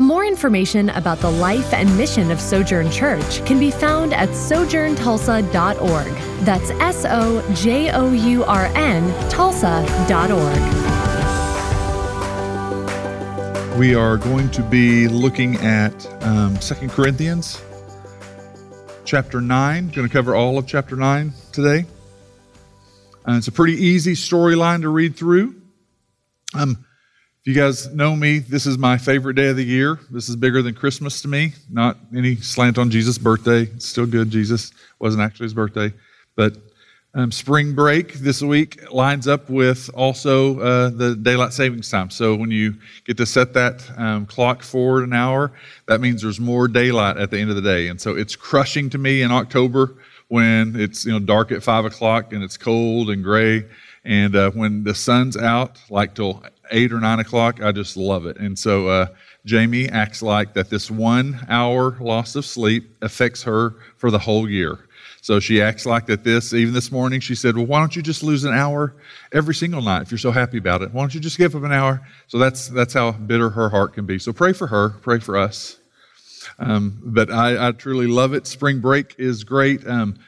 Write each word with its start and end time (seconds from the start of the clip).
More 0.00 0.24
information 0.24 0.90
about 0.90 1.18
the 1.18 1.30
life 1.30 1.74
and 1.74 1.96
mission 1.96 2.30
of 2.30 2.40
Sojourn 2.40 2.88
Church 2.88 3.44
can 3.44 3.58
be 3.58 3.72
found 3.72 4.14
at 4.14 4.28
sojourntulsa.org. 4.28 6.12
That's 6.44 6.70
S 6.70 7.04
O 7.08 7.54
J 7.54 7.90
O 7.90 8.12
U 8.12 8.44
R 8.44 8.66
N 8.76 9.28
Tulsa.org. 9.28 9.88
We 13.76 13.96
are 13.96 14.16
going 14.16 14.50
to 14.52 14.62
be 14.62 15.08
looking 15.08 15.56
at 15.56 16.06
um, 16.22 16.56
2 16.58 16.88
Corinthians 16.88 17.60
chapter 19.04 19.40
9. 19.40 19.88
Going 19.88 20.06
to 20.06 20.12
cover 20.12 20.36
all 20.36 20.58
of 20.58 20.66
chapter 20.68 20.94
9 20.94 21.32
today. 21.50 21.86
Uh, 23.26 23.32
it's 23.36 23.48
a 23.48 23.52
pretty 23.52 23.74
easy 23.74 24.14
storyline 24.14 24.82
to 24.82 24.90
read 24.90 25.16
through. 25.16 25.60
Um, 26.54 26.84
you 27.48 27.54
guys 27.54 27.90
know 27.94 28.14
me, 28.14 28.40
this 28.40 28.66
is 28.66 28.76
my 28.76 28.98
favorite 28.98 29.32
day 29.32 29.48
of 29.48 29.56
the 29.56 29.64
year. 29.64 29.98
This 30.10 30.28
is 30.28 30.36
bigger 30.36 30.60
than 30.60 30.74
Christmas 30.74 31.22
to 31.22 31.28
me. 31.28 31.54
Not 31.70 31.96
any 32.14 32.36
slant 32.36 32.76
on 32.76 32.90
Jesus' 32.90 33.16
birthday. 33.16 33.62
It's 33.62 33.86
still 33.86 34.04
good. 34.04 34.28
Jesus 34.28 34.70
wasn't 34.98 35.22
actually 35.22 35.44
his 35.44 35.54
birthday. 35.54 35.90
But 36.36 36.58
um, 37.14 37.32
spring 37.32 37.74
break 37.74 38.12
this 38.12 38.42
week 38.42 38.92
lines 38.92 39.26
up 39.26 39.48
with 39.48 39.88
also 39.94 40.60
uh, 40.60 40.90
the 40.90 41.16
daylight 41.16 41.54
savings 41.54 41.90
time. 41.90 42.10
So 42.10 42.34
when 42.34 42.50
you 42.50 42.74
get 43.06 43.16
to 43.16 43.24
set 43.24 43.54
that 43.54 43.82
um, 43.96 44.26
clock 44.26 44.62
forward 44.62 45.04
an 45.04 45.14
hour, 45.14 45.50
that 45.86 46.02
means 46.02 46.20
there's 46.20 46.38
more 46.38 46.68
daylight 46.68 47.16
at 47.16 47.30
the 47.30 47.38
end 47.38 47.48
of 47.48 47.56
the 47.56 47.62
day. 47.62 47.88
And 47.88 47.98
so 47.98 48.14
it's 48.14 48.36
crushing 48.36 48.90
to 48.90 48.98
me 48.98 49.22
in 49.22 49.32
October 49.32 49.94
when 50.28 50.78
it's 50.78 51.06
you 51.06 51.12
know 51.12 51.18
dark 51.18 51.50
at 51.50 51.62
five 51.62 51.86
o'clock 51.86 52.34
and 52.34 52.44
it's 52.44 52.58
cold 52.58 53.08
and 53.08 53.24
gray. 53.24 53.64
And 54.04 54.36
uh, 54.36 54.50
when 54.50 54.84
the 54.84 54.94
sun's 54.94 55.36
out, 55.36 55.78
like 55.88 56.14
till 56.14 56.42
eight 56.70 56.92
or 56.92 57.00
nine 57.00 57.18
o'clock, 57.18 57.62
I 57.62 57.72
just 57.72 57.96
love 57.96 58.26
it. 58.26 58.36
And 58.38 58.58
so 58.58 58.88
uh, 58.88 59.06
Jamie 59.44 59.88
acts 59.88 60.22
like 60.22 60.54
that 60.54 60.70
this 60.70 60.90
one 60.90 61.44
hour 61.48 61.96
loss 62.00 62.36
of 62.36 62.44
sleep 62.44 62.90
affects 63.02 63.42
her 63.42 63.76
for 63.96 64.10
the 64.10 64.18
whole 64.18 64.48
year. 64.48 64.78
So 65.20 65.40
she 65.40 65.60
acts 65.60 65.84
like 65.84 66.06
that 66.06 66.24
this, 66.24 66.54
even 66.54 66.72
this 66.72 66.92
morning, 66.92 67.20
she 67.20 67.34
said, 67.34 67.56
Well, 67.56 67.66
why 67.66 67.80
don't 67.80 67.94
you 67.94 68.02
just 68.02 68.22
lose 68.22 68.44
an 68.44 68.54
hour 68.54 68.94
every 69.32 69.54
single 69.54 69.82
night 69.82 70.02
if 70.02 70.10
you're 70.10 70.18
so 70.18 70.30
happy 70.30 70.58
about 70.58 70.82
it? 70.82 70.92
Why 70.92 71.02
don't 71.02 71.12
you 71.12 71.20
just 71.20 71.38
give 71.38 71.54
up 71.54 71.64
an 71.64 71.72
hour? 71.72 72.00
So 72.28 72.38
that's, 72.38 72.68
that's 72.68 72.94
how 72.94 73.12
bitter 73.12 73.50
her 73.50 73.68
heart 73.68 73.94
can 73.94 74.06
be. 74.06 74.18
So 74.18 74.32
pray 74.32 74.52
for 74.52 74.66
her, 74.68 74.90
pray 74.90 75.18
for 75.18 75.36
us. 75.36 75.78
Um, 76.58 77.00
but 77.04 77.30
I, 77.30 77.68
I, 77.68 77.72
truly 77.72 78.06
love 78.06 78.32
it. 78.32 78.46
Spring 78.46 78.80
break 78.80 79.14
is 79.18 79.44
great. 79.44 79.86
Um, 79.86 80.18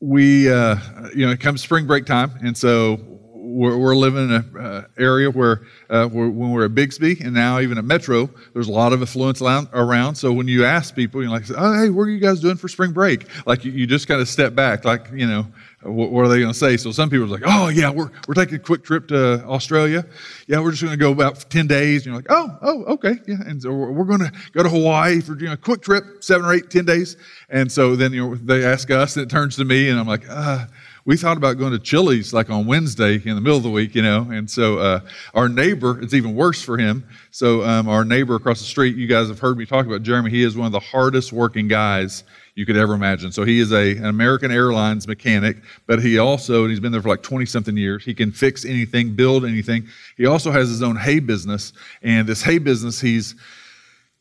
we, 0.00 0.52
uh, 0.52 0.76
you 1.14 1.26
know, 1.26 1.32
it 1.32 1.40
comes 1.40 1.62
spring 1.62 1.86
break 1.86 2.04
time, 2.04 2.32
and 2.42 2.56
so 2.56 3.13
we're, 3.54 3.78
we're 3.78 3.94
living 3.94 4.24
in 4.24 4.32
an 4.32 4.56
uh, 4.56 4.86
area 4.98 5.30
where, 5.30 5.62
uh, 5.88 6.06
when 6.08 6.50
we're 6.50 6.64
at 6.64 6.74
Bixby 6.74 7.18
and 7.20 7.32
now 7.32 7.60
even 7.60 7.78
at 7.78 7.84
Metro, 7.84 8.28
there's 8.52 8.68
a 8.68 8.72
lot 8.72 8.92
of 8.92 9.00
affluence 9.00 9.40
around. 9.40 10.16
So 10.16 10.32
when 10.32 10.48
you 10.48 10.64
ask 10.64 10.94
people, 10.94 11.22
you're 11.22 11.30
like, 11.30 11.44
oh, 11.56 11.82
hey, 11.82 11.88
what 11.88 12.02
are 12.02 12.10
you 12.10 12.18
guys 12.18 12.40
doing 12.40 12.56
for 12.56 12.68
spring 12.68 12.92
break? 12.92 13.26
Like 13.46 13.64
you, 13.64 13.70
you 13.70 13.86
just 13.86 14.08
kind 14.08 14.20
of 14.20 14.28
step 14.28 14.54
back, 14.54 14.84
like, 14.84 15.10
you 15.12 15.26
know, 15.26 15.46
what, 15.82 16.10
what 16.10 16.24
are 16.24 16.28
they 16.28 16.40
going 16.40 16.52
to 16.52 16.58
say? 16.58 16.76
So 16.76 16.90
some 16.90 17.10
people 17.10 17.26
are 17.26 17.28
like, 17.28 17.42
oh, 17.44 17.68
yeah, 17.68 17.90
we're, 17.90 18.10
we're 18.26 18.34
taking 18.34 18.56
a 18.56 18.58
quick 18.58 18.82
trip 18.82 19.08
to 19.08 19.44
Australia. 19.44 20.04
Yeah, 20.46 20.60
we're 20.60 20.70
just 20.70 20.82
going 20.82 20.92
to 20.92 20.98
go 20.98 21.12
about 21.12 21.48
10 21.50 21.66
days. 21.66 22.00
And 22.00 22.06
you're 22.06 22.16
like, 22.16 22.26
oh, 22.30 22.58
oh, 22.62 22.84
okay. 22.94 23.18
Yeah. 23.26 23.36
And 23.46 23.62
so 23.62 23.70
we're, 23.72 23.92
we're 23.92 24.04
going 24.04 24.20
to 24.20 24.32
go 24.52 24.62
to 24.62 24.68
Hawaii 24.68 25.20
for 25.20 25.38
you 25.38 25.46
know, 25.46 25.52
a 25.52 25.56
quick 25.56 25.82
trip, 25.82 26.24
seven 26.24 26.46
or 26.46 26.54
eight, 26.54 26.70
10 26.70 26.86
days. 26.86 27.16
And 27.50 27.70
so 27.70 27.96
then 27.96 28.12
you 28.12 28.30
know, 28.30 28.34
they 28.34 28.64
ask 28.64 28.90
us, 28.90 29.16
and 29.16 29.24
it 29.24 29.30
turns 29.30 29.56
to 29.56 29.64
me, 29.64 29.90
and 29.90 30.00
I'm 30.00 30.06
like, 30.06 30.24
ah, 30.30 30.66
we 31.06 31.16
thought 31.18 31.36
about 31.36 31.58
going 31.58 31.72
to 31.72 31.78
Chili's 31.78 32.32
like 32.32 32.48
on 32.48 32.66
Wednesday 32.66 33.16
in 33.16 33.34
the 33.34 33.40
middle 33.40 33.58
of 33.58 33.62
the 33.62 33.70
week, 33.70 33.94
you 33.94 34.02
know. 34.02 34.22
And 34.30 34.50
so 34.50 34.78
uh, 34.78 35.00
our 35.34 35.48
neighbor, 35.48 36.00
it's 36.00 36.14
even 36.14 36.34
worse 36.34 36.62
for 36.62 36.78
him. 36.78 37.06
So 37.30 37.62
um, 37.62 37.88
our 37.88 38.04
neighbor 38.04 38.34
across 38.36 38.60
the 38.60 38.66
street, 38.66 38.96
you 38.96 39.06
guys 39.06 39.28
have 39.28 39.38
heard 39.38 39.58
me 39.58 39.66
talk 39.66 39.84
about 39.84 40.02
Jeremy. 40.02 40.30
He 40.30 40.42
is 40.42 40.56
one 40.56 40.66
of 40.66 40.72
the 40.72 40.80
hardest 40.80 41.32
working 41.32 41.68
guys 41.68 42.24
you 42.54 42.64
could 42.64 42.76
ever 42.76 42.94
imagine. 42.94 43.32
So 43.32 43.44
he 43.44 43.60
is 43.60 43.72
a, 43.72 43.96
an 43.96 44.06
American 44.06 44.50
Airlines 44.50 45.06
mechanic, 45.06 45.58
but 45.86 46.00
he 46.00 46.18
also, 46.18 46.62
and 46.62 46.70
he's 46.70 46.80
been 46.80 46.92
there 46.92 47.02
for 47.02 47.08
like 47.08 47.22
20 47.22 47.44
something 47.46 47.76
years, 47.76 48.04
he 48.04 48.14
can 48.14 48.32
fix 48.32 48.64
anything, 48.64 49.14
build 49.14 49.44
anything. 49.44 49.86
He 50.16 50.24
also 50.24 50.52
has 50.52 50.68
his 50.68 50.82
own 50.82 50.96
hay 50.96 51.18
business. 51.18 51.72
And 52.02 52.26
this 52.26 52.42
hay 52.42 52.58
business, 52.58 53.00
he's 53.00 53.34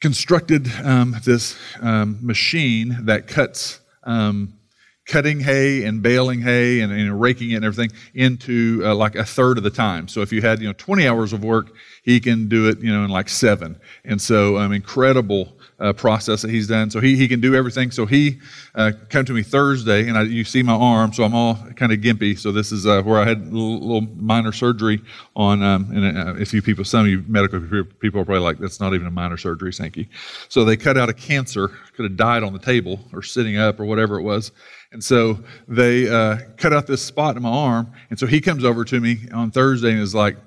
constructed 0.01 0.69
um, 0.83 1.15
this 1.23 1.57
um, 1.79 2.17
machine 2.21 3.05
that 3.05 3.27
cuts. 3.27 3.79
Um, 4.03 4.53
cutting 5.05 5.39
hay 5.39 5.83
and 5.83 6.01
baling 6.01 6.41
hay 6.41 6.79
and, 6.79 6.91
and 6.91 7.19
raking 7.19 7.51
it 7.51 7.55
and 7.55 7.65
everything 7.65 7.91
into 8.13 8.81
uh, 8.85 8.95
like 8.95 9.15
a 9.15 9.25
third 9.25 9.57
of 9.57 9.63
the 9.63 9.69
time. 9.69 10.07
So 10.07 10.21
if 10.21 10.31
you 10.31 10.41
had 10.41 10.61
you 10.61 10.67
know 10.67 10.73
20 10.73 11.07
hours 11.07 11.33
of 11.33 11.43
work, 11.43 11.71
he 12.03 12.19
can 12.19 12.47
do 12.47 12.69
it 12.69 12.79
you 12.79 12.93
know 12.93 13.03
in 13.03 13.09
like 13.09 13.29
seven. 13.29 13.79
And 14.05 14.21
so 14.21 14.57
um, 14.57 14.71
incredible 14.71 15.57
uh, 15.83 15.91
process 15.91 16.41
that 16.41 16.51
he's 16.51 16.67
done. 16.67 16.89
So 16.89 16.99
he, 16.99 17.15
he 17.17 17.27
can 17.27 17.41
do 17.41 17.55
everything. 17.55 17.91
So 17.91 18.05
he 18.05 18.39
uh, 18.75 18.93
came 19.09 19.25
to 19.25 19.33
me 19.33 19.43
Thursday, 19.43 20.07
and 20.07 20.17
I, 20.17 20.23
you 20.23 20.45
see 20.45 20.63
my 20.63 20.73
arm, 20.73 21.11
so 21.11 21.23
I'm 21.23 21.35
all 21.35 21.55
kind 21.75 21.91
of 21.91 21.99
gimpy. 21.99 22.39
So 22.39 22.51
this 22.51 22.71
is 22.71 22.85
uh, 22.85 23.01
where 23.01 23.19
I 23.19 23.25
had 23.25 23.39
a 23.39 23.49
little, 23.49 24.01
minor 24.15 24.51
surgery 24.51 25.01
on. 25.35 25.61
Um, 25.61 25.91
and 25.91 26.17
uh, 26.17 26.35
if 26.35 26.53
you 26.53 26.61
people, 26.61 26.85
some 26.85 27.01
of 27.01 27.07
you 27.07 27.23
medical 27.27 27.59
people 27.99 28.21
are 28.21 28.25
probably 28.25 28.43
like, 28.43 28.59
that's 28.59 28.79
not 28.79 28.93
even 28.93 29.07
a 29.07 29.11
minor 29.11 29.37
surgery, 29.37 29.73
Sankey. 29.73 30.09
So 30.47 30.63
they 30.63 30.77
cut 30.77 30.97
out 30.97 31.09
a 31.09 31.13
cancer. 31.13 31.69
Could 31.95 32.05
have 32.05 32.17
died 32.17 32.43
on 32.43 32.53
the 32.53 32.59
table 32.59 32.99
or 33.11 33.21
sitting 33.21 33.57
up 33.57 33.79
or 33.79 33.85
whatever 33.85 34.17
it 34.17 34.23
was. 34.23 34.51
And 34.93 35.03
so 35.03 35.39
they 35.67 36.07
uh, 36.07 36.37
cut 36.55 36.71
out 36.71 36.85
this 36.85 37.03
spot 37.03 37.35
in 37.35 37.43
my 37.43 37.49
arm. 37.49 37.91
And 38.11 38.19
so 38.19 38.27
he 38.27 38.39
comes 38.39 38.63
over 38.63 38.85
to 38.85 38.99
me 38.99 39.17
on 39.33 39.49
Thursday 39.49 39.91
and 39.91 39.99
is 39.99 40.13
like, 40.13 40.37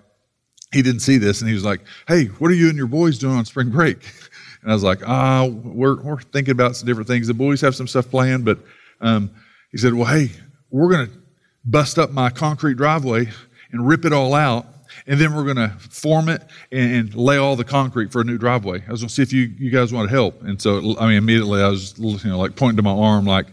he 0.73 0.83
didn't 0.83 1.01
see 1.01 1.19
this. 1.19 1.41
And 1.41 1.49
he 1.49 1.55
was 1.55 1.65
like, 1.65 1.81
Hey, 2.07 2.27
what 2.27 2.51
are 2.51 2.55
you 2.55 2.69
and 2.69 2.79
your 2.79 2.87
boys 2.87 3.19
doing 3.19 3.37
on 3.37 3.45
spring 3.45 3.71
break? 3.71 3.99
And 4.63 4.73
I 4.73 4.75
was 4.75 4.83
like, 4.83 5.01
Ah, 5.07 5.43
oh, 5.43 5.51
we're, 5.51 6.03
we're 6.03 6.21
thinking 6.21 6.51
about 6.51 6.75
some 6.75 6.89
different 6.89 7.07
things. 7.07 7.29
The 7.29 7.35
boys 7.35 7.61
have 7.61 7.77
some 7.77 7.87
stuff 7.87 8.11
planned. 8.11 8.45
But 8.45 8.59
um, 9.01 9.31
he 9.71 9.79
said, 9.79 9.95
Well, 9.95 10.07
hey, 10.07 10.33
we're 10.71 10.91
going 10.91 11.07
to 11.07 11.13
bust 11.65 12.01
up 12.01 12.11
my 12.11 12.31
concrete 12.31 12.77
driveway 12.77 13.29
and 13.71 13.87
rip 13.87 14.05
it 14.05 14.13
all 14.13 14.35
out. 14.35 14.67
And 15.07 15.21
then 15.21 15.37
we're 15.37 15.45
going 15.45 15.57
to 15.57 15.73
form 15.79 16.29
it 16.29 16.43
and, 16.73 17.15
lay 17.15 17.37
all 17.37 17.55
the 17.55 17.65
concrete 17.65 18.11
for 18.11 18.23
a 18.23 18.25
new 18.25 18.39
driveway. 18.39 18.83
I 18.89 18.91
was 18.91 19.03
going 19.03 19.09
to 19.09 19.15
see 19.15 19.23
if 19.23 19.33
you, 19.33 19.43
you 19.57 19.71
guys 19.71 19.93
want 19.93 20.09
to 20.09 20.15
help. 20.15 20.43
And 20.43 20.61
so, 20.61 20.99
I 20.99 21.07
mean, 21.07 21.17
immediately 21.17 21.63
I 21.63 21.69
was, 21.69 21.97
you 21.97 22.19
know, 22.25 22.39
like 22.39 22.57
pointing 22.57 22.79
to 22.79 22.83
my 22.83 22.91
arm, 22.91 23.25
like, 23.25 23.47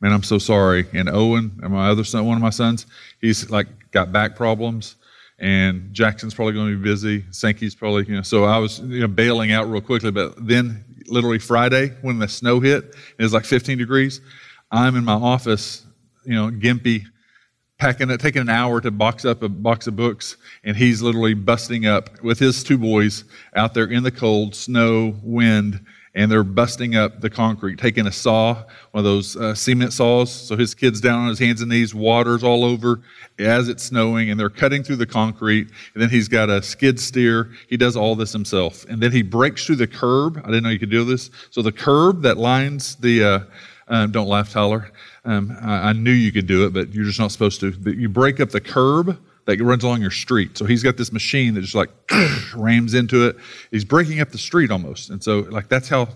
man, 0.00 0.12
I'm 0.12 0.22
so 0.22 0.38
sorry. 0.38 0.86
And 0.92 1.08
Owen, 1.08 1.58
and 1.62 1.72
my 1.72 1.88
other 1.88 2.04
son, 2.04 2.26
one 2.26 2.36
of 2.36 2.42
my 2.42 2.50
sons, 2.50 2.86
he's 3.20 3.50
like 3.50 3.66
got 3.90 4.12
back 4.12 4.36
problems. 4.36 4.96
And 5.40 5.94
Jackson's 5.94 6.34
probably 6.34 6.54
going 6.54 6.72
to 6.72 6.76
be 6.76 6.82
busy. 6.82 7.24
Sankey's 7.30 7.74
probably, 7.74 8.04
you 8.06 8.16
know. 8.16 8.22
So 8.22 8.44
I 8.44 8.58
was, 8.58 8.80
you 8.80 9.00
know, 9.00 9.06
bailing 9.06 9.52
out 9.52 9.70
real 9.70 9.80
quickly. 9.80 10.10
But 10.10 10.34
then, 10.44 10.84
literally 11.06 11.38
Friday, 11.38 11.90
when 12.02 12.18
the 12.18 12.28
snow 12.28 12.60
hit, 12.60 12.94
it 13.18 13.22
was 13.22 13.32
like 13.32 13.44
15 13.44 13.78
degrees. 13.78 14.20
I'm 14.70 14.96
in 14.96 15.04
my 15.04 15.14
office, 15.14 15.86
you 16.24 16.34
know, 16.34 16.50
gimpy, 16.50 17.04
packing 17.78 18.10
it, 18.10 18.20
taking 18.20 18.42
an 18.42 18.48
hour 18.48 18.80
to 18.80 18.90
box 18.90 19.24
up 19.24 19.42
a 19.42 19.48
box 19.48 19.86
of 19.86 19.96
books, 19.96 20.36
and 20.64 20.76
he's 20.76 21.00
literally 21.00 21.34
busting 21.34 21.86
up 21.86 22.22
with 22.22 22.38
his 22.38 22.62
two 22.62 22.78
boys 22.78 23.24
out 23.54 23.74
there 23.74 23.86
in 23.86 24.02
the 24.02 24.10
cold, 24.10 24.54
snow, 24.54 25.16
wind, 25.22 25.84
and 26.18 26.32
they're 26.32 26.42
busting 26.42 26.96
up 26.96 27.20
the 27.20 27.30
concrete, 27.30 27.78
taking 27.78 28.08
a 28.08 28.10
saw, 28.10 28.54
one 28.90 28.98
of 28.98 29.04
those 29.04 29.36
uh, 29.36 29.54
cement 29.54 29.92
saws. 29.92 30.32
So 30.32 30.56
his 30.56 30.74
kid's 30.74 31.00
down 31.00 31.20
on 31.20 31.28
his 31.28 31.38
hands 31.38 31.60
and 31.60 31.70
knees, 31.70 31.94
water's 31.94 32.42
all 32.42 32.64
over 32.64 33.02
as 33.38 33.68
it's 33.68 33.84
snowing, 33.84 34.28
and 34.28 34.38
they're 34.38 34.50
cutting 34.50 34.82
through 34.82 34.96
the 34.96 35.06
concrete. 35.06 35.68
And 35.94 36.02
then 36.02 36.10
he's 36.10 36.26
got 36.26 36.50
a 36.50 36.60
skid 36.60 36.98
steer. 36.98 37.52
He 37.68 37.76
does 37.76 37.96
all 37.96 38.16
this 38.16 38.32
himself. 38.32 38.84
And 38.86 39.00
then 39.00 39.12
he 39.12 39.22
breaks 39.22 39.64
through 39.64 39.76
the 39.76 39.86
curb. 39.86 40.38
I 40.38 40.48
didn't 40.48 40.64
know 40.64 40.70
you 40.70 40.80
could 40.80 40.90
do 40.90 41.04
this. 41.04 41.30
So 41.50 41.62
the 41.62 41.70
curb 41.70 42.22
that 42.22 42.36
lines 42.36 42.96
the, 42.96 43.22
uh, 43.22 43.40
um, 43.86 44.10
don't 44.10 44.26
laugh, 44.26 44.50
Tyler. 44.50 44.90
Um, 45.24 45.56
I, 45.62 45.90
I, 45.90 45.92
knew 45.92 46.10
you 46.10 46.32
could 46.32 46.48
do 46.48 46.66
it, 46.66 46.72
but 46.72 46.92
you're 46.92 47.04
just 47.04 47.20
not 47.20 47.30
supposed 47.30 47.60
to. 47.60 47.70
You 47.92 48.08
break 48.08 48.40
up 48.40 48.50
the 48.50 48.60
curb 48.60 49.16
that 49.48 49.58
runs 49.62 49.82
along 49.82 50.02
your 50.02 50.10
street. 50.10 50.58
So 50.58 50.66
he's 50.66 50.82
got 50.82 50.98
this 50.98 51.10
machine 51.10 51.54
that 51.54 51.62
just 51.62 51.74
like 51.74 51.88
rams 52.54 52.92
into 52.92 53.26
it. 53.26 53.36
He's 53.70 53.84
breaking 53.84 54.20
up 54.20 54.28
the 54.28 54.36
street 54.36 54.70
almost. 54.70 55.08
And 55.08 55.24
so, 55.24 55.38
like, 55.38 55.68
that's 55.68 55.88
how 55.88 56.08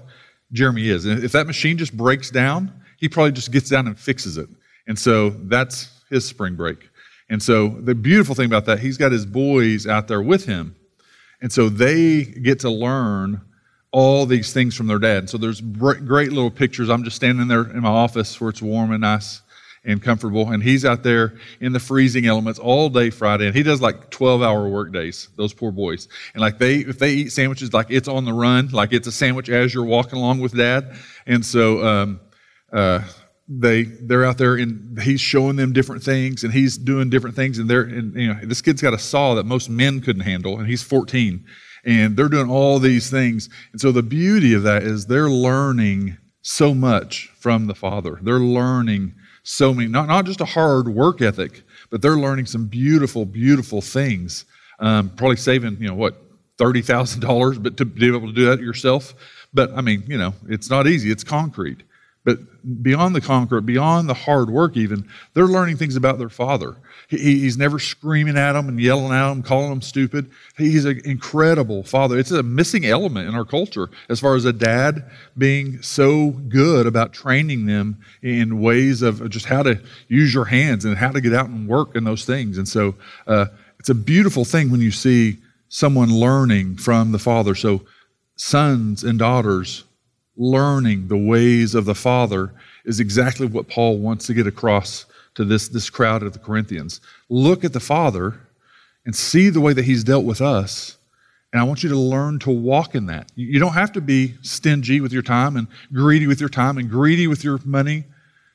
Jeremy 0.53 0.91
is. 0.91 1.07
And 1.07 1.25
if 1.25 1.33
that 1.33 1.47
machine 1.47 1.79
just 1.79 1.97
breaks 1.97 2.31
down, 2.31 2.71
he 2.99 3.09
probably 3.09 3.33
just 3.33 3.51
gets 3.51 3.71
down 3.71 3.87
and 3.87 3.99
fixes 3.99 4.37
it. 4.37 4.51
And 4.87 4.99
so 4.99 5.31
that's 5.31 6.03
his 6.11 6.27
spring 6.27 6.57
break. 6.57 6.91
And 7.31 7.43
so 7.43 7.69
the 7.69 7.95
beautiful 7.95 8.35
thing 8.35 8.45
about 8.45 8.67
that, 8.67 8.81
he's 8.81 8.99
got 8.99 9.13
his 9.13 9.25
boys 9.25 9.87
out 9.87 10.09
there 10.09 10.21
with 10.21 10.45
him. 10.45 10.77
And 11.41 11.51
so 11.51 11.71
they 11.71 12.25
get 12.25 12.61
to 12.61 12.71
learn 12.71 13.41
all 13.93 14.27
these 14.27 14.53
things 14.53 14.75
from 14.75 14.89
their 14.89 14.99
dad. 14.99 15.19
And 15.21 15.31
So 15.31 15.39
there's 15.39 15.63
great 15.63 16.33
little 16.33 16.51
pictures. 16.51 16.91
I'm 16.91 17.03
just 17.03 17.17
standing 17.17 17.49
there 17.49 17.63
in 17.63 17.81
my 17.81 17.89
office 17.89 18.39
where 18.39 18.51
it's 18.51 18.61
warm 18.61 18.93
and 18.93 19.01
nice 19.01 19.41
and 19.85 20.03
comfortable. 20.03 20.51
And 20.51 20.63
he's 20.63 20.85
out 20.85 21.03
there 21.03 21.35
in 21.61 21.73
the 21.73 21.81
freezing 21.81 22.27
elements 22.27 22.59
all 22.59 22.89
day 22.89 23.11
Friday, 23.11 23.47
and 23.47 23.55
he 23.55 23.63
does 23.63 23.81
like 23.81 24.11
12 24.11 24.43
hour 24.43 24.69
work 24.69 24.93
days. 24.93 25.29
Those 25.37 25.53
poor 25.53 25.73
boys. 25.73 26.09
And 26.35 26.41
like 26.41 26.59
they, 26.59 26.77
if 26.77 26.99
they 26.99 27.13
eat 27.13 27.33
sandwiches, 27.33 27.73
like 27.73 27.87
it's 27.91 28.09
on 28.09 28.25
the 28.25 28.33
run, 28.33 28.69
like 28.69 28.93
it's 28.93 29.09
a 29.09 29.13
sandwich 29.13 29.49
as 29.49 29.75
you're 29.75 29.85
walking 29.85 30.19
along 30.19 30.41
with 30.41 30.57
dad. 30.57 30.97
And 31.27 31.45
so, 31.45 31.85
um, 31.85 32.21
uh, 32.73 33.03
they 33.49 33.83
they're 33.83 34.25
out 34.25 34.39
there 34.39 34.55
and 34.55 34.99
he's 35.03 35.21
showing 35.21 35.57
them 35.57 35.73
different 35.73 36.03
things 36.03 36.45
and 36.45 36.53
he's 36.53 36.79
doing 36.79 37.11
different 37.11 37.37
things 37.37 37.59
and 37.59 37.69
they're 37.69 37.83
and 37.83 38.15
you 38.15 38.29
know 38.29 38.39
this 38.45 38.63
kid's 38.63 38.81
got 38.81 38.95
a 38.95 38.99
saw 38.99 39.35
that 39.35 39.45
most 39.45 39.69
men 39.69 40.01
couldn't 40.01 40.23
handle 40.23 40.59
and 40.59 40.69
he's 40.69 40.83
14 40.83 41.45
and 41.85 42.17
they're 42.17 42.29
doing 42.29 42.49
all 42.49 42.79
these 42.79 43.11
things 43.11 43.49
and 43.73 43.81
so 43.81 43.93
the 43.93 44.03
beauty 44.03 44.55
of 44.55 44.63
that 44.63 44.85
is 44.85 45.07
they're 45.07 45.29
learning 45.29 46.17
so 46.41 46.73
much 46.73 47.31
from 47.39 47.67
the 47.67 47.75
father 47.75 48.19
they're 48.23 48.39
learning 48.39 49.15
so 49.43 49.75
many 49.75 49.89
not, 49.89 50.09
not 50.09 50.25
just 50.25 50.41
a 50.41 50.45
hard 50.45 50.89
work 50.89 51.21
ethic 51.21 51.63
but 51.91 52.01
they're 52.03 52.17
learning 52.17 52.47
some 52.47 52.67
beautiful 52.67 53.25
beautiful 53.25 53.81
things. 53.81 54.45
Um, 54.79 55.11
probably 55.11 55.37
saving 55.37 55.77
you 55.81 55.89
know 55.89 55.95
what 55.95 56.19
$30000 56.59 57.63
but 57.63 57.77
to 57.77 57.85
be 57.85 58.07
able 58.07 58.27
to 58.27 58.33
do 58.33 58.47
that 58.47 58.61
yourself. 58.61 59.15
But 59.55 59.73
i 59.77 59.81
mean 59.81 60.05
you 60.07 60.19
know 60.19 60.35
it's 60.49 60.71
not 60.71 60.87
easy. 60.87 61.11
It's 61.11 61.25
concrete 61.25 61.83
but 62.25 62.39
beyond 62.83 63.17
the 63.17 63.21
concrete, 63.21 63.67
beyond 63.67 64.09
the 64.09 64.15
hard 64.15 64.49
work, 64.49 64.77
even, 64.77 65.09
they're 65.35 65.47
learning 65.47 65.77
things 65.77 65.97
about 65.97 66.19
their 66.19 66.29
father. 66.29 66.77
He, 67.09 67.41
he's 67.41 67.59
never 67.59 67.81
screaming 67.81 68.37
at 68.37 68.53
them 68.53 68.69
and 68.69 68.81
yelling 68.81 69.13
at 69.13 69.29
them, 69.29 69.43
calling 69.43 69.71
them 69.71 69.83
stupid. 69.83 70.31
He's 70.57 70.85
an 70.85 71.01
incredible 71.05 71.83
father. 71.83 72.19
It's 72.19 72.31
a 72.31 72.43
missing 72.45 72.87
element 72.87 73.29
in 73.29 73.35
our 73.35 73.45
culture 73.45 73.91
as 74.09 74.21
far 74.21 74.37
as 74.37 74.45
a 74.45 74.53
dad 74.53 75.11
being 75.37 75.83
so 75.83 76.31
good 76.31 76.87
about 76.87 77.13
training 77.13 77.67
them 77.67 77.99
in 78.23 78.61
ways 78.61 79.03
of 79.03 79.29
just 79.29 79.47
how 79.47 79.65
to 79.65 79.81
use 80.07 80.33
your 80.33 80.45
hands 80.45 80.85
and 80.85 80.97
how 80.97 81.11
to 81.11 81.21
get 81.21 81.35
out 81.35 81.49
and 81.49 81.67
work 81.67 81.97
and 81.97 82.07
those 82.07 82.25
things. 82.25 82.57
And 82.57 82.69
so 82.69 82.95
uh, 83.27 83.47
it's 83.81 83.91
a 83.91 83.95
beautiful 83.95 84.45
thing 84.45 84.71
when 84.71 84.81
you 84.81 84.93
see 84.93 85.39
someone 85.69 86.15
learning 86.15 86.77
from 86.77 87.11
the 87.11 87.19
father. 87.19 87.57
So, 87.57 87.83
sons 88.37 89.05
and 89.05 89.19
daughters 89.19 89.85
learning 90.37 91.09
the 91.09 91.17
ways 91.17 91.75
of 91.75 91.85
the 91.85 91.95
Father 91.95 92.53
is 92.85 93.01
exactly 93.01 93.47
what 93.47 93.69
Paul 93.69 93.99
wants 93.99 94.27
to 94.27 94.35
get 94.35 94.47
across 94.47 95.07
to 95.35 95.45
this, 95.45 95.69
this 95.69 95.91
crowd 95.91 96.23
of 96.23 96.33
the 96.33 96.39
Corinthians. 96.39 97.01
Look 97.29 97.65
at 97.65 97.73
the 97.73 97.81
Father 97.81 98.41
and 99.05 99.15
see 99.15 99.51
the 99.51 99.61
way 99.61 99.73
that 99.73 99.85
He's 99.85 100.05
dealt 100.05 100.25
with 100.25 100.41
us. 100.41 100.97
And 101.53 101.61
I 101.61 101.65
want 101.65 101.83
you 101.83 101.91
to 101.91 101.97
learn 101.99 102.39
to 102.41 102.51
walk 102.51 102.95
in 102.95 103.07
that. 103.07 103.31
You 103.35 103.61
don't 103.61 103.75
have 103.75 103.93
to 103.93 104.01
be 104.01 104.35
stingy 104.41 105.01
with 105.01 105.13
your 105.13 105.23
time 105.23 105.57
and 105.57 105.67
greedy 105.93 106.27
with 106.27 106.41
your 106.41 106.49
time 106.49 106.79
and 106.79 106.89
greedy 106.89 107.27
with 107.27 107.45
your 107.45 107.59
money, 107.65 108.05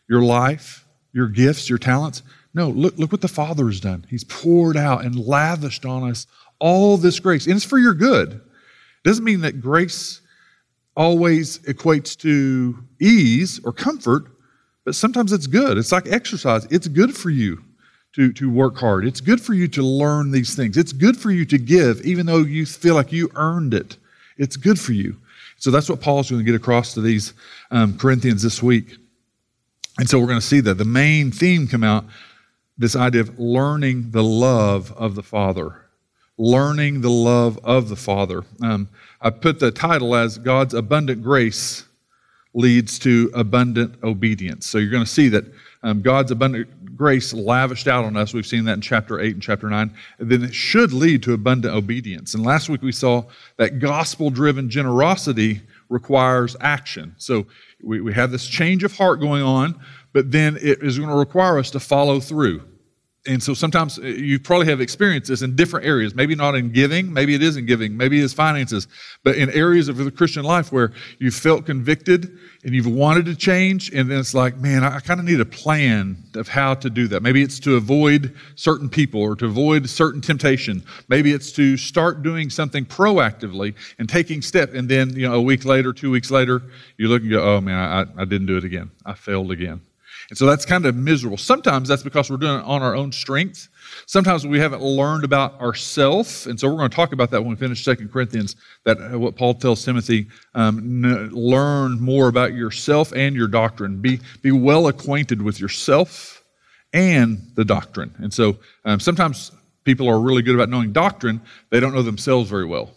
your 0.10 0.22
life, 0.22 0.86
your 1.14 1.28
gifts, 1.28 1.70
your 1.70 1.78
talents. 1.78 2.24
No, 2.56 2.70
look, 2.70 2.98
look 2.98 3.12
what 3.12 3.22
the 3.22 3.28
Father 3.28 3.68
has 3.68 3.80
done. 3.80 4.06
He's 4.10 4.24
poured 4.24 4.78
out 4.78 5.06
and 5.06 5.16
lavished 5.16 5.86
on 5.86 6.10
us 6.10 6.26
all 6.60 6.98
this 6.98 7.20
grace. 7.20 7.46
And 7.46 7.56
it's 7.56 7.66
for 7.66 7.78
your 7.78 7.94
good. 7.94 8.34
It 8.34 8.42
doesn't 9.04 9.24
mean 9.24 9.42
that 9.42 9.62
grace 9.62 10.22
always 10.98 11.60
equates 11.60 12.18
to 12.18 12.78
ease 13.00 13.62
or 13.64 13.72
comfort, 13.72 14.26
but 14.84 14.96
sometimes 14.96 15.32
it's 15.32 15.48
good. 15.48 15.78
It's 15.78 15.92
like 15.92 16.08
exercise. 16.08 16.66
It's 16.66 16.88
good 16.88 17.16
for 17.16 17.30
you 17.30 17.64
to, 18.14 18.34
to 18.34 18.50
work 18.50 18.76
hard. 18.78 19.06
It's 19.06 19.22
good 19.22 19.40
for 19.40 19.54
you 19.54 19.68
to 19.70 19.84
learn 19.84 20.32
these 20.32 20.56
things. 20.56 20.76
It's 20.76 20.92
good 20.92 21.16
for 21.16 21.32
you 21.32 21.46
to 21.46 21.58
give, 21.58 22.02
even 22.02 22.26
though 22.26 22.40
you 22.40 22.66
feel 22.66 22.96
like 22.96 23.12
you 23.12 23.30
earned 23.36 23.74
it. 23.74 23.98
It's 24.38 24.58
good 24.58 24.80
for 24.80 24.94
you. 24.94 25.16
So 25.60 25.72
that's 25.72 25.90
what 25.90 26.02
Paul's 26.02 26.30
going 26.30 26.44
to 26.44 26.52
get 26.52 26.60
across 26.60 26.94
to 26.96 27.02
these 27.02 27.34
um, 27.72 27.98
Corinthians 27.98 28.42
this 28.42 28.62
week. 28.62 28.98
And 30.00 30.10
so 30.10 30.20
we're 30.20 30.28
going 30.28 30.40
to 30.40 30.46
see 30.46 30.60
that 30.62 30.76
the 30.76 30.86
main 30.86 31.32
theme 31.32 31.68
come 31.68 31.84
out 31.84 32.06
this 32.78 32.96
idea 32.96 33.22
of 33.22 33.40
learning 33.40 34.12
the 34.12 34.24
love 34.24 34.92
of 34.94 35.16
the 35.16 35.24
Father. 35.24 35.87
Learning 36.38 37.02
the 37.02 37.10
love 37.10 37.60
of 37.64 37.90
the 37.90 37.96
Father. 37.96 38.44
Um, 38.62 38.90
I 39.22 39.32
put 39.32 39.60
the 39.60 39.72
title 39.72 40.16
as 40.16 40.38
God's 40.38 40.74
abundant 40.74 41.24
grace 41.24 41.84
leads 42.54 42.98
to 43.00 43.32
abundant 43.34 43.96
obedience. 44.04 44.68
So 44.68 44.78
you're 44.78 44.92
going 44.92 45.04
to 45.04 45.10
see 45.10 45.30
that 45.30 45.46
um, 45.84 46.02
God's 46.02 46.32
abundant 46.32 46.96
grace 46.98 47.34
lavished 47.34 47.88
out 47.88 48.04
on 48.04 48.18
us. 48.18 48.34
We've 48.34 48.46
seen 48.46 48.66
that 48.66 48.74
in 48.74 48.82
chapter 48.82 49.20
8 49.20 49.36
and 49.36 49.42
chapter 49.42 49.70
9. 49.70 49.94
And 50.18 50.30
then 50.30 50.44
it 50.44 50.54
should 50.54 50.92
lead 50.92 51.24
to 51.24 51.34
abundant 51.34 51.74
obedience. 51.74 52.34
And 52.34 52.44
last 52.44 52.70
week 52.70 52.82
we 52.82 52.92
saw 52.92 53.24
that 53.58 53.80
gospel 53.80 54.30
driven 54.30 54.70
generosity 54.70 55.62
requires 55.90 56.56
action. 56.60 57.16
So 57.18 57.46
we, 57.82 58.02
we 58.02 58.14
have 58.14 58.32
this 58.32 58.48
change 58.48 58.84
of 58.84 58.98
heart 58.98 59.20
going 59.20 59.44
on, 59.44 59.80
but 60.14 60.32
then 60.32 60.58
it 60.58 60.82
is 60.82 60.98
going 60.98 61.10
to 61.10 61.16
require 61.16 61.60
us 61.60 61.72
to 61.72 61.80
follow 61.80 62.20
through 62.20 62.64
and 63.28 63.44
so 63.44 63.54
sometimes 63.54 64.00
uh, 64.00 64.04
you 64.04 64.40
probably 64.40 64.68
have 64.68 64.82
experienced 64.82 65.30
this 65.30 65.42
in 65.42 65.56
different 65.56 65.86
areas. 65.86 66.16
Maybe 66.16 66.36
not 66.36 66.56
in 66.56 66.72
giving 66.72 67.12
maybe 67.14 67.36
it 67.36 67.42
is 67.42 67.58
in 67.58 67.66
giving 67.66 67.98
maybe 67.98 68.22
it's 68.22 68.34
finances 68.34 68.88
but 69.24 69.36
in 69.36 69.50
areas 69.52 69.90
of 69.90 69.98
the 69.98 70.12
christian 70.12 70.44
life 70.44 70.72
where 70.72 70.92
you 71.20 71.32
felt 71.32 71.66
convicted 71.66 72.38
and 72.64 72.74
you've 72.74 72.88
wanted 72.88 73.26
to 73.26 73.36
change 73.36 73.92
and 73.94 74.10
then 74.10 74.20
it's 74.20 74.34
like 74.34 74.58
man 74.58 74.84
i, 74.84 75.00
kind 75.00 75.20
of 75.20 75.26
need 75.26 75.40
a 75.40 75.46
plan 75.46 76.18
of 76.36 76.48
how 76.48 76.76
to 76.76 76.90
do 76.90 77.08
that. 77.08 77.24
Maybe 77.24 77.42
it's 77.42 77.60
to 77.62 77.76
avoid 77.76 78.36
certain 78.56 78.90
people 78.90 79.22
or 79.22 79.36
to 79.38 79.46
avoid 79.46 79.90
certain 79.90 80.22
temptation. 80.22 80.84
Maybe 81.08 81.32
it's 81.34 81.52
to 81.54 81.78
start 81.78 82.22
doing 82.22 82.50
something 82.50 82.86
proactively 82.86 83.74
and 83.98 84.08
taking 84.08 84.42
step 84.42 84.74
and 84.74 84.88
then 84.88 85.16
you 85.16 85.28
know 85.28 85.36
a 85.36 85.42
week 85.42 85.66
later 85.66 85.94
two 85.94 86.12
weeks 86.12 86.30
later 86.30 86.62
you 86.98 87.08
look 87.08 87.22
and 87.22 87.32
go 87.32 87.42
oh 87.42 87.62
man 87.62 87.78
i, 87.78 88.22
I 88.22 88.26
didn't 88.26 88.48
do 88.48 88.58
it 88.58 88.64
again. 88.64 88.92
I 89.06 89.14
failed 89.14 89.52
again 89.52 89.82
and 90.30 90.38
so 90.38 90.46
that's 90.46 90.66
kind 90.66 90.86
of 90.86 90.96
miserable. 90.96 91.38
Sometimes 91.38 91.88
that's 91.88 92.04
because 92.04 92.30
we're 92.30 92.38
doing 92.38 92.60
it 92.60 92.66
on 92.66 92.82
our 92.82 92.96
own 92.96 93.14
strength. 93.14 93.70
Sometimes 94.08 94.46
we 94.46 94.60
haven't 94.60 94.82
learned 94.82 95.24
about 95.24 95.60
ourselves. 95.62 96.48
And 96.48 96.60
so 96.60 96.68
we're 96.68 96.78
going 96.78 96.90
to 96.90 96.96
talk 96.96 97.14
about 97.14 97.32
that 97.32 97.42
when 97.42 97.52
we 97.52 97.56
finish 97.56 97.86
Second 97.86 98.12
Corinthians, 98.12 98.58
that 98.84 98.98
uh, 99.00 99.18
what 99.18 99.38
Paul 99.38 99.54
tells 99.54 99.86
Timothy, 99.86 100.28
um, 100.54 101.06
n- 101.06 101.30
learn 101.30 102.02
more 102.02 102.28
about 102.28 102.54
yourself 102.54 103.14
and 103.14 103.38
your 103.38 103.48
doctrine. 103.48 104.02
Be, 104.02 104.20
be 104.42 104.52
well 104.52 104.88
acquainted 104.88 105.42
with 105.42 105.62
yourself 105.62 106.44
and 106.92 107.42
the 107.56 107.64
doctrine. 107.64 108.14
And 108.18 108.34
so 108.34 108.58
um, 108.84 109.00
sometimes 109.00 109.54
people 109.86 110.10
are 110.10 110.20
really 110.20 110.42
good 110.42 110.56
about 110.56 110.68
knowing 110.68 110.92
doctrine, 110.92 111.42
they 111.70 111.80
don't 111.80 111.94
know 111.94 112.04
themselves 112.04 112.50
very 112.50 112.66
well. 112.66 112.92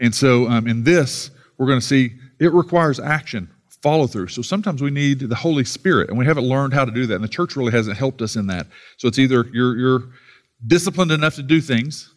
And 0.00 0.14
so 0.14 0.48
um, 0.48 0.66
in 0.66 0.84
this, 0.84 1.30
we're 1.58 1.66
going 1.66 1.80
to 1.80 1.86
see 1.86 2.14
it 2.38 2.52
requires 2.54 2.98
action 2.98 3.50
follow 3.82 4.06
through. 4.06 4.28
So 4.28 4.42
sometimes 4.42 4.80
we 4.80 4.90
need 4.90 5.20
the 5.20 5.34
Holy 5.34 5.64
Spirit, 5.64 6.08
and 6.08 6.16
we 6.16 6.24
haven't 6.24 6.44
learned 6.44 6.72
how 6.72 6.84
to 6.84 6.92
do 6.92 7.04
that. 7.06 7.16
And 7.16 7.24
the 7.24 7.28
church 7.28 7.56
really 7.56 7.72
hasn't 7.72 7.96
helped 7.96 8.22
us 8.22 8.36
in 8.36 8.46
that. 8.46 8.68
So 8.96 9.08
it's 9.08 9.18
either 9.18 9.46
you're, 9.52 9.76
you're 9.76 10.02
disciplined 10.66 11.10
enough 11.10 11.34
to 11.34 11.42
do 11.42 11.60
things, 11.60 12.14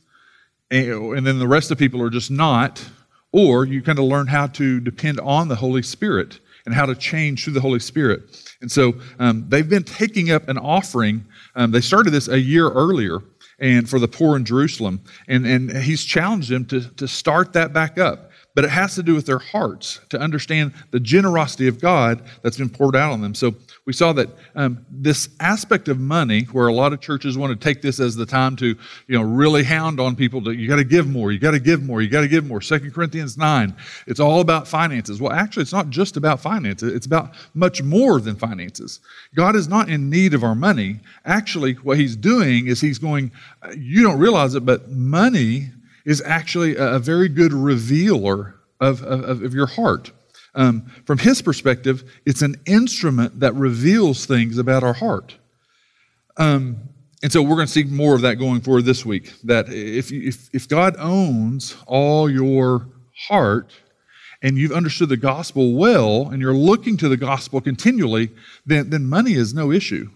and, 0.72 1.18
and 1.18 1.28
then 1.28 1.40
the 1.40 1.48
rest 1.48 1.72
of 1.72 1.78
the 1.78 1.84
people 1.84 2.02
are 2.02 2.10
just 2.10 2.32
not, 2.32 2.88
or 3.32 3.66
you 3.66 3.82
kind 3.82 4.00
of 4.00 4.06
learn 4.06 4.28
how 4.28 4.48
to 4.48 4.80
depend 4.80 5.20
on 5.20 5.48
the 5.48 5.56
Holy 5.56 5.82
Spirit 5.82 6.40
and 6.66 6.74
how 6.74 6.86
to 6.86 6.96
change 6.96 7.44
through 7.44 7.54
the 7.54 7.62
Holy 7.62 7.80
Spirit. 7.80 8.22
And 8.62 8.72
so 8.72 8.94
um, 9.20 9.46
they've 9.50 9.68
been 9.68 9.84
taking 9.84 10.32
up 10.32 10.48
an 10.48 10.58
offering. 10.58 11.26
Um, 11.56 11.72
they 11.72 11.82
started 11.82 12.12
this 12.12 12.28
a 12.28 12.40
year 12.40 12.70
earlier 12.70 13.20
and 13.60 13.90
for 13.90 14.00
the 14.00 14.08
poor 14.08 14.36
in 14.36 14.46
Jerusalem. 14.46 15.02
And, 15.28 15.46
and 15.46 15.72
he's 15.78 16.04
challenged 16.04 16.50
them 16.50 16.66
to, 16.66 16.82
to 16.96 17.08
start 17.08 17.54
that 17.54 17.74
back 17.74 17.98
up 17.98 18.25
but 18.56 18.64
it 18.64 18.70
has 18.72 18.96
to 18.96 19.04
do 19.04 19.14
with 19.14 19.26
their 19.26 19.38
hearts 19.38 20.00
to 20.10 20.20
understand 20.20 20.74
the 20.92 21.00
generosity 21.00 21.68
of 21.68 21.80
God 21.80 22.24
that's 22.42 22.58
been 22.58 22.70
poured 22.70 22.96
out 22.96 23.12
on 23.12 23.22
them. 23.22 23.36
So 23.36 23.54
we 23.86 23.92
saw 23.92 24.14
that 24.14 24.30
um, 24.56 24.84
this 24.90 25.30
aspect 25.42 25.90
of 25.90 26.00
money, 26.00 26.44
where 26.46 26.68
a 26.68 26.74
lot 26.74 26.94
of 26.94 27.02
churches 27.02 27.38
want 27.38 27.60
to 27.60 27.64
take 27.64 27.82
this 27.82 28.00
as 28.00 28.16
the 28.16 28.26
time 28.26 28.56
to, 28.56 28.68
you 28.68 28.78
know, 29.10 29.22
really 29.22 29.64
hound 29.64 30.00
on 30.00 30.16
people 30.16 30.42
to, 30.46 30.52
you 30.52 30.70
got 30.70 30.78
to 30.78 30.86
give 30.86 31.06
more, 31.08 31.34
you 31.34 31.38
got 31.38 31.52
to 31.52 31.60
give 31.60 31.84
more, 31.84 32.02
you 32.02 32.10
got 32.10 32.22
to 32.22 32.30
give 32.30 32.46
more. 32.48 32.62
Second 32.62 32.94
Corinthians 32.94 33.38
9, 33.38 33.76
it's 34.08 34.22
all 34.22 34.40
about 34.40 34.68
finances. 34.68 35.22
Well, 35.22 35.34
actually, 35.34 35.64
it's 35.64 35.74
not 35.74 35.90
just 35.90 36.16
about 36.16 36.40
finances, 36.40 36.94
it's 36.94 37.06
about 37.06 37.36
much 37.54 37.84
more 37.84 38.22
than 38.22 38.38
finances. 38.38 39.02
God 39.36 39.56
is 39.56 39.68
not 39.68 39.90
in 39.90 40.10
need 40.10 40.34
of 40.34 40.44
our 40.44 40.56
money. 40.56 41.02
Actually, 41.26 41.74
what 41.74 41.98
He's 41.98 42.16
doing 42.16 42.68
is 42.68 42.80
He's 42.80 43.00
going, 43.00 43.32
you 43.76 44.02
don't 44.02 44.18
realize 44.18 44.56
it, 44.56 44.66
but 44.66 44.90
money 44.90 45.72
is 46.06 46.22
actually 46.26 46.76
a, 46.78 47.00
very 47.00 47.28
good 47.28 47.52
revealer 47.52 48.56
of, 48.80 49.02
of, 49.04 49.42
of 49.42 49.54
your 49.54 49.68
heart. 49.68 50.12
Um, 50.54 50.86
from 51.06 51.18
his 51.18 51.42
perspective, 51.42 52.10
it's 52.26 52.42
an 52.42 52.56
instrument 52.66 53.40
that 53.42 53.54
reveals 53.56 54.26
things 54.26 54.58
about 54.58 54.84
our 54.84 54.94
heart. 54.94 55.36
Um, 56.38 56.78
and 57.24 57.32
so 57.32 57.42
we're 57.42 57.56
going 57.56 57.68
to 57.68 57.74
see 57.74 57.84
more 57.84 58.16
of 58.16 58.22
that 58.22 58.36
going 58.36 58.62
forward 58.62 58.84
this 58.84 59.06
week. 59.06 59.34
That 59.44 59.68
if, 59.70 60.12
if, 60.12 60.50
if 60.54 60.70
God 60.70 60.96
owns 61.00 61.76
all 61.88 62.30
your 62.30 62.88
heart 63.28 63.74
and 64.42 64.58
you've 64.58 64.72
understood 64.72 65.10
the 65.10 65.18
gospel 65.18 65.74
well 65.74 66.30
and 66.30 66.42
you're 66.42 66.54
looking 66.54 66.98
to 66.98 67.10
the 67.10 67.18
gospel 67.18 67.62
continually, 67.62 68.32
then, 68.66 68.92
then 68.92 69.08
money 69.08 69.34
is 69.34 69.54
no 69.54 69.72
issue. 69.72 70.10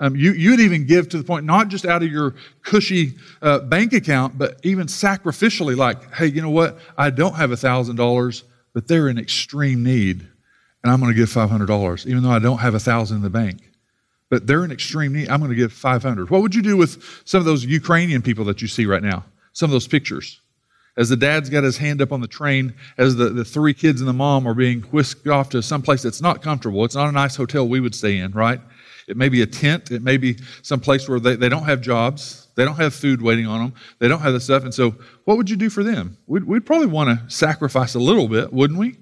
Um, 0.00 0.14
you, 0.14 0.32
you'd 0.32 0.60
even 0.60 0.86
give 0.86 1.08
to 1.08 1.18
the 1.18 1.24
point, 1.24 1.44
not 1.44 1.68
just 1.68 1.84
out 1.84 2.02
of 2.02 2.10
your 2.10 2.34
cushy 2.62 3.14
uh, 3.42 3.58
bank 3.60 3.92
account, 3.92 4.38
but 4.38 4.60
even 4.62 4.86
sacrificially, 4.86 5.76
like, 5.76 6.14
hey, 6.14 6.26
you 6.26 6.40
know 6.40 6.50
what? 6.50 6.78
I 6.96 7.10
don't 7.10 7.34
have 7.34 7.50
$1,000, 7.50 8.42
but 8.74 8.86
they're 8.86 9.08
in 9.08 9.18
extreme 9.18 9.82
need, 9.82 10.20
and 10.82 10.92
I'm 10.92 11.00
going 11.00 11.12
to 11.12 11.16
give 11.18 11.28
$500, 11.28 12.06
even 12.06 12.22
though 12.22 12.30
I 12.30 12.38
don't 12.38 12.58
have 12.58 12.74
1000 12.74 13.16
in 13.16 13.22
the 13.22 13.30
bank. 13.30 13.58
but 14.30 14.46
they're 14.46 14.64
in 14.64 14.70
extreme 14.70 15.12
need. 15.14 15.28
I'm 15.30 15.40
going 15.40 15.50
to 15.50 15.56
give 15.56 15.72
500. 15.72 16.30
What 16.30 16.42
would 16.42 16.54
you 16.54 16.62
do 16.62 16.76
with 16.76 17.22
some 17.24 17.40
of 17.40 17.46
those 17.46 17.64
Ukrainian 17.64 18.22
people 18.22 18.44
that 18.46 18.60
you 18.60 18.68
see 18.68 18.86
right 18.86 19.02
now? 19.02 19.24
Some 19.52 19.68
of 19.68 19.72
those 19.72 19.88
pictures. 19.88 20.40
As 20.96 21.08
the 21.08 21.16
dad's 21.16 21.48
got 21.48 21.64
his 21.64 21.78
hand 21.78 22.02
up 22.02 22.12
on 22.12 22.20
the 22.20 22.26
train, 22.28 22.74
as 22.98 23.16
the, 23.16 23.30
the 23.30 23.44
three 23.44 23.72
kids 23.72 24.00
and 24.00 24.08
the 24.08 24.12
mom 24.12 24.46
are 24.46 24.54
being 24.54 24.82
whisked 24.82 25.28
off 25.28 25.48
to 25.50 25.62
some 25.62 25.80
place 25.80 26.02
that's 26.02 26.20
not 26.20 26.42
comfortable. 26.42 26.84
It's 26.84 26.96
not 26.96 27.08
a 27.08 27.12
nice 27.12 27.36
hotel 27.36 27.66
we 27.66 27.80
would 27.80 27.94
stay 27.94 28.18
in, 28.18 28.32
right? 28.32 28.60
It 29.08 29.16
may 29.16 29.28
be 29.28 29.42
a 29.42 29.46
tent. 29.46 29.90
It 29.90 30.02
may 30.02 30.16
be 30.16 30.36
some 30.62 30.80
place 30.80 31.08
where 31.08 31.18
they, 31.18 31.36
they 31.36 31.48
don't 31.48 31.64
have 31.64 31.80
jobs. 31.80 32.48
They 32.54 32.64
don't 32.64 32.76
have 32.76 32.94
food 32.94 33.22
waiting 33.22 33.46
on 33.46 33.60
them. 33.60 33.74
They 33.98 34.08
don't 34.08 34.20
have 34.20 34.32
the 34.32 34.40
stuff. 34.40 34.64
And 34.64 34.74
so, 34.74 34.94
what 35.24 35.36
would 35.36 35.48
you 35.48 35.56
do 35.56 35.70
for 35.70 35.82
them? 35.82 36.18
We'd, 36.26 36.44
we'd 36.44 36.66
probably 36.66 36.86
want 36.86 37.18
to 37.18 37.34
sacrifice 37.34 37.94
a 37.94 38.00
little 38.00 38.28
bit, 38.28 38.52
wouldn't 38.52 38.78
we? 38.78 38.98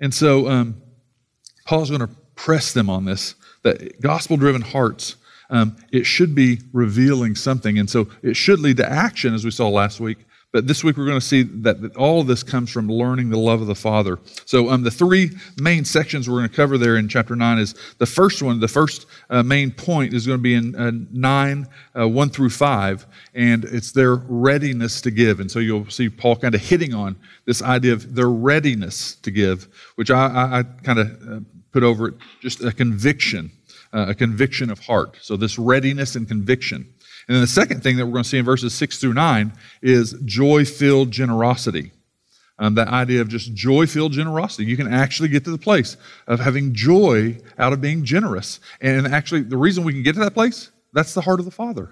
And 0.00 0.14
so, 0.14 0.48
um, 0.48 0.80
Paul's 1.64 1.90
going 1.90 2.00
to 2.00 2.10
press 2.34 2.72
them 2.72 2.90
on 2.90 3.04
this 3.04 3.34
that 3.62 4.00
gospel 4.00 4.36
driven 4.36 4.62
hearts, 4.62 5.16
um, 5.50 5.76
it 5.92 6.04
should 6.04 6.34
be 6.34 6.60
revealing 6.72 7.34
something. 7.34 7.78
And 7.78 7.88
so 7.88 8.08
it 8.22 8.36
should 8.36 8.60
lead 8.60 8.78
to 8.78 8.90
action, 8.90 9.34
as 9.34 9.44
we 9.44 9.50
saw 9.50 9.68
last 9.68 10.00
week. 10.00 10.18
But 10.52 10.66
this 10.66 10.84
week 10.84 10.98
we're 10.98 11.06
going 11.06 11.18
to 11.18 11.26
see 11.26 11.42
that, 11.42 11.96
all 11.96 12.22
this 12.22 12.42
comes 12.42 12.70
from 12.70 12.86
learning 12.86 13.30
the 13.30 13.38
love 13.38 13.62
of 13.62 13.66
the 13.66 13.74
Father. 13.74 14.18
So 14.44 14.68
um, 14.68 14.82
the 14.82 14.90
three 14.90 15.30
main 15.58 15.84
sections 15.86 16.28
we're 16.28 16.38
going 16.38 16.50
to 16.50 16.54
cover 16.54 16.76
there 16.76 16.98
in 16.98 17.08
chapter 17.08 17.34
9 17.34 17.58
is 17.58 17.74
the 17.96 18.06
first 18.06 18.42
one, 18.42 18.60
the 18.60 18.68
first 18.68 19.06
uh, 19.30 19.42
main 19.42 19.70
point 19.70 20.12
is 20.12 20.26
going 20.26 20.38
to 20.38 20.42
be 20.42 20.54
in 20.54 20.76
uh, 20.76 20.92
9, 21.10 21.66
uh, 21.98 22.06
1 22.06 22.30
through 22.30 22.50
5, 22.50 23.06
and 23.34 23.64
it's 23.64 23.92
their 23.92 24.16
readiness 24.16 25.00
to 25.00 25.10
give. 25.10 25.40
And 25.40 25.50
so 25.50 25.58
you'll 25.58 25.88
see 25.88 26.10
Paul 26.10 26.36
kind 26.36 26.54
of 26.54 26.60
hitting 26.60 26.92
on 26.92 27.16
this 27.46 27.62
idea 27.62 27.94
of 27.94 28.14
their 28.14 28.28
readiness 28.28 29.14
to 29.16 29.30
give, 29.30 29.68
which 29.94 30.10
I, 30.10 30.26
I, 30.26 30.58
I 30.58 30.62
kind 30.82 30.98
of 30.98 31.28
uh, 31.28 31.40
put 31.72 31.82
over 31.82 32.08
it 32.08 32.14
just 32.40 32.62
a 32.62 32.72
conviction, 32.72 33.50
uh, 33.94 34.06
a 34.10 34.14
conviction 34.14 34.70
of 34.70 34.80
heart. 34.80 35.16
So 35.22 35.38
this 35.38 35.58
readiness 35.58 36.14
and 36.14 36.28
conviction. 36.28 36.91
And 37.28 37.34
then 37.34 37.40
the 37.40 37.46
second 37.46 37.82
thing 37.82 37.96
that 37.96 38.06
we're 38.06 38.12
going 38.12 38.24
to 38.24 38.28
see 38.28 38.38
in 38.38 38.44
verses 38.44 38.74
six 38.74 38.98
through 38.98 39.14
nine 39.14 39.52
is 39.80 40.12
joy 40.24 40.64
filled 40.64 41.10
generosity. 41.10 41.92
Um, 42.58 42.74
that 42.74 42.88
idea 42.88 43.20
of 43.20 43.28
just 43.28 43.54
joy 43.54 43.86
filled 43.86 44.12
generosity. 44.12 44.64
You 44.64 44.76
can 44.76 44.92
actually 44.92 45.28
get 45.28 45.44
to 45.44 45.50
the 45.50 45.58
place 45.58 45.96
of 46.26 46.38
having 46.38 46.74
joy 46.74 47.38
out 47.58 47.72
of 47.72 47.80
being 47.80 48.04
generous. 48.04 48.60
And 48.80 49.06
actually, 49.06 49.42
the 49.42 49.56
reason 49.56 49.84
we 49.84 49.92
can 49.92 50.02
get 50.02 50.14
to 50.14 50.20
that 50.20 50.34
place, 50.34 50.70
that's 50.92 51.14
the 51.14 51.22
heart 51.22 51.40
of 51.40 51.44
the 51.44 51.50
Father. 51.50 51.90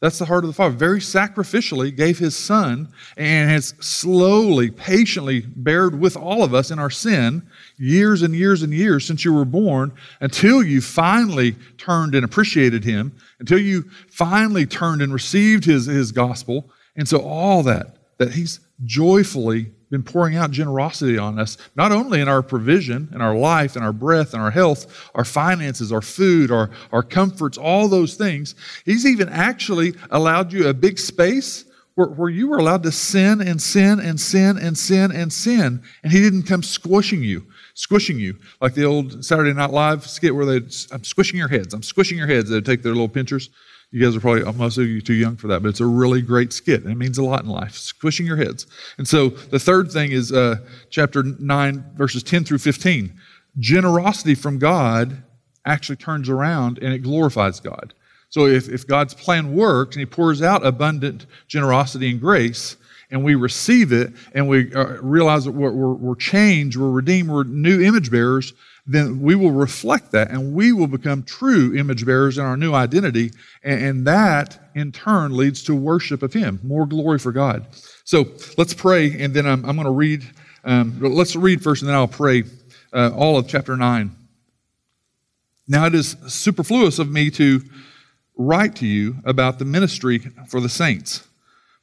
That's 0.00 0.18
the 0.18 0.26
heart 0.26 0.44
of 0.44 0.48
the 0.48 0.54
Father. 0.54 0.76
Very 0.76 1.00
sacrificially 1.00 1.94
gave 1.94 2.18
his 2.18 2.36
Son 2.36 2.88
and 3.16 3.50
has 3.50 3.74
slowly, 3.80 4.70
patiently 4.70 5.40
bared 5.40 5.98
with 5.98 6.16
all 6.16 6.44
of 6.44 6.54
us 6.54 6.70
in 6.70 6.78
our 6.78 6.90
sin 6.90 7.42
years 7.78 8.22
and 8.22 8.32
years 8.32 8.62
and 8.62 8.72
years 8.72 9.04
since 9.04 9.24
you 9.24 9.32
were 9.32 9.44
born 9.44 9.92
until 10.20 10.62
you 10.62 10.80
finally 10.80 11.56
turned 11.78 12.14
and 12.14 12.24
appreciated 12.24 12.84
him, 12.84 13.12
until 13.40 13.58
you 13.58 13.90
finally 14.08 14.66
turned 14.66 15.02
and 15.02 15.12
received 15.12 15.64
his, 15.64 15.86
his 15.86 16.12
gospel. 16.12 16.70
And 16.94 17.08
so, 17.08 17.18
all 17.18 17.64
that, 17.64 17.96
that 18.18 18.32
he's 18.32 18.60
joyfully 18.84 19.72
been 19.90 20.02
pouring 20.02 20.36
out 20.36 20.50
generosity 20.50 21.18
on 21.18 21.38
us, 21.38 21.56
not 21.74 21.92
only 21.92 22.20
in 22.20 22.28
our 22.28 22.42
provision, 22.42 23.08
in 23.14 23.20
our 23.20 23.36
life, 23.36 23.76
in 23.76 23.82
our 23.82 23.92
breath, 23.92 24.34
in 24.34 24.40
our 24.40 24.50
health, 24.50 25.10
our 25.14 25.24
finances, 25.24 25.92
our 25.92 26.02
food, 26.02 26.50
our, 26.50 26.70
our 26.92 27.02
comforts, 27.02 27.56
all 27.56 27.88
those 27.88 28.14
things. 28.14 28.54
He's 28.84 29.06
even 29.06 29.28
actually 29.28 29.94
allowed 30.10 30.52
you 30.52 30.68
a 30.68 30.74
big 30.74 30.98
space 30.98 31.64
where, 31.94 32.08
where 32.08 32.30
you 32.30 32.48
were 32.48 32.58
allowed 32.58 32.82
to 32.84 32.92
sin 32.92 33.40
and 33.40 33.60
sin 33.60 33.98
and 33.98 34.20
sin 34.20 34.58
and 34.58 34.76
sin 34.76 35.10
and 35.10 35.32
sin, 35.32 35.82
and 36.02 36.12
He 36.12 36.20
didn't 36.20 36.44
come 36.44 36.62
squishing 36.62 37.22
you. 37.22 37.46
Squishing 37.74 38.18
you, 38.18 38.36
like 38.60 38.74
the 38.74 38.84
old 38.84 39.24
Saturday 39.24 39.52
Night 39.52 39.70
Live 39.70 40.04
skit 40.04 40.34
where 40.34 40.44
they, 40.44 40.56
I'm 40.90 41.04
squishing 41.04 41.38
your 41.38 41.46
heads, 41.46 41.72
I'm 41.72 41.84
squishing 41.84 42.18
your 42.18 42.26
heads. 42.26 42.50
They'd 42.50 42.66
take 42.66 42.82
their 42.82 42.92
little 42.92 43.08
pinchers 43.08 43.50
you 43.90 44.04
guys 44.04 44.14
are 44.14 44.20
probably, 44.20 44.50
most 44.52 44.76
of 44.76 44.86
you 44.86 45.00
too 45.00 45.14
young 45.14 45.36
for 45.36 45.48
that, 45.48 45.62
but 45.62 45.68
it's 45.68 45.80
a 45.80 45.86
really 45.86 46.20
great 46.20 46.52
skit. 46.52 46.82
And 46.82 46.92
it 46.92 46.96
means 46.96 47.16
a 47.16 47.24
lot 47.24 47.42
in 47.42 47.48
life, 47.48 47.74
squishing 47.74 48.26
your 48.26 48.36
heads. 48.36 48.66
And 48.98 49.08
so 49.08 49.28
the 49.28 49.58
third 49.58 49.90
thing 49.90 50.12
is 50.12 50.30
uh, 50.30 50.56
chapter 50.90 51.22
9, 51.22 51.84
verses 51.94 52.22
10 52.22 52.44
through 52.44 52.58
15. 52.58 53.14
Generosity 53.58 54.34
from 54.34 54.58
God 54.58 55.22
actually 55.64 55.96
turns 55.96 56.28
around 56.28 56.78
and 56.78 56.92
it 56.92 56.98
glorifies 56.98 57.60
God. 57.60 57.94
So 58.28 58.46
if, 58.46 58.68
if 58.68 58.86
God's 58.86 59.14
plan 59.14 59.54
works 59.54 59.96
and 59.96 60.00
He 60.00 60.06
pours 60.06 60.42
out 60.42 60.66
abundant 60.66 61.24
generosity 61.46 62.10
and 62.10 62.20
grace, 62.20 62.76
and 63.10 63.24
we 63.24 63.34
receive 63.34 63.90
it 63.92 64.12
and 64.34 64.48
we 64.48 64.72
uh, 64.74 65.00
realize 65.00 65.46
that 65.46 65.52
we're, 65.52 65.72
we're, 65.72 65.94
we're 65.94 66.14
changed, 66.14 66.76
we're 66.76 66.90
redeemed, 66.90 67.30
we're 67.30 67.44
new 67.44 67.82
image 67.82 68.10
bearers, 68.10 68.52
then 68.90 69.20
we 69.20 69.34
will 69.34 69.52
reflect 69.52 70.12
that 70.12 70.30
and 70.30 70.54
we 70.54 70.72
will 70.72 70.86
become 70.86 71.22
true 71.22 71.76
image 71.76 72.06
bearers 72.06 72.38
in 72.38 72.44
our 72.44 72.56
new 72.56 72.72
identity. 72.72 73.30
And, 73.62 73.84
and 73.84 74.06
that 74.06 74.58
in 74.74 74.92
turn 74.92 75.36
leads 75.36 75.62
to 75.64 75.74
worship 75.74 76.22
of 76.22 76.32
Him, 76.32 76.58
more 76.64 76.86
glory 76.86 77.18
for 77.18 77.30
God. 77.30 77.66
So 78.04 78.24
let's 78.56 78.72
pray, 78.72 79.20
and 79.20 79.34
then 79.34 79.46
I'm, 79.46 79.62
I'm 79.66 79.76
going 79.76 79.84
to 79.84 79.92
read. 79.92 80.24
Um, 80.64 80.98
let's 81.00 81.36
read 81.36 81.62
first, 81.62 81.82
and 81.82 81.88
then 81.88 81.96
I'll 81.96 82.08
pray 82.08 82.44
uh, 82.92 83.10
all 83.14 83.36
of 83.36 83.46
chapter 83.46 83.76
9. 83.76 84.10
Now, 85.68 85.84
it 85.84 85.94
is 85.94 86.16
superfluous 86.26 86.98
of 86.98 87.10
me 87.10 87.30
to 87.32 87.60
write 88.38 88.74
to 88.76 88.86
you 88.86 89.16
about 89.24 89.58
the 89.58 89.66
ministry 89.66 90.18
for 90.48 90.60
the 90.60 90.68
saints, 90.68 91.28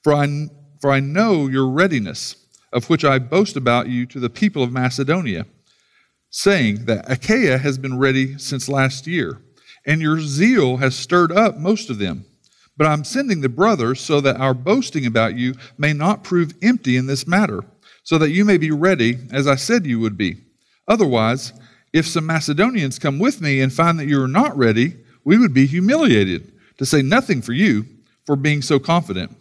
for 0.04 0.14
I, 0.14 0.48
for 0.82 0.92
I 0.92 1.00
know 1.00 1.48
your 1.48 1.68
readiness, 1.68 2.36
of 2.74 2.90
which 2.90 3.06
I 3.06 3.20
boast 3.20 3.56
about 3.56 3.88
you 3.90 4.08
to 4.08 4.20
the 4.20 4.30
people 4.30 4.64
of 4.64 4.72
Macedonia 4.72 5.46
saying 6.36 6.84
that 6.84 7.10
Achaia 7.10 7.58
has 7.58 7.78
been 7.78 7.98
ready 7.98 8.38
since 8.38 8.68
last 8.68 9.08
year, 9.08 9.38
and 9.86 10.02
your 10.02 10.20
zeal 10.20 10.76
has 10.76 10.94
stirred 10.94 11.32
up 11.32 11.58
most 11.58 11.90
of 11.90 11.98
them. 11.98 12.26
But 12.76 12.88
I'm 12.88 13.06
sending 13.06 13.40
the 13.40 13.48
brothers 13.48 14.02
so 14.02 14.20
that 14.20 14.36
our 14.36 14.54
boasting 14.54 15.06
about 15.06 15.38
you 15.38 15.56
may 15.78 15.94
not 15.94 16.26
prove 16.26 16.54
empty 16.62 16.98
in 16.98 17.06
this 17.06 17.26
matter, 17.26 17.64
so 18.04 18.18
that 18.18 18.32
you 18.32 18.44
may 18.44 18.58
be 18.58 18.70
ready 18.70 19.18
as 19.32 19.48
I 19.48 19.56
said 19.56 19.86
you 19.86 20.02
would 20.02 20.18
be. 20.18 20.36
Otherwise, 20.90 21.54
if 21.94 22.06
some 22.06 22.26
Macedonians 22.26 23.00
come 23.00 23.18
with 23.18 23.40
me 23.40 23.62
and 23.62 23.72
find 23.72 23.98
that 23.98 24.08
you 24.08 24.22
are 24.22 24.28
not 24.28 24.58
ready, 24.58 24.98
we 25.24 25.38
would 25.38 25.54
be 25.54 25.66
humiliated, 25.66 26.52
to 26.80 26.86
say 26.86 27.02
nothing 27.02 27.42
for 27.42 27.54
you, 27.54 27.86
for 28.26 28.36
being 28.36 28.62
so 28.62 28.78
confident. 28.78 29.34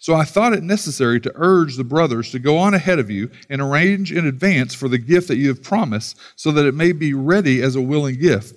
So 0.00 0.14
I 0.14 0.24
thought 0.24 0.54
it 0.54 0.62
necessary 0.62 1.20
to 1.20 1.32
urge 1.34 1.76
the 1.76 1.84
brothers 1.84 2.30
to 2.30 2.38
go 2.38 2.56
on 2.56 2.72
ahead 2.72 2.98
of 2.98 3.10
you 3.10 3.30
and 3.50 3.60
arrange 3.60 4.12
in 4.12 4.26
advance 4.26 4.74
for 4.74 4.88
the 4.88 4.96
gift 4.96 5.28
that 5.28 5.36
you 5.36 5.48
have 5.48 5.62
promised, 5.62 6.18
so 6.36 6.50
that 6.52 6.64
it 6.64 6.74
may 6.74 6.92
be 6.92 7.12
ready 7.12 7.60
as 7.60 7.76
a 7.76 7.82
willing 7.82 8.18
gift, 8.18 8.56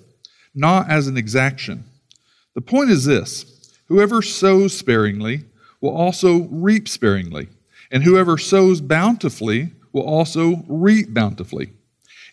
not 0.54 0.90
as 0.90 1.06
an 1.06 1.18
exaction. 1.18 1.84
The 2.54 2.62
point 2.62 2.88
is 2.88 3.04
this 3.04 3.44
whoever 3.88 4.22
sows 4.22 4.74
sparingly 4.76 5.44
will 5.82 5.94
also 5.94 6.44
reap 6.50 6.88
sparingly, 6.88 7.48
and 7.90 8.02
whoever 8.02 8.38
sows 8.38 8.80
bountifully 8.80 9.72
will 9.92 10.06
also 10.06 10.64
reap 10.66 11.12
bountifully. 11.12 11.74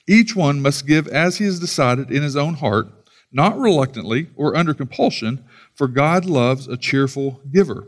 Each 0.07 0.37
one 0.37 0.61
must 0.61 0.87
give 0.87 1.09
as 1.09 1.37
he 1.37 1.43
has 1.43 1.59
decided 1.59 2.11
in 2.11 2.23
his 2.23 2.37
own 2.37 2.53
heart, 2.53 2.87
not 3.29 3.59
reluctantly 3.59 4.27
or 4.37 4.55
under 4.55 4.73
compulsion, 4.73 5.43
for 5.75 5.89
God 5.89 6.23
loves 6.23 6.69
a 6.69 6.77
cheerful 6.77 7.41
giver. 7.51 7.87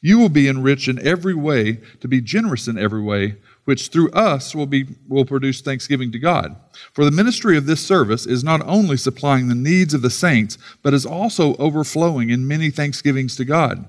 You 0.00 0.18
will 0.18 0.28
be 0.28 0.48
enriched 0.48 0.88
in 0.88 1.04
every 1.04 1.34
way 1.34 1.80
to 2.00 2.08
be 2.08 2.20
generous 2.20 2.68
in 2.68 2.78
every 2.78 3.02
way, 3.02 3.36
which 3.64 3.88
through 3.88 4.10
us 4.12 4.54
will, 4.54 4.66
be, 4.66 4.86
will 5.08 5.24
produce 5.24 5.60
thanksgiving 5.60 6.12
to 6.12 6.18
God. 6.18 6.56
For 6.92 7.04
the 7.04 7.10
ministry 7.10 7.56
of 7.56 7.66
this 7.66 7.84
service 7.84 8.24
is 8.24 8.44
not 8.44 8.66
only 8.66 8.96
supplying 8.96 9.48
the 9.48 9.54
needs 9.54 9.94
of 9.94 10.02
the 10.02 10.10
saints, 10.10 10.56
but 10.82 10.94
is 10.94 11.04
also 11.04 11.54
overflowing 11.56 12.30
in 12.30 12.48
many 12.48 12.70
thanksgivings 12.70 13.36
to 13.36 13.44
God. 13.44 13.86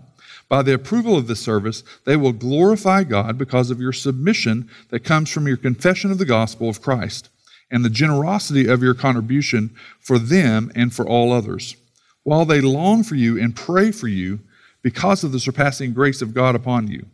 By 0.50 0.64
the 0.64 0.74
approval 0.74 1.16
of 1.16 1.28
this 1.28 1.40
service, 1.40 1.84
they 2.06 2.18
will 2.18 2.34
glorify 2.34 3.04
God 3.04 3.38
because 3.38 3.70
of 3.70 3.80
your 3.80 3.94
submission 3.94 4.68
that 4.90 5.04
comes 5.04 5.30
from 5.30 5.48
your 5.48 5.58
confession 5.58 6.12
of 6.12 6.18
the 6.18 6.26
gospel 6.26 6.68
of 6.68 6.82
Christ 6.82 7.30
and 7.70 7.86
the 7.86 7.90
generosity 7.90 8.68
of 8.68 8.82
your 8.82 8.96
contribution 8.96 9.76
for 10.00 10.18
them 10.18 10.72
and 10.76 10.92
for 10.92 11.08
all 11.08 11.32
others. 11.32 11.76
While 12.24 12.46
they 12.46 12.62
long 12.62 13.04
for 13.04 13.16
you 13.16 13.40
and 13.40 13.56
pray 13.56 13.92
for 13.92 14.08
you, 14.08 14.40
because 14.82 15.24
of 15.24 15.32
the 15.32 15.40
surpassing 15.40 15.94
grace 15.94 16.22
of 16.22 16.34
God 16.34 16.56
upon 16.56 16.88
you. 16.88 17.06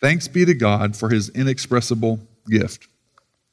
Thanks 0.00 0.28
be 0.28 0.44
to 0.44 0.54
God 0.54 0.96
for 0.96 1.08
his 1.08 1.28
inexpressible 1.30 2.20
gift. 2.48 2.88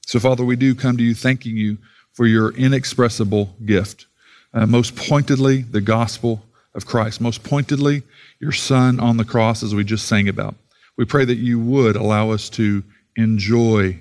So, 0.06 0.20
Father, 0.20 0.46
we 0.46 0.56
do 0.56 0.76
come 0.76 0.98
to 0.98 1.04
you 1.04 1.16
thanking 1.16 1.58
you 1.58 1.78
for 2.14 2.28
your 2.28 2.52
inexpressible 2.52 3.56
gift. 3.66 4.06
Uh, 4.54 4.66
most 4.66 4.96
pointedly, 4.96 5.64
the 5.64 5.82
gospel 5.82 6.44
of 6.76 6.86
Christ, 6.86 7.20
most 7.20 7.44
pointedly, 7.44 8.04
your 8.40 8.52
Son 8.52 9.00
on 9.00 9.18
the 9.18 9.26
cross, 9.26 9.64
as 9.64 9.74
we 9.74 9.84
just 9.84 10.08
sang 10.08 10.30
about. 10.30 10.56
We 10.98 11.06
pray 11.06 11.26
that 11.26 11.38
you 11.38 11.60
would 11.60 11.96
allow 11.96 12.32
us 12.32 12.50
to 12.52 12.84
enjoy 13.16 14.00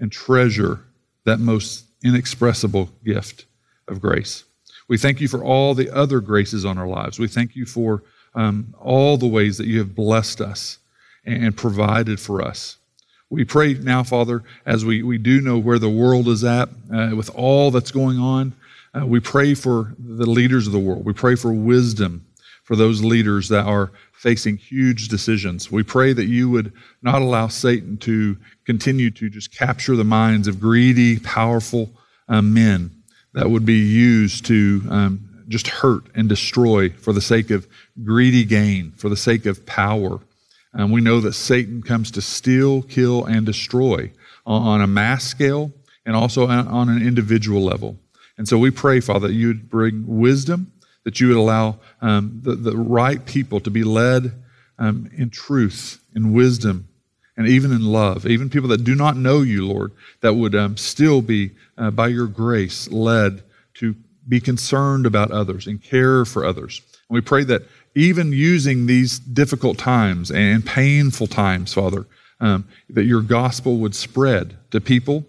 and 0.00 0.10
treasure 0.10 0.80
that 1.24 1.38
most 1.40 1.84
inexpressible 2.04 2.90
gift 3.04 3.46
of 3.88 4.00
grace. 4.00 4.44
We 4.88 4.98
thank 4.98 5.20
you 5.20 5.28
for 5.28 5.42
all 5.42 5.74
the 5.74 5.90
other 5.90 6.20
graces 6.20 6.64
on 6.64 6.78
our 6.78 6.86
lives. 6.86 7.18
We 7.18 7.28
thank 7.28 7.56
you 7.56 7.66
for 7.66 8.02
um, 8.36 8.74
all 8.78 9.16
the 9.16 9.26
ways 9.26 9.58
that 9.58 9.66
you 9.66 9.78
have 9.78 9.94
blessed 9.94 10.40
us 10.40 10.78
and 11.24 11.56
provided 11.56 12.20
for 12.20 12.42
us. 12.42 12.76
We 13.28 13.44
pray 13.44 13.74
now, 13.74 14.04
Father, 14.04 14.44
as 14.64 14.84
we, 14.84 15.02
we 15.02 15.18
do 15.18 15.40
know 15.40 15.58
where 15.58 15.80
the 15.80 15.90
world 15.90 16.28
is 16.28 16.44
at 16.44 16.68
uh, 16.94 17.10
with 17.16 17.28
all 17.34 17.72
that's 17.72 17.90
going 17.90 18.18
on. 18.18 18.54
Uh, 18.94 19.04
we 19.04 19.18
pray 19.18 19.54
for 19.54 19.94
the 19.98 20.30
leaders 20.30 20.66
of 20.66 20.72
the 20.72 20.78
world. 20.78 21.04
We 21.04 21.12
pray 21.12 21.34
for 21.34 21.52
wisdom 21.52 22.24
for 22.62 22.76
those 22.76 23.02
leaders 23.02 23.48
that 23.48 23.66
are 23.66 23.90
facing 24.12 24.56
huge 24.56 25.08
decisions. 25.08 25.70
We 25.70 25.82
pray 25.82 26.12
that 26.12 26.24
you 26.26 26.48
would 26.50 26.72
not 27.02 27.20
allow 27.20 27.48
Satan 27.48 27.96
to 27.98 28.36
continue 28.64 29.10
to 29.12 29.28
just 29.28 29.56
capture 29.56 29.96
the 29.96 30.04
minds 30.04 30.48
of 30.48 30.60
greedy, 30.60 31.18
powerful 31.18 31.90
uh, 32.28 32.42
men 32.42 32.90
that 33.34 33.50
would 33.50 33.66
be 33.66 33.74
used 33.74 34.46
to 34.46 34.82
um, 34.88 35.25
just 35.48 35.68
hurt 35.68 36.04
and 36.14 36.28
destroy 36.28 36.90
for 36.90 37.12
the 37.12 37.20
sake 37.20 37.50
of 37.50 37.66
greedy 38.02 38.44
gain, 38.44 38.92
for 38.96 39.08
the 39.08 39.16
sake 39.16 39.46
of 39.46 39.64
power. 39.66 40.20
And 40.72 40.92
we 40.92 41.00
know 41.00 41.20
that 41.20 41.32
Satan 41.32 41.82
comes 41.82 42.10
to 42.12 42.20
steal, 42.20 42.82
kill, 42.82 43.24
and 43.24 43.46
destroy 43.46 44.12
on 44.44 44.80
a 44.80 44.86
mass 44.86 45.24
scale 45.24 45.72
and 46.04 46.14
also 46.14 46.46
on 46.46 46.88
an 46.88 47.02
individual 47.04 47.62
level. 47.62 47.98
And 48.38 48.46
so 48.46 48.58
we 48.58 48.70
pray, 48.70 49.00
Father, 49.00 49.28
that 49.28 49.34
you 49.34 49.48
would 49.48 49.70
bring 49.70 50.04
wisdom, 50.06 50.72
that 51.04 51.20
you 51.20 51.28
would 51.28 51.36
allow 51.36 51.78
um, 52.00 52.40
the, 52.42 52.54
the 52.54 52.76
right 52.76 53.24
people 53.24 53.60
to 53.60 53.70
be 53.70 53.82
led 53.82 54.32
um, 54.78 55.10
in 55.16 55.30
truth, 55.30 56.00
in 56.14 56.32
wisdom, 56.32 56.88
and 57.36 57.48
even 57.48 57.72
in 57.72 57.84
love. 57.84 58.26
Even 58.26 58.50
people 58.50 58.68
that 58.68 58.84
do 58.84 58.94
not 58.94 59.16
know 59.16 59.40
you, 59.40 59.66
Lord, 59.66 59.92
that 60.20 60.34
would 60.34 60.54
um, 60.54 60.76
still 60.76 61.22
be, 61.22 61.52
uh, 61.78 61.90
by 61.90 62.08
your 62.08 62.26
grace, 62.26 62.88
led 62.90 63.42
to 63.74 63.94
be 64.28 64.40
concerned 64.40 65.06
about 65.06 65.30
others 65.30 65.66
and 65.66 65.82
care 65.82 66.24
for 66.24 66.44
others. 66.44 66.82
And 67.08 67.14
we 67.14 67.20
pray 67.20 67.44
that 67.44 67.62
even 67.94 68.32
using 68.32 68.86
these 68.86 69.18
difficult 69.18 69.78
times 69.78 70.30
and 70.30 70.64
painful 70.64 71.26
times, 71.26 71.72
Father, 71.72 72.06
um, 72.40 72.66
that 72.90 73.04
your 73.04 73.22
gospel 73.22 73.78
would 73.78 73.94
spread 73.94 74.56
to 74.70 74.80
people, 74.80 75.24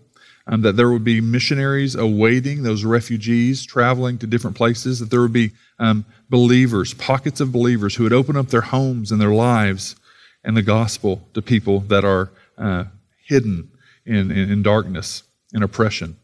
um, 0.47 0.61
that 0.61 0.75
there 0.75 0.89
would 0.89 1.03
be 1.03 1.21
missionaries 1.21 1.95
awaiting 1.95 2.63
those 2.63 2.83
refugees 2.83 3.65
traveling 3.65 4.17
to 4.17 4.27
different 4.27 4.57
places, 4.57 4.99
that 4.99 5.09
there 5.09 5.21
would 5.21 5.33
be 5.33 5.51
um, 5.79 6.05
believers, 6.29 6.93
pockets 6.93 7.39
of 7.39 7.51
believers 7.51 7.95
who 7.95 8.03
would 8.03 8.13
open 8.13 8.35
up 8.35 8.47
their 8.47 8.61
homes 8.61 9.11
and 9.11 9.21
their 9.21 9.33
lives 9.33 9.95
and 10.43 10.55
the 10.55 10.61
gospel 10.61 11.27
to 11.33 11.41
people 11.41 11.81
that 11.81 12.03
are 12.03 12.31
uh, 12.57 12.85
hidden 13.25 13.69
in, 14.05 14.31
in, 14.31 14.51
in 14.51 14.63
darkness 14.63 15.23
and 15.53 15.63
oppression. 15.63 16.17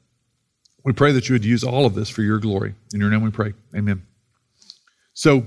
We 0.83 0.93
pray 0.93 1.11
that 1.13 1.29
you 1.29 1.33
would 1.33 1.45
use 1.45 1.63
all 1.63 1.85
of 1.85 1.95
this 1.95 2.09
for 2.09 2.21
your 2.21 2.39
glory. 2.39 2.75
In 2.93 2.99
your 2.99 3.09
name 3.09 3.21
we 3.21 3.31
pray. 3.31 3.53
Amen. 3.75 4.05
So, 5.13 5.43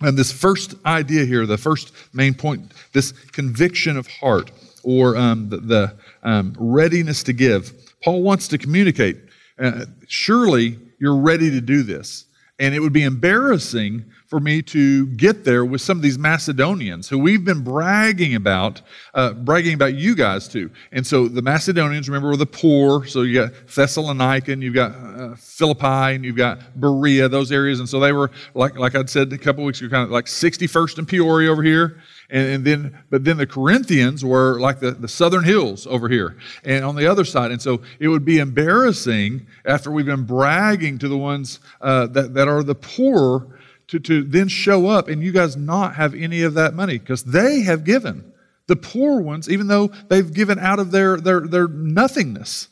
and 0.00 0.16
this 0.16 0.30
first 0.30 0.74
idea 0.86 1.24
here, 1.24 1.44
the 1.44 1.58
first 1.58 1.92
main 2.14 2.34
point, 2.34 2.72
this 2.92 3.12
conviction 3.12 3.96
of 3.96 4.06
heart 4.06 4.52
or 4.84 5.16
um, 5.16 5.48
the, 5.48 5.56
the 5.58 5.96
um, 6.22 6.54
readiness 6.58 7.22
to 7.24 7.32
give, 7.32 7.72
Paul 8.04 8.22
wants 8.22 8.46
to 8.48 8.58
communicate. 8.58 9.16
Uh, 9.58 9.86
surely 10.06 10.78
you're 11.00 11.16
ready 11.16 11.50
to 11.50 11.60
do 11.60 11.82
this. 11.82 12.26
And 12.58 12.74
it 12.74 12.80
would 12.80 12.92
be 12.92 13.04
embarrassing 13.04 14.04
for 14.26 14.40
me 14.40 14.60
to 14.60 15.06
get 15.06 15.44
there 15.44 15.64
with 15.64 15.80
some 15.80 15.96
of 15.96 16.02
these 16.02 16.18
Macedonians 16.18 17.08
who 17.08 17.18
we've 17.18 17.44
been 17.44 17.62
bragging 17.62 18.34
about, 18.34 18.82
uh, 19.14 19.32
bragging 19.32 19.74
about 19.74 19.94
you 19.94 20.14
guys 20.14 20.48
to. 20.48 20.70
And 20.92 21.06
so 21.06 21.28
the 21.28 21.40
Macedonians, 21.40 22.08
remember, 22.08 22.28
were 22.28 22.36
the 22.36 22.44
poor. 22.44 23.06
So 23.06 23.22
you 23.22 23.46
got 23.46 23.52
Thessalonica, 23.74 24.52
and 24.52 24.62
you've 24.62 24.74
got 24.74 24.92
uh, 24.92 25.34
Philippi, 25.36 26.14
and 26.14 26.24
you've 26.24 26.36
got 26.36 26.78
Berea, 26.78 27.28
those 27.28 27.52
areas. 27.52 27.80
And 27.80 27.88
so 27.88 28.00
they 28.00 28.12
were, 28.12 28.30
like, 28.54 28.76
like 28.76 28.94
I'd 28.94 29.08
said 29.08 29.32
a 29.32 29.38
couple 29.38 29.64
weeks 29.64 29.80
ago, 29.80 29.88
kind 29.88 30.04
of 30.04 30.10
like 30.10 30.26
61st 30.26 30.98
and 30.98 31.08
Peoria 31.08 31.50
over 31.50 31.62
here. 31.62 32.02
And, 32.30 32.46
and, 32.48 32.64
then, 32.64 32.98
but 33.08 33.24
then 33.24 33.38
the 33.38 33.46
Corinthians 33.46 34.22
were 34.22 34.60
like 34.60 34.80
the, 34.80 34.90
the 34.90 35.08
southern 35.08 35.44
hills 35.44 35.86
over 35.86 36.08
here 36.08 36.36
and 36.62 36.84
on 36.84 36.94
the 36.94 37.06
other 37.06 37.24
side. 37.24 37.52
And 37.52 37.62
so 37.62 37.80
it 37.98 38.08
would 38.08 38.24
be 38.24 38.38
embarrassing 38.38 39.46
after 39.64 39.90
we've 39.90 40.04
been 40.04 40.24
bragging 40.24 40.98
to 40.98 41.08
the 41.08 41.16
ones 41.16 41.60
uh, 41.80 42.06
that, 42.08 42.34
that 42.34 42.46
are 42.46 42.62
the 42.62 42.74
poor 42.74 43.58
to, 43.88 43.98
to 43.98 44.22
then 44.22 44.48
show 44.48 44.88
up 44.88 45.08
and 45.08 45.22
you 45.22 45.32
guys 45.32 45.56
not 45.56 45.94
have 45.94 46.14
any 46.14 46.42
of 46.42 46.54
that 46.54 46.74
money 46.74 46.98
because 46.98 47.24
they 47.24 47.60
have 47.62 47.84
given. 47.84 48.32
The 48.66 48.76
poor 48.76 49.22
ones, 49.22 49.48
even 49.48 49.66
though 49.66 49.88
they've 50.08 50.30
given 50.30 50.58
out 50.58 50.78
of 50.78 50.90
their, 50.90 51.16
their, 51.16 51.40
their 51.40 51.68
nothingness, 51.68 52.68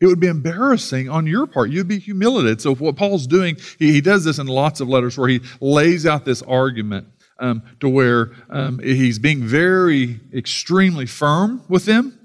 it 0.00 0.06
would 0.06 0.20
be 0.20 0.26
embarrassing 0.26 1.08
on 1.08 1.26
your 1.26 1.46
part. 1.46 1.70
You'd 1.70 1.88
be 1.88 1.98
humiliated. 1.98 2.60
So, 2.60 2.74
what 2.74 2.96
Paul's 2.96 3.26
doing, 3.26 3.56
he, 3.78 3.92
he 3.92 4.00
does 4.00 4.24
this 4.24 4.38
in 4.38 4.46
lots 4.46 4.80
of 4.80 4.88
letters 4.88 5.18
where 5.18 5.28
he 5.28 5.40
lays 5.60 6.06
out 6.06 6.24
this 6.24 6.42
argument 6.42 7.08
um, 7.38 7.62
to 7.80 7.88
where 7.88 8.32
um, 8.50 8.78
he's 8.80 9.18
being 9.18 9.44
very, 9.44 10.20
extremely 10.32 11.06
firm 11.06 11.62
with 11.68 11.84
them 11.84 12.18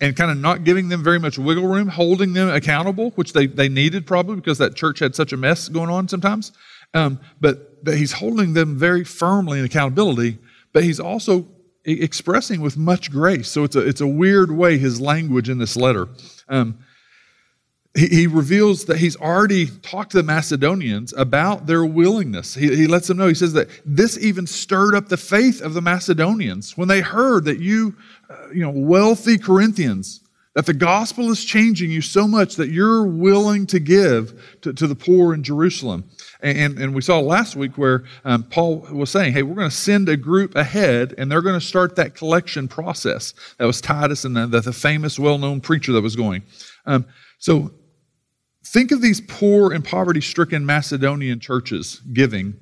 and 0.00 0.16
kind 0.16 0.30
of 0.30 0.38
not 0.38 0.64
giving 0.64 0.88
them 0.88 1.02
very 1.02 1.18
much 1.18 1.38
wiggle 1.38 1.66
room, 1.66 1.88
holding 1.88 2.32
them 2.32 2.48
accountable, 2.48 3.10
which 3.10 3.32
they, 3.32 3.46
they 3.46 3.68
needed 3.68 4.06
probably 4.06 4.36
because 4.36 4.58
that 4.58 4.76
church 4.76 5.00
had 5.00 5.14
such 5.14 5.32
a 5.32 5.36
mess 5.36 5.68
going 5.68 5.90
on 5.90 6.08
sometimes. 6.08 6.52
Um, 6.94 7.20
but 7.40 7.78
he's 7.86 8.12
holding 8.12 8.54
them 8.54 8.76
very 8.78 9.04
firmly 9.04 9.58
in 9.58 9.64
accountability, 9.64 10.38
but 10.72 10.84
he's 10.84 11.00
also 11.00 11.48
expressing 11.84 12.60
with 12.60 12.76
much 12.76 13.10
grace. 13.10 13.48
So 13.48 13.64
it's 13.64 13.76
a, 13.76 13.86
it's 13.86 14.00
a 14.00 14.06
weird 14.06 14.52
way, 14.52 14.78
his 14.78 15.00
language 15.00 15.48
in 15.48 15.58
this 15.58 15.76
letter. 15.76 16.08
Um, 16.48 16.78
he, 17.94 18.06
he, 18.08 18.26
reveals 18.26 18.84
that 18.84 18.98
he's 18.98 19.16
already 19.16 19.66
talked 19.66 20.12
to 20.12 20.18
the 20.18 20.22
Macedonians 20.22 21.14
about 21.16 21.66
their 21.66 21.84
willingness. 21.84 22.54
He, 22.54 22.74
he 22.74 22.86
lets 22.86 23.08
them 23.08 23.16
know, 23.16 23.28
he 23.28 23.34
says 23.34 23.54
that 23.54 23.68
this 23.84 24.18
even 24.18 24.46
stirred 24.46 24.94
up 24.94 25.08
the 25.08 25.16
faith 25.16 25.60
of 25.62 25.74
the 25.74 25.80
Macedonians 25.80 26.76
when 26.76 26.88
they 26.88 27.00
heard 27.00 27.44
that 27.46 27.60
you, 27.60 27.96
uh, 28.28 28.50
you 28.52 28.60
know, 28.60 28.70
wealthy 28.70 29.38
Corinthians, 29.38 30.20
that 30.54 30.66
the 30.66 30.74
gospel 30.74 31.30
is 31.30 31.44
changing 31.44 31.90
you 31.90 32.00
so 32.00 32.26
much 32.26 32.56
that 32.56 32.70
you're 32.70 33.06
willing 33.06 33.64
to 33.64 33.78
give 33.78 34.58
to, 34.60 34.72
to 34.72 34.86
the 34.88 34.94
poor 34.94 35.32
in 35.32 35.42
Jerusalem. 35.42 36.02
And, 36.40 36.78
and 36.78 36.94
we 36.94 37.00
saw 37.00 37.20
last 37.20 37.54
week 37.54 37.78
where 37.78 38.04
um, 38.24 38.42
Paul 38.42 38.86
was 38.90 39.10
saying, 39.10 39.34
hey, 39.34 39.42
we're 39.42 39.54
going 39.54 39.70
to 39.70 39.76
send 39.76 40.08
a 40.08 40.16
group 40.16 40.56
ahead 40.56 41.14
and 41.16 41.30
they're 41.30 41.42
going 41.42 41.58
to 41.58 41.64
start 41.64 41.96
that 41.96 42.14
collection 42.14 42.66
process. 42.66 43.34
That 43.58 43.66
was 43.66 43.80
Titus 43.80 44.24
and 44.24 44.36
the, 44.36 44.46
the, 44.46 44.60
the 44.60 44.72
famous, 44.72 45.18
well 45.18 45.38
known 45.38 45.60
preacher 45.60 45.92
that 45.92 46.00
was 46.02 46.16
going. 46.16 46.42
Um, 46.86 47.06
so 47.38 47.70
think 48.68 48.92
of 48.92 49.00
these 49.00 49.20
poor 49.20 49.72
and 49.72 49.84
poverty 49.84 50.20
stricken 50.20 50.64
Macedonian 50.64 51.40
churches 51.40 52.00
giving 52.12 52.54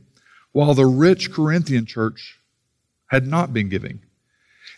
while 0.53 0.75
the 0.75 0.87
rich 0.87 1.33
Corinthian 1.33 1.87
church 1.87 2.39
had 3.09 3.27
not 3.27 3.53
been 3.53 3.69
giving. 3.69 4.01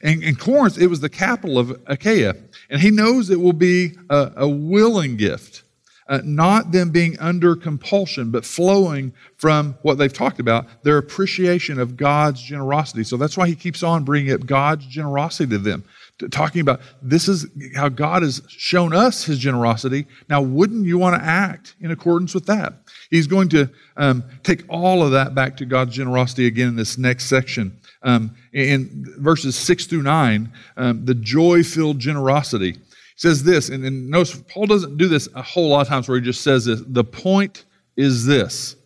And 0.02 0.22
in 0.22 0.36
Corinth, 0.36 0.78
it 0.78 0.88
was 0.88 1.00
the 1.00 1.08
capital 1.08 1.58
of 1.58 1.80
Achaia. 1.86 2.34
And 2.70 2.80
he 2.80 2.90
knows 2.90 3.30
it 3.30 3.40
will 3.40 3.52
be 3.52 3.92
a, 4.10 4.32
a 4.36 4.48
willing 4.48 5.16
gift 5.16 5.62
uh, 6.08 6.20
not 6.24 6.72
them 6.72 6.90
being 6.90 7.18
under 7.18 7.54
compulsion, 7.54 8.30
but 8.30 8.44
flowing 8.44 9.12
from 9.36 9.76
what 9.82 9.98
they've 9.98 10.12
talked 10.12 10.40
about, 10.40 10.66
their 10.82 10.98
appreciation 10.98 11.78
of 11.78 11.96
God's 11.96 12.42
generosity. 12.42 13.04
So 13.04 13.16
that's 13.16 13.36
why 13.36 13.46
he 13.46 13.54
keeps 13.54 13.82
on 13.82 14.04
bringing 14.04 14.32
up 14.32 14.46
God's 14.46 14.86
generosity 14.86 15.50
to 15.50 15.58
them, 15.58 15.84
talking 16.30 16.60
about 16.60 16.80
this 17.00 17.28
is 17.28 17.46
how 17.76 17.88
God 17.88 18.22
has 18.22 18.42
shown 18.48 18.92
us 18.92 19.24
his 19.24 19.38
generosity. 19.38 20.06
Now, 20.28 20.42
wouldn't 20.42 20.84
you 20.84 20.98
want 20.98 21.20
to 21.20 21.24
act 21.24 21.76
in 21.80 21.90
accordance 21.90 22.34
with 22.34 22.46
that? 22.46 22.74
He's 23.10 23.26
going 23.26 23.48
to 23.50 23.70
um, 23.96 24.24
take 24.42 24.64
all 24.68 25.02
of 25.02 25.12
that 25.12 25.34
back 25.34 25.56
to 25.58 25.64
God's 25.64 25.94
generosity 25.94 26.46
again 26.46 26.68
in 26.68 26.76
this 26.76 26.98
next 26.98 27.26
section. 27.26 27.78
Um, 28.02 28.34
in 28.52 29.06
verses 29.18 29.56
six 29.56 29.86
through 29.86 30.02
nine, 30.02 30.52
um, 30.76 31.04
the 31.04 31.14
joy 31.14 31.62
filled 31.62 31.98
generosity 31.98 32.72
He 32.72 32.80
says 33.16 33.42
this, 33.42 33.68
and, 33.68 33.84
and 33.84 34.08
notice 34.10 34.40
Paul 34.48 34.66
doesn't 34.66 34.96
do 34.96 35.08
this 35.08 35.28
a 35.34 35.42
whole 35.42 35.68
lot 35.68 35.82
of 35.82 35.88
times 35.88 36.08
where 36.08 36.18
he 36.18 36.24
just 36.24 36.42
says 36.42 36.64
this. 36.64 36.82
The 36.86 37.04
point 37.04 37.64
is 37.96 38.26
this. 38.26 38.76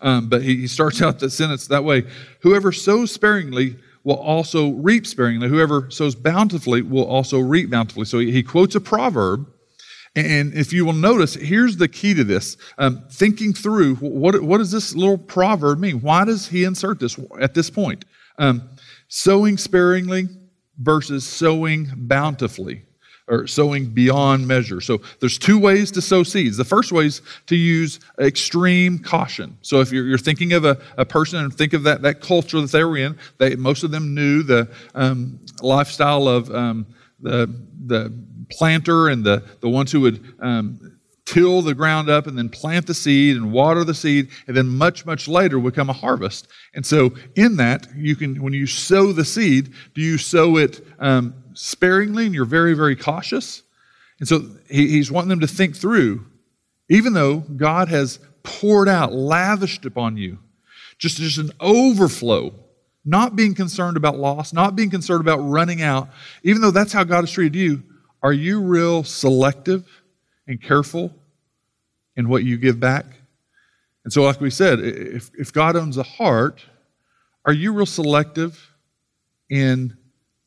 Um, 0.00 0.28
but 0.28 0.42
he, 0.42 0.56
he 0.56 0.66
starts 0.66 1.02
out 1.02 1.18
the 1.18 1.30
sentence 1.30 1.66
that 1.68 1.84
way 1.84 2.04
Whoever 2.40 2.72
sows 2.72 3.12
sparingly 3.12 3.76
will 4.04 4.16
also 4.16 4.70
reap 4.70 5.06
sparingly. 5.06 5.48
Whoever 5.48 5.90
sows 5.90 6.14
bountifully 6.14 6.82
will 6.82 7.04
also 7.04 7.38
reap 7.38 7.70
bountifully. 7.70 8.06
So 8.06 8.18
he, 8.18 8.42
quotes 8.42 8.74
a 8.74 8.80
proverb. 8.80 9.46
And 10.16 10.52
if 10.54 10.72
you 10.72 10.84
will 10.84 10.92
notice, 10.92 11.34
here's 11.34 11.76
the 11.76 11.86
key 11.86 12.14
to 12.14 12.24
this 12.24 12.56
um, 12.78 13.04
thinking 13.12 13.52
through 13.52 13.96
what, 13.96 14.42
what 14.42 14.58
does 14.58 14.72
this 14.72 14.94
little 14.94 15.18
proverb 15.18 15.78
mean? 15.78 16.00
Why 16.00 16.24
does 16.24 16.48
he 16.48 16.64
insert 16.64 16.98
this 16.98 17.18
at 17.40 17.54
this 17.54 17.70
point? 17.70 18.04
Um, 18.38 18.70
sowing 19.08 19.56
sparingly 19.56 20.28
versus 20.78 21.24
sowing 21.24 21.92
bountifully 21.94 22.86
or 23.30 23.46
sowing 23.46 23.86
beyond 23.86 24.46
measure. 24.46 24.80
So 24.80 25.00
there's 25.20 25.38
two 25.38 25.58
ways 25.58 25.90
to 25.92 26.02
sow 26.02 26.22
seeds. 26.22 26.56
The 26.56 26.64
first 26.64 26.92
way 26.92 27.06
is 27.06 27.22
to 27.46 27.56
use 27.56 28.00
extreme 28.18 28.98
caution. 28.98 29.56
So 29.62 29.80
if 29.80 29.92
you're, 29.92 30.04
you're 30.04 30.18
thinking 30.18 30.52
of 30.52 30.64
a, 30.64 30.78
a, 30.98 31.04
person 31.04 31.38
and 31.38 31.54
think 31.54 31.72
of 31.72 31.84
that, 31.84 32.02
that 32.02 32.20
culture 32.20 32.60
that 32.60 32.72
they 32.72 32.84
were 32.84 32.96
in, 32.96 33.16
they, 33.38 33.54
most 33.54 33.84
of 33.84 33.92
them 33.92 34.14
knew 34.14 34.42
the 34.42 34.68
um, 34.94 35.38
lifestyle 35.62 36.26
of 36.28 36.52
um, 36.54 36.86
the, 37.20 37.54
the 37.86 38.12
planter 38.50 39.08
and 39.08 39.24
the, 39.24 39.44
the 39.60 39.68
ones 39.68 39.92
who 39.92 40.00
would 40.00 40.34
um, 40.40 40.98
till 41.30 41.62
the 41.62 41.74
ground 41.74 42.10
up 42.10 42.26
and 42.26 42.36
then 42.36 42.48
plant 42.48 42.88
the 42.88 42.94
seed 42.94 43.36
and 43.36 43.52
water 43.52 43.84
the 43.84 43.94
seed 43.94 44.28
and 44.48 44.56
then 44.56 44.66
much 44.66 45.06
much 45.06 45.28
later 45.28 45.60
would 45.60 45.74
come 45.74 45.88
a 45.88 45.92
harvest 45.92 46.48
and 46.74 46.84
so 46.84 47.12
in 47.36 47.56
that 47.56 47.86
you 47.94 48.16
can 48.16 48.42
when 48.42 48.52
you 48.52 48.66
sow 48.66 49.12
the 49.12 49.24
seed 49.24 49.72
do 49.94 50.00
you 50.00 50.18
sow 50.18 50.56
it 50.56 50.84
um, 50.98 51.32
sparingly 51.54 52.26
and 52.26 52.34
you're 52.34 52.44
very 52.44 52.74
very 52.74 52.96
cautious 52.96 53.62
and 54.18 54.28
so 54.28 54.42
he, 54.68 54.88
he's 54.88 55.10
wanting 55.10 55.28
them 55.28 55.40
to 55.40 55.46
think 55.46 55.76
through 55.76 56.26
even 56.88 57.12
though 57.12 57.38
god 57.56 57.88
has 57.88 58.18
poured 58.42 58.88
out 58.88 59.12
lavished 59.12 59.84
upon 59.84 60.16
you 60.16 60.38
just, 60.98 61.18
just 61.18 61.38
an 61.38 61.50
overflow 61.60 62.54
not 63.04 63.34
being 63.34 63.54
concerned 63.54 63.96
about 63.96 64.18
loss 64.18 64.52
not 64.52 64.76
being 64.76 64.90
concerned 64.90 65.20
about 65.20 65.38
running 65.38 65.82
out 65.82 66.08
even 66.42 66.60
though 66.62 66.70
that's 66.70 66.92
how 66.92 67.04
god 67.04 67.22
has 67.22 67.30
treated 67.30 67.54
you 67.54 67.82
are 68.22 68.32
you 68.32 68.60
real 68.60 69.02
selective 69.02 70.02
and 70.46 70.60
careful 70.60 71.14
in 72.16 72.28
what 72.28 72.44
you 72.44 72.58
give 72.58 72.78
back? 72.78 73.06
And 74.04 74.12
so, 74.12 74.22
like 74.22 74.40
we 74.40 74.50
said, 74.50 74.80
if, 74.80 75.30
if 75.38 75.52
God 75.52 75.76
owns 75.76 75.96
a 75.96 76.02
heart, 76.02 76.64
are 77.44 77.52
you 77.52 77.72
real 77.72 77.86
selective 77.86 78.74
in 79.48 79.96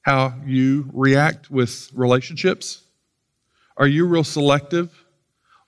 how 0.04 0.34
you 0.46 0.90
react 0.94 1.50
with 1.50 1.90
relationships? 1.94 2.84
Are 3.78 3.88
you 3.88 4.06
real 4.06 4.24
selective 4.24 4.92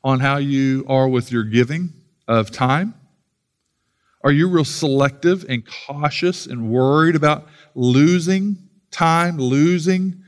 on 0.03 0.19
how 0.19 0.37
you 0.37 0.85
are 0.87 1.07
with 1.07 1.31
your 1.31 1.43
giving 1.43 1.91
of 2.27 2.51
time? 2.51 2.93
Are 4.23 4.31
you 4.31 4.49
real 4.49 4.65
selective 4.65 5.45
and 5.49 5.63
cautious 5.87 6.45
and 6.45 6.69
worried 6.69 7.15
about 7.15 7.47
losing 7.75 8.57
time, 8.91 9.37
losing 9.37 10.23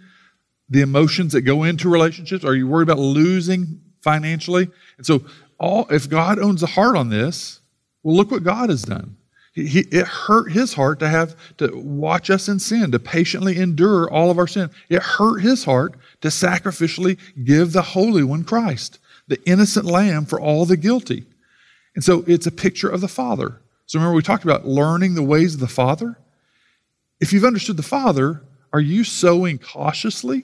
the 0.69 0.81
emotions 0.81 1.33
that 1.33 1.41
go 1.41 1.63
into 1.63 1.89
relationships? 1.89 2.43
Are 2.45 2.55
you 2.55 2.67
worried 2.67 2.89
about 2.89 2.99
losing 2.99 3.81
financially? 4.01 4.69
And 4.97 5.05
so 5.05 5.25
all, 5.59 5.87
if 5.89 6.09
God 6.09 6.39
owns 6.39 6.61
the 6.61 6.67
heart 6.67 6.95
on 6.95 7.09
this, 7.09 7.59
well, 8.03 8.15
look 8.15 8.31
what 8.31 8.43
God 8.43 8.69
has 8.69 8.83
done. 8.83 9.17
He, 9.57 9.79
it 9.79 10.05
hurt 10.05 10.51
his 10.51 10.75
heart 10.75 10.99
to 10.99 11.09
have 11.09 11.35
to 11.57 11.75
watch 11.75 12.29
us 12.29 12.47
in 12.47 12.59
sin, 12.59 12.91
to 12.91 12.99
patiently 12.99 13.57
endure 13.57 14.07
all 14.07 14.29
of 14.29 14.37
our 14.37 14.45
sin. 14.45 14.69
It 14.87 15.01
hurt 15.01 15.39
his 15.39 15.63
heart 15.63 15.95
to 16.21 16.27
sacrificially 16.27 17.17
give 17.43 17.73
the 17.73 17.81
Holy 17.81 18.21
One 18.21 18.43
Christ, 18.43 18.99
the 19.27 19.41
innocent 19.49 19.85
lamb 19.85 20.25
for 20.25 20.39
all 20.39 20.65
the 20.65 20.77
guilty. 20.77 21.25
And 21.95 22.03
so 22.03 22.23
it's 22.27 22.45
a 22.45 22.51
picture 22.51 22.87
of 22.87 23.01
the 23.01 23.07
Father. 23.07 23.59
So 23.87 23.97
remember, 23.97 24.15
we 24.15 24.21
talked 24.21 24.43
about 24.43 24.67
learning 24.67 25.15
the 25.15 25.23
ways 25.23 25.55
of 25.55 25.59
the 25.59 25.67
Father. 25.67 26.19
If 27.19 27.33
you've 27.33 27.43
understood 27.43 27.77
the 27.77 27.83
Father, 27.83 28.43
are 28.71 28.79
you 28.79 29.03
sowing 29.03 29.57
cautiously 29.57 30.43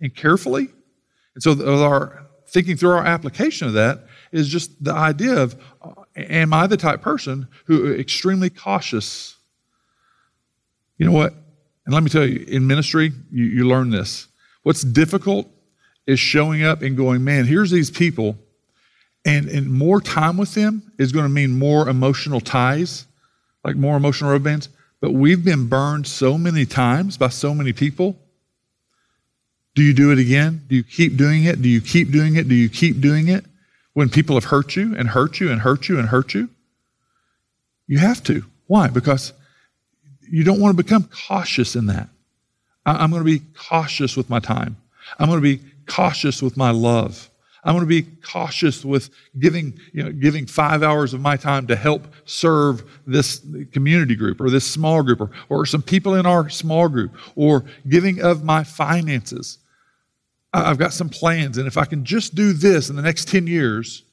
and 0.00 0.14
carefully? 0.14 0.68
And 1.34 1.42
so, 1.42 1.84
our 1.84 2.24
thinking 2.48 2.76
through 2.76 2.92
our 2.92 3.04
application 3.04 3.66
of 3.66 3.74
that, 3.74 4.06
is 4.32 4.48
just 4.48 4.82
the 4.82 4.92
idea 4.92 5.34
of 5.36 5.60
uh, 5.82 6.03
am 6.16 6.52
I 6.52 6.66
the 6.66 6.76
type 6.76 7.02
person 7.02 7.48
who 7.66 7.92
extremely 7.94 8.50
cautious? 8.50 9.36
You 10.98 11.06
know 11.06 11.12
what? 11.12 11.34
And 11.84 11.94
let 11.94 12.02
me 12.02 12.08
tell 12.08 12.26
you, 12.26 12.44
in 12.46 12.66
ministry, 12.66 13.12
you, 13.30 13.44
you 13.44 13.68
learn 13.68 13.90
this. 13.90 14.28
What's 14.62 14.82
difficult 14.82 15.48
is 16.06 16.18
showing 16.18 16.62
up 16.62 16.82
and 16.82 16.96
going, 16.96 17.24
man, 17.24 17.46
here's 17.46 17.70
these 17.70 17.90
people, 17.90 18.36
and, 19.24 19.48
and 19.48 19.70
more 19.70 20.00
time 20.00 20.36
with 20.36 20.54
them 20.54 20.92
is 20.98 21.12
going 21.12 21.24
to 21.24 21.30
mean 21.30 21.58
more 21.58 21.88
emotional 21.88 22.40
ties, 22.40 23.06
like 23.64 23.76
more 23.76 23.96
emotional 23.96 24.30
rubber 24.30 24.44
bands. 24.44 24.68
But 25.00 25.12
we've 25.12 25.44
been 25.44 25.68
burned 25.68 26.06
so 26.06 26.38
many 26.38 26.64
times 26.66 27.16
by 27.16 27.28
so 27.28 27.54
many 27.54 27.72
people. 27.72 28.18
Do 29.74 29.82
you 29.82 29.92
do 29.92 30.12
it 30.12 30.18
again? 30.18 30.64
Do 30.68 30.76
you 30.76 30.84
keep 30.84 31.16
doing 31.16 31.44
it? 31.44 31.60
Do 31.60 31.68
you 31.68 31.80
keep 31.80 32.10
doing 32.10 32.36
it? 32.36 32.48
Do 32.48 32.54
you 32.54 32.68
keep 32.68 33.00
doing 33.00 33.28
it? 33.28 33.44
When 33.94 34.08
people 34.08 34.36
have 34.36 34.44
hurt 34.44 34.76
you 34.76 34.94
and 34.96 35.08
hurt 35.08 35.40
you 35.40 35.50
and 35.50 35.60
hurt 35.60 35.88
you 35.88 35.98
and 35.98 36.08
hurt 36.08 36.34
you? 36.34 36.50
You 37.86 37.98
have 37.98 38.22
to. 38.24 38.44
Why? 38.66 38.88
Because 38.88 39.32
you 40.20 40.44
don't 40.44 40.60
want 40.60 40.76
to 40.76 40.82
become 40.82 41.08
cautious 41.28 41.76
in 41.76 41.86
that. 41.86 42.08
I'm 42.86 43.10
going 43.10 43.24
to 43.24 43.38
be 43.38 43.44
cautious 43.54 44.16
with 44.16 44.28
my 44.28 44.40
time. 44.40 44.76
I'm 45.18 45.28
going 45.28 45.38
to 45.38 45.42
be 45.42 45.62
cautious 45.86 46.42
with 46.42 46.56
my 46.56 46.70
love. 46.70 47.30
I'm 47.64 47.74
going 47.74 47.86
to 47.86 47.88
be 47.88 48.02
cautious 48.22 48.84
with 48.84 49.08
giving, 49.38 49.78
you 49.92 50.02
know, 50.02 50.12
giving 50.12 50.46
five 50.46 50.82
hours 50.82 51.14
of 51.14 51.22
my 51.22 51.36
time 51.36 51.66
to 51.68 51.76
help 51.76 52.06
serve 52.26 52.84
this 53.06 53.40
community 53.72 54.16
group 54.16 54.40
or 54.40 54.50
this 54.50 54.70
small 54.70 55.02
group 55.02 55.20
or, 55.22 55.30
or 55.48 55.64
some 55.64 55.82
people 55.82 56.14
in 56.14 56.26
our 56.26 56.50
small 56.50 56.88
group 56.88 57.12
or 57.36 57.64
giving 57.88 58.20
of 58.20 58.44
my 58.44 58.64
finances. 58.64 59.58
I've 60.54 60.78
got 60.78 60.92
some 60.92 61.08
plans, 61.08 61.58
and 61.58 61.66
if 61.66 61.76
I 61.76 61.84
can 61.84 62.04
just 62.04 62.34
do 62.34 62.52
this 62.52 62.88
in 62.88 62.96
the 62.96 63.02
next 63.02 63.28
10 63.28 63.46
years, 63.46 64.04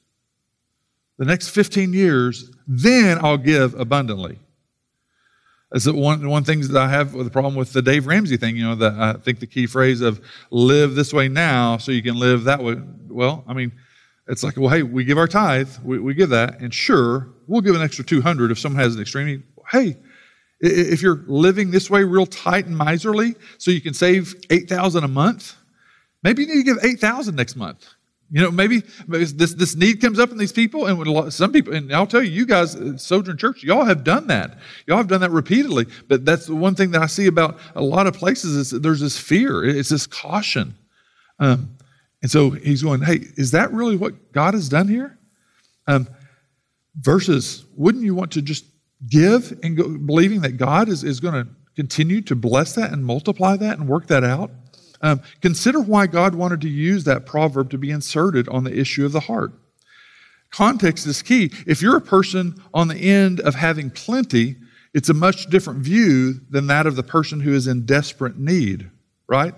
the 1.18 1.24
next 1.24 1.48
15 1.50 1.92
years, 1.92 2.50
then 2.66 3.18
I'll 3.24 3.38
give 3.38 3.78
abundantly. 3.78 4.38
That's 5.70 5.86
one 5.86 6.28
one 6.28 6.44
thing 6.44 6.60
that 6.60 6.76
I 6.76 6.88
have 6.88 7.12
the 7.12 7.30
problem 7.30 7.54
with 7.54 7.72
the 7.72 7.80
Dave 7.80 8.06
Ramsey 8.06 8.36
thing. 8.36 8.56
You 8.56 8.64
know, 8.64 8.74
that 8.74 8.92
I 8.92 9.12
think 9.14 9.40
the 9.40 9.46
key 9.46 9.66
phrase 9.66 10.02
of 10.02 10.20
"live 10.50 10.94
this 10.94 11.14
way 11.14 11.28
now, 11.28 11.78
so 11.78 11.92
you 11.92 12.02
can 12.02 12.16
live 12.16 12.44
that 12.44 12.62
way." 12.62 12.76
Well, 13.08 13.42
I 13.48 13.54
mean, 13.54 13.72
it's 14.28 14.42
like, 14.42 14.56
well, 14.56 14.68
hey, 14.68 14.82
we 14.82 15.04
give 15.04 15.18
our 15.18 15.26
tithe, 15.26 15.70
we, 15.82 15.98
we 15.98 16.14
give 16.14 16.28
that, 16.30 16.60
and 16.60 16.72
sure, 16.72 17.28
we'll 17.46 17.60
give 17.60 17.74
an 17.74 17.82
extra 17.82 18.04
200 18.04 18.50
if 18.50 18.58
someone 18.58 18.82
has 18.82 18.94
an 18.94 19.00
extreme. 19.00 19.44
Hey, 19.70 19.96
if 20.60 21.02
you're 21.02 21.24
living 21.26 21.70
this 21.70 21.90
way, 21.90 22.04
real 22.04 22.26
tight 22.26 22.66
and 22.66 22.76
miserly, 22.76 23.34
so 23.58 23.70
you 23.70 23.80
can 23.80 23.94
save 23.94 24.34
8,000 24.50 25.04
a 25.04 25.08
month, 25.08 25.56
Maybe 26.22 26.42
you 26.42 26.48
need 26.48 26.64
to 26.66 26.74
give 26.74 26.84
8,000 26.84 27.34
next 27.34 27.56
month. 27.56 27.86
You 28.30 28.40
know, 28.40 28.50
maybe, 28.50 28.82
maybe, 29.06 29.26
this, 29.26 29.52
this 29.52 29.76
need 29.76 30.00
comes 30.00 30.18
up 30.18 30.30
in 30.30 30.38
these 30.38 30.52
people, 30.52 30.86
and 30.86 31.32
some 31.32 31.52
people, 31.52 31.74
and 31.74 31.92
I'll 31.92 32.06
tell 32.06 32.22
you, 32.22 32.30
you 32.30 32.46
guys, 32.46 32.74
uh, 32.74 32.96
Sojourn 32.96 33.36
Church, 33.36 33.62
y'all 33.62 33.84
have 33.84 34.04
done 34.04 34.28
that. 34.28 34.56
Y'all 34.86 34.96
have 34.96 35.08
done 35.08 35.20
that 35.20 35.30
repeatedly. 35.30 35.86
But 36.08 36.24
that's 36.24 36.46
the 36.46 36.54
one 36.54 36.74
thing 36.74 36.92
that 36.92 37.02
I 37.02 37.06
see 37.06 37.26
about 37.26 37.58
a 37.74 37.82
lot 37.82 38.06
of 38.06 38.14
places 38.14 38.56
is 38.56 38.80
there's 38.80 39.00
this 39.00 39.18
fear, 39.18 39.62
it's 39.62 39.90
this 39.90 40.06
caution. 40.06 40.74
Um, 41.38 41.76
and 42.22 42.30
so 42.30 42.50
he's 42.50 42.82
going, 42.82 43.02
hey, 43.02 43.20
is 43.36 43.50
that 43.50 43.70
really 43.70 43.96
what 43.96 44.32
God 44.32 44.54
has 44.54 44.68
done 44.70 44.88
here? 44.88 45.18
Um, 45.86 46.08
versus, 46.98 47.66
wouldn't 47.76 48.04
you 48.04 48.14
want 48.14 48.32
to 48.32 48.40
just 48.40 48.64
give 49.10 49.58
and 49.62 49.76
go, 49.76 49.88
believing 49.98 50.40
that 50.40 50.56
God 50.56 50.88
is, 50.88 51.04
is 51.04 51.20
going 51.20 51.34
to 51.34 51.50
continue 51.76 52.22
to 52.22 52.34
bless 52.34 52.74
that 52.76 52.92
and 52.92 53.04
multiply 53.04 53.56
that 53.56 53.78
and 53.78 53.88
work 53.88 54.06
that 54.06 54.24
out? 54.24 54.52
Um, 55.02 55.20
consider 55.40 55.80
why 55.80 56.06
God 56.06 56.34
wanted 56.34 56.60
to 56.62 56.68
use 56.68 57.04
that 57.04 57.26
proverb 57.26 57.70
to 57.70 57.78
be 57.78 57.90
inserted 57.90 58.48
on 58.48 58.64
the 58.64 58.78
issue 58.78 59.04
of 59.04 59.12
the 59.12 59.20
heart. 59.20 59.52
Context 60.50 61.06
is 61.06 61.22
key. 61.22 61.50
If 61.66 61.82
you're 61.82 61.96
a 61.96 62.00
person 62.00 62.62
on 62.72 62.88
the 62.88 62.96
end 62.96 63.40
of 63.40 63.54
having 63.54 63.90
plenty, 63.90 64.56
it's 64.94 65.08
a 65.08 65.14
much 65.14 65.46
different 65.46 65.80
view 65.80 66.40
than 66.50 66.66
that 66.66 66.86
of 66.86 66.96
the 66.96 67.02
person 67.02 67.40
who 67.40 67.54
is 67.54 67.66
in 67.66 67.86
desperate 67.86 68.38
need, 68.38 68.90
right? 69.26 69.54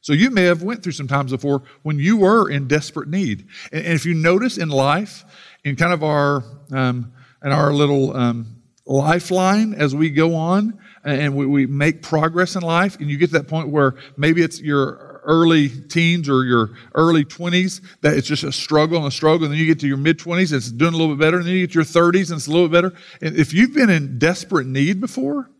So 0.00 0.12
you 0.12 0.30
may 0.30 0.44
have 0.44 0.62
went 0.62 0.82
through 0.82 0.92
some 0.92 1.08
times 1.08 1.32
before 1.32 1.64
when 1.82 1.98
you 1.98 2.16
were 2.16 2.48
in 2.48 2.68
desperate 2.68 3.08
need. 3.08 3.48
And, 3.72 3.84
if 3.84 4.06
you 4.06 4.14
notice 4.14 4.56
in 4.56 4.68
life, 4.68 5.24
in 5.64 5.74
kind 5.76 5.92
of 5.92 6.04
our 6.04 6.44
um, 6.72 7.12
in 7.42 7.52
our 7.52 7.72
little 7.72 8.16
um, 8.16 8.62
lifeline 8.86 9.74
as 9.74 9.94
we 9.94 10.10
go 10.10 10.34
on, 10.34 10.78
and 11.04 11.34
we, 11.34 11.46
we 11.46 11.66
make 11.66 12.02
progress 12.02 12.56
in 12.56 12.62
life, 12.62 12.98
and 13.00 13.10
you 13.10 13.16
get 13.16 13.28
to 13.28 13.38
that 13.38 13.48
point 13.48 13.68
where 13.68 13.94
maybe 14.16 14.42
it's 14.42 14.60
your 14.60 15.20
early 15.24 15.68
teens 15.68 16.28
or 16.28 16.44
your 16.44 16.70
early 16.94 17.24
20s 17.24 17.82
that 18.00 18.16
it's 18.16 18.26
just 18.26 18.44
a 18.44 18.52
struggle 18.52 18.98
and 18.98 19.06
a 19.06 19.10
struggle, 19.10 19.44
and 19.44 19.52
then 19.52 19.60
you 19.60 19.66
get 19.66 19.80
to 19.80 19.86
your 19.86 19.96
mid 19.96 20.18
20s, 20.18 20.52
it's 20.52 20.72
doing 20.72 20.94
a 20.94 20.96
little 20.96 21.14
bit 21.14 21.20
better, 21.20 21.38
and 21.38 21.46
then 21.46 21.54
you 21.54 21.66
get 21.66 21.72
to 21.72 21.78
your 21.78 21.84
30s, 21.84 22.30
and 22.30 22.38
it's 22.38 22.46
a 22.46 22.50
little 22.50 22.68
bit 22.68 22.72
better. 22.72 22.96
And 23.20 23.36
if 23.36 23.52
you've 23.52 23.74
been 23.74 23.90
in 23.90 24.18
desperate 24.18 24.66
need 24.66 25.00
before, 25.00 25.50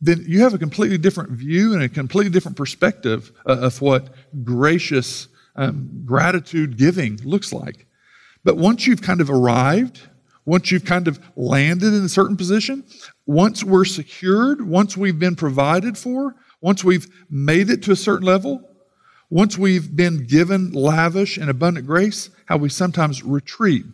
then 0.00 0.24
you 0.26 0.40
have 0.42 0.54
a 0.54 0.58
completely 0.58 0.98
different 0.98 1.30
view 1.30 1.72
and 1.72 1.82
a 1.82 1.88
completely 1.88 2.30
different 2.30 2.56
perspective 2.56 3.32
uh, 3.46 3.58
of 3.60 3.80
what 3.80 4.14
gracious 4.44 5.28
um, 5.56 6.02
gratitude 6.04 6.76
giving 6.76 7.18
looks 7.24 7.52
like. 7.52 7.86
But 8.44 8.56
once 8.56 8.86
you've 8.86 9.00
kind 9.00 9.20
of 9.20 9.30
arrived, 9.30 10.02
once 10.46 10.70
you've 10.70 10.84
kind 10.84 11.08
of 11.08 11.18
landed 11.36 11.94
in 11.94 12.04
a 12.04 12.08
certain 12.08 12.36
position, 12.36 12.84
once 13.26 13.64
we're 13.64 13.84
secured, 13.84 14.66
once 14.66 14.96
we've 14.96 15.18
been 15.18 15.36
provided 15.36 15.96
for, 15.96 16.34
once 16.60 16.84
we've 16.84 17.06
made 17.30 17.70
it 17.70 17.82
to 17.82 17.92
a 17.92 17.96
certain 17.96 18.26
level, 18.26 18.62
once 19.30 19.58
we've 19.58 19.96
been 19.96 20.26
given 20.26 20.72
lavish 20.72 21.38
and 21.38 21.50
abundant 21.50 21.86
grace, 21.86 22.30
how 22.46 22.56
we 22.56 22.68
sometimes 22.68 23.22
retreat 23.22 23.86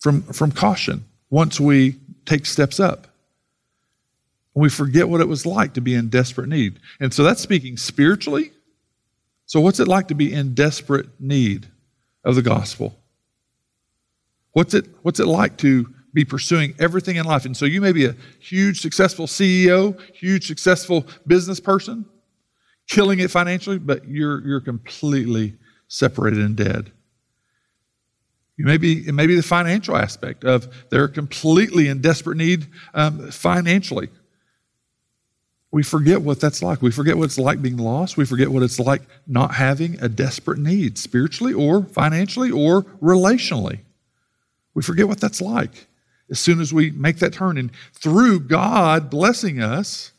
from, 0.00 0.22
from 0.22 0.52
caution 0.52 1.04
once 1.30 1.58
we 1.58 1.96
take 2.26 2.46
steps 2.46 2.78
up. 2.78 3.08
We 4.54 4.68
forget 4.68 5.08
what 5.08 5.20
it 5.20 5.28
was 5.28 5.46
like 5.46 5.74
to 5.74 5.80
be 5.80 5.94
in 5.94 6.10
desperate 6.10 6.48
need. 6.48 6.78
And 7.00 7.12
so 7.12 7.24
that's 7.24 7.40
speaking 7.40 7.76
spiritually, 7.76 8.52
So, 9.46 9.60
what's 9.60 9.80
it 9.80 9.88
like 9.88 10.08
to 10.08 10.14
be 10.14 10.32
in 10.32 10.54
desperate 10.54 11.20
need 11.20 11.68
of 12.24 12.34
the 12.34 12.42
gospel? 12.42 12.98
What's 14.52 14.74
it, 14.74 14.86
what's 15.02 15.20
it 15.20 15.26
like 15.26 15.58
to 15.58 15.93
be 16.14 16.24
pursuing 16.24 16.74
everything 16.78 17.16
in 17.16 17.26
life? 17.26 17.44
And 17.44 17.54
so, 17.54 17.66
you 17.66 17.82
may 17.82 17.92
be 17.92 18.06
a 18.06 18.14
huge, 18.40 18.80
successful 18.80 19.26
CEO, 19.26 20.00
huge, 20.12 20.46
successful 20.46 21.06
business 21.26 21.60
person, 21.60 22.06
killing 22.88 23.18
it 23.18 23.30
financially, 23.30 23.78
but 23.78 24.08
you're, 24.08 24.40
you're 24.46 24.60
completely 24.60 25.56
separated 25.88 26.40
and 26.40 26.56
dead. 26.56 26.90
You 28.56 28.64
may 28.64 28.76
be, 28.76 29.06
it 29.06 29.12
may 29.12 29.26
be 29.26 29.34
the 29.34 29.42
financial 29.42 29.96
aspect 29.96 30.44
of 30.44 30.68
they're 30.90 31.08
completely 31.08 31.88
in 31.88 32.00
desperate 32.00 32.36
need 32.36 32.68
um, 32.94 33.30
financially. 33.30 34.08
We 35.72 35.82
forget 35.82 36.22
what 36.22 36.38
that's 36.38 36.62
like. 36.62 36.82
We 36.82 36.92
forget 36.92 37.18
what 37.18 37.24
it's 37.24 37.38
like 37.38 37.60
being 37.60 37.78
lost. 37.78 38.16
We 38.16 38.24
forget 38.24 38.48
what 38.48 38.62
it's 38.62 38.78
like 38.78 39.02
not 39.26 39.54
having 39.54 40.00
a 40.00 40.08
desperate 40.08 40.60
need, 40.60 40.98
spiritually 40.98 41.52
or 41.52 41.82
financially 41.82 42.52
or 42.52 42.82
relationally. 43.02 43.80
We 44.74 44.82
forget 44.84 45.08
what 45.08 45.20
that's 45.20 45.40
like 45.40 45.88
as 46.30 46.40
soon 46.40 46.60
as 46.60 46.72
we 46.72 46.90
make 46.92 47.18
that 47.18 47.32
turn. 47.32 47.58
And 47.58 47.70
through 47.92 48.40
God 48.40 49.10
blessing 49.10 49.60
us, 49.60 50.12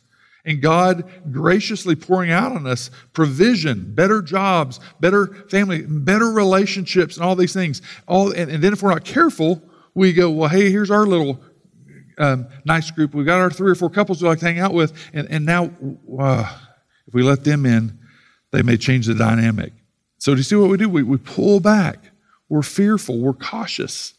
and 0.46 0.62
God 0.62 1.10
graciously 1.32 1.96
pouring 1.96 2.30
out 2.30 2.52
on 2.52 2.68
us 2.68 2.92
provision, 3.14 3.96
better 3.96 4.22
jobs, 4.22 4.80
better 5.00 5.28
family, 5.50 5.82
better 5.82 6.30
relationships, 6.30 7.18
and 7.18 7.26
all 7.26 7.36
these 7.36 7.54
things. 7.54 7.82
All, 8.08 8.32
and, 8.32 8.52
and 8.52 8.64
then 8.64 8.72
if 8.72 8.84
we're 8.84 8.92
not 8.92 9.04
careful, 9.04 9.62
we 9.96 10.14
go, 10.14 10.30
well, 10.30 10.50
hey, 10.50 10.70
here's 10.70 10.92
our 10.92 11.06
little 11.08 11.40
um, 12.18 12.48
nice 12.64 12.92
group. 12.92 13.16
We've 13.16 13.26
got 13.26 13.40
our 13.40 13.50
three 13.50 13.72
or 13.72 13.76
four 13.76 13.90
couples 13.90 14.22
we 14.22 14.30
like 14.30 14.40
to 14.40 14.46
hang 14.46 14.60
out 14.60 14.74
with, 14.74 14.94
and, 15.14 15.28
and 15.32 15.46
now 15.46 15.72
uh, 16.20 16.58
if 17.08 17.14
we 17.14 17.24
let 17.24 17.44
them 17.44 17.66
in, 17.66 17.98
they 18.52 18.62
may 18.62 18.78
change 18.78 19.08
the 19.08 19.16
dynamic. 19.16 19.74
So 20.20 20.34
do 20.34 20.38
you 20.38 20.44
see 20.44 20.56
what 20.56 20.70
we 20.70 20.78
do? 20.78 20.88
We, 20.88 21.04
we 21.04 21.18
pull 21.18 21.60
back. 21.60 22.12
We're 22.50 22.62
fearful. 22.62 23.20
We're 23.20 23.34
cautious. 23.34 24.14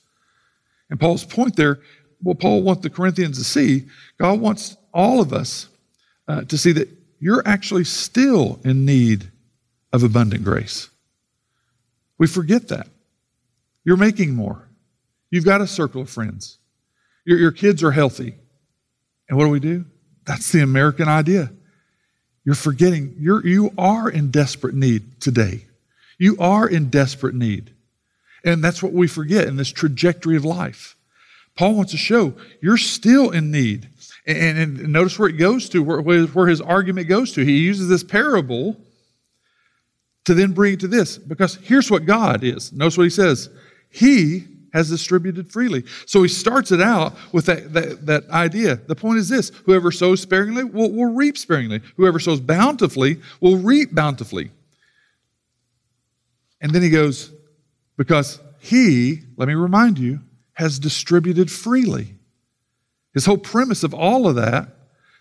And 0.91 1.01
Paul's 1.01 1.25
point 1.25 1.57
there, 1.57 1.81
what 2.23 2.39
Paul 2.39 2.63
wants 2.63 2.83
the 2.83 2.91
Corinthians 2.91 3.39
to 3.39 3.45
see, 3.45 3.87
God 4.19 4.41
wants 4.41 4.77
all 4.93 5.21
of 5.21 5.33
us 5.33 5.69
uh, 6.29 6.43
to 6.43 6.57
see 6.57 6.73
that 6.73 6.89
you're 7.19 7.43
actually 7.47 7.85
still 7.85 8.61
in 8.65 8.85
need 8.85 9.31
of 9.93 10.03
abundant 10.03 10.45
grace. 10.45 10.89
We 12.19 12.27
forget 12.27 12.69
that. 12.69 12.89
You're 13.85 13.97
making 13.97 14.35
more. 14.35 14.69
You've 15.31 15.45
got 15.45 15.61
a 15.61 15.67
circle 15.67 16.03
of 16.03 16.11
friends. 16.11 16.59
Your, 17.25 17.39
your 17.39 17.53
kids 17.53 17.83
are 17.83 17.91
healthy. 17.91 18.37
And 19.29 19.37
what 19.37 19.45
do 19.45 19.51
we 19.51 19.61
do? 19.61 19.85
That's 20.25 20.51
the 20.53 20.61
American 20.61 21.09
idea. 21.09 21.53
You're 22.45 22.55
forgetting 22.55 23.17
you're, 23.19 23.45
you 23.47 23.73
are 23.77 24.09
in 24.09 24.31
desperate 24.31 24.75
need 24.75 25.21
today. 25.21 25.67
You 26.19 26.37
are 26.39 26.69
in 26.69 26.91
desperate 26.91 27.35
need. 27.35 27.73
And 28.45 28.63
that's 28.63 28.83
what 28.83 28.93
we 28.93 29.09
forget 29.09 29.47
in 29.47 29.57
this 29.57 29.71
trajectory 29.71 30.37
of 30.37 30.45
life. 30.45 30.97
Paul 31.57 31.75
wants 31.75 31.93
to 31.93 31.99
show 31.99 32.35
you're 32.61 32.77
still 32.77 33.31
in 33.31 33.51
need. 33.51 33.89
And, 34.27 34.59
and 34.59 34.93
notice 34.93 35.19
where 35.19 35.29
it 35.29 35.39
goes 35.39 35.69
to, 35.71 35.83
where, 35.83 36.01
where 36.01 36.47
his 36.49 36.61
argument 36.61 37.09
goes 37.09 37.33
to. 37.33 37.45
He 37.45 37.59
uses 37.59 37.89
this 37.89 38.05
parable 38.05 38.77
to 40.25 40.35
then 40.35 40.53
bring 40.53 40.75
it 40.75 40.81
to 40.81 40.89
this, 40.89 41.19
because 41.19 41.55
here's 41.63 41.89
what 41.89 42.05
God 42.05 42.43
is. 42.43 42.73
Notice 42.73 42.99
what 42.99 43.05
he 43.05 43.11
says 43.11 43.49
He 43.89 44.45
has 44.73 44.91
distributed 44.91 45.51
freely. 45.51 45.85
So 46.05 46.23
he 46.23 46.29
starts 46.29 46.71
it 46.73 46.83
out 46.83 47.15
with 47.33 47.47
that, 47.47 47.73
that, 47.73 48.05
that 48.07 48.29
idea. 48.31 48.77
The 48.77 48.95
point 48.95 49.19
is 49.19 49.29
this 49.29 49.51
whoever 49.65 49.91
sows 49.91 50.21
sparingly 50.21 50.65
will, 50.65 50.91
will 50.91 51.15
reap 51.15 51.39
sparingly, 51.39 51.81
whoever 51.97 52.19
sows 52.19 52.41
bountifully 52.41 53.21
will 53.41 53.57
reap 53.57 53.95
bountifully. 53.95 54.51
And 56.61 56.73
then 56.73 56.83
he 56.83 56.91
goes, 56.91 57.33
because 57.97 58.41
he, 58.59 59.23
let 59.37 59.49
me 59.49 59.55
remind 59.55 59.99
you, 59.99 60.21
has 60.55 60.79
distributed 60.79 61.51
freely. 61.51 62.15
His 63.15 63.27
whole 63.27 63.39
premise 63.39 63.83
of 63.83 63.95
all 63.95 64.27
of 64.27 64.37
that, 64.37 64.69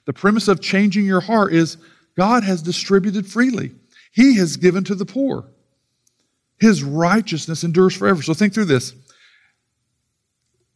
the 0.06 0.14
premise 0.14 0.48
of 0.48 0.62
changing 0.62 1.06
your 1.06 1.22
heart 1.22 1.54
is 1.54 1.78
God 2.18 2.44
has 2.44 2.62
distributed 2.62 3.28
freely. 3.28 3.72
He 4.12 4.38
has 4.38 4.58
given 4.58 4.84
to 4.86 4.96
the 4.96 5.06
poor. 5.06 5.46
His 6.60 6.84
righteousness 6.84 7.64
endures 7.64 7.96
forever. 7.96 8.22
So 8.22 8.34
think 8.34 8.54
through 8.54 8.66
this. 8.66 8.94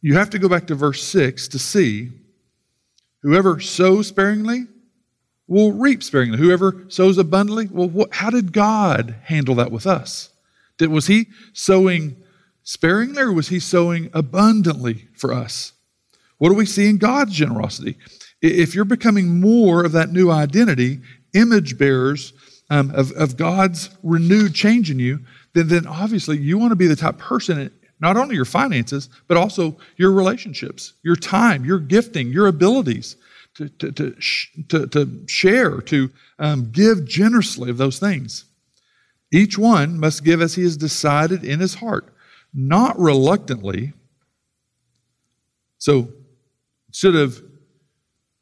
You 0.02 0.14
have 0.14 0.30
to 0.30 0.38
go 0.38 0.48
back 0.48 0.66
to 0.68 0.74
verse 0.74 1.02
6 1.04 1.48
to 1.48 1.58
see 1.58 2.10
whoever 3.22 3.60
sows 3.60 4.08
sparingly 4.08 4.66
will 5.46 5.72
reap 5.72 6.02
sparingly. 6.02 6.38
Whoever 6.38 6.84
sows 6.88 7.18
abundantly, 7.18 7.68
well, 7.70 7.88
what, 7.88 8.14
how 8.14 8.30
did 8.30 8.52
God 8.52 9.16
handle 9.24 9.54
that 9.56 9.72
with 9.72 9.86
us? 9.86 10.30
Was 10.88 11.06
he 11.06 11.28
sowing 11.52 12.16
sparingly 12.62 13.22
or 13.22 13.32
was 13.32 13.48
he 13.48 13.58
sowing 13.58 14.10
abundantly 14.12 15.08
for 15.14 15.32
us? 15.32 15.72
What 16.38 16.48
do 16.48 16.54
we 16.54 16.66
see 16.66 16.88
in 16.88 16.98
God's 16.98 17.34
generosity? 17.34 17.98
If 18.40 18.74
you're 18.74 18.84
becoming 18.84 19.40
more 19.40 19.84
of 19.84 19.92
that 19.92 20.10
new 20.10 20.30
identity, 20.30 21.00
image 21.34 21.76
bearers 21.76 22.32
um, 22.70 22.90
of, 22.94 23.12
of 23.12 23.36
God's 23.36 23.90
renewed 24.02 24.54
change 24.54 24.90
in 24.90 24.98
you, 24.98 25.20
then, 25.52 25.68
then 25.68 25.86
obviously 25.86 26.38
you 26.38 26.56
want 26.56 26.70
to 26.70 26.76
be 26.76 26.86
the 26.86 26.96
type 26.96 27.18
person, 27.18 27.58
in 27.58 27.70
not 28.00 28.16
only 28.16 28.34
your 28.34 28.44
finances, 28.44 29.10
but 29.28 29.36
also 29.36 29.76
your 29.96 30.12
relationships, 30.12 30.94
your 31.02 31.16
time, 31.16 31.64
your 31.64 31.78
gifting, 31.78 32.28
your 32.28 32.46
abilities 32.46 33.16
to, 33.54 33.68
to, 33.68 33.92
to, 33.92 34.16
to, 34.68 34.86
to 34.86 35.22
share, 35.26 35.80
to 35.82 36.10
um, 36.38 36.70
give 36.70 37.04
generously 37.04 37.68
of 37.70 37.76
those 37.76 37.98
things. 37.98 38.46
Each 39.32 39.56
one 39.56 39.98
must 39.98 40.24
give 40.24 40.40
as 40.40 40.54
he 40.54 40.62
has 40.62 40.76
decided 40.76 41.44
in 41.44 41.60
his 41.60 41.74
heart, 41.76 42.12
not 42.52 42.98
reluctantly. 42.98 43.92
So 45.78 46.08
Instead 46.90 47.14
of 47.14 47.40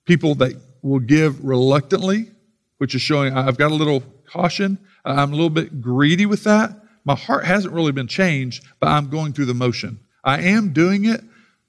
people 0.06 0.34
that 0.36 0.58
will 0.80 1.00
give 1.00 1.44
reluctantly, 1.44 2.30
which 2.78 2.94
is 2.94 3.02
showing 3.02 3.36
I've 3.36 3.58
got 3.58 3.70
a 3.70 3.74
little 3.74 4.02
caution, 4.24 4.78
I'm 5.04 5.34
a 5.34 5.36
little 5.36 5.50
bit 5.50 5.82
greedy 5.82 6.24
with 6.24 6.44
that. 6.44 6.74
My 7.04 7.14
heart 7.14 7.44
hasn't 7.44 7.74
really 7.74 7.92
been 7.92 8.06
changed, 8.06 8.64
but 8.80 8.88
I'm 8.88 9.10
going 9.10 9.34
through 9.34 9.44
the 9.44 9.54
motion. 9.54 10.00
I 10.24 10.40
am 10.40 10.72
doing 10.72 11.04
it, 11.04 11.20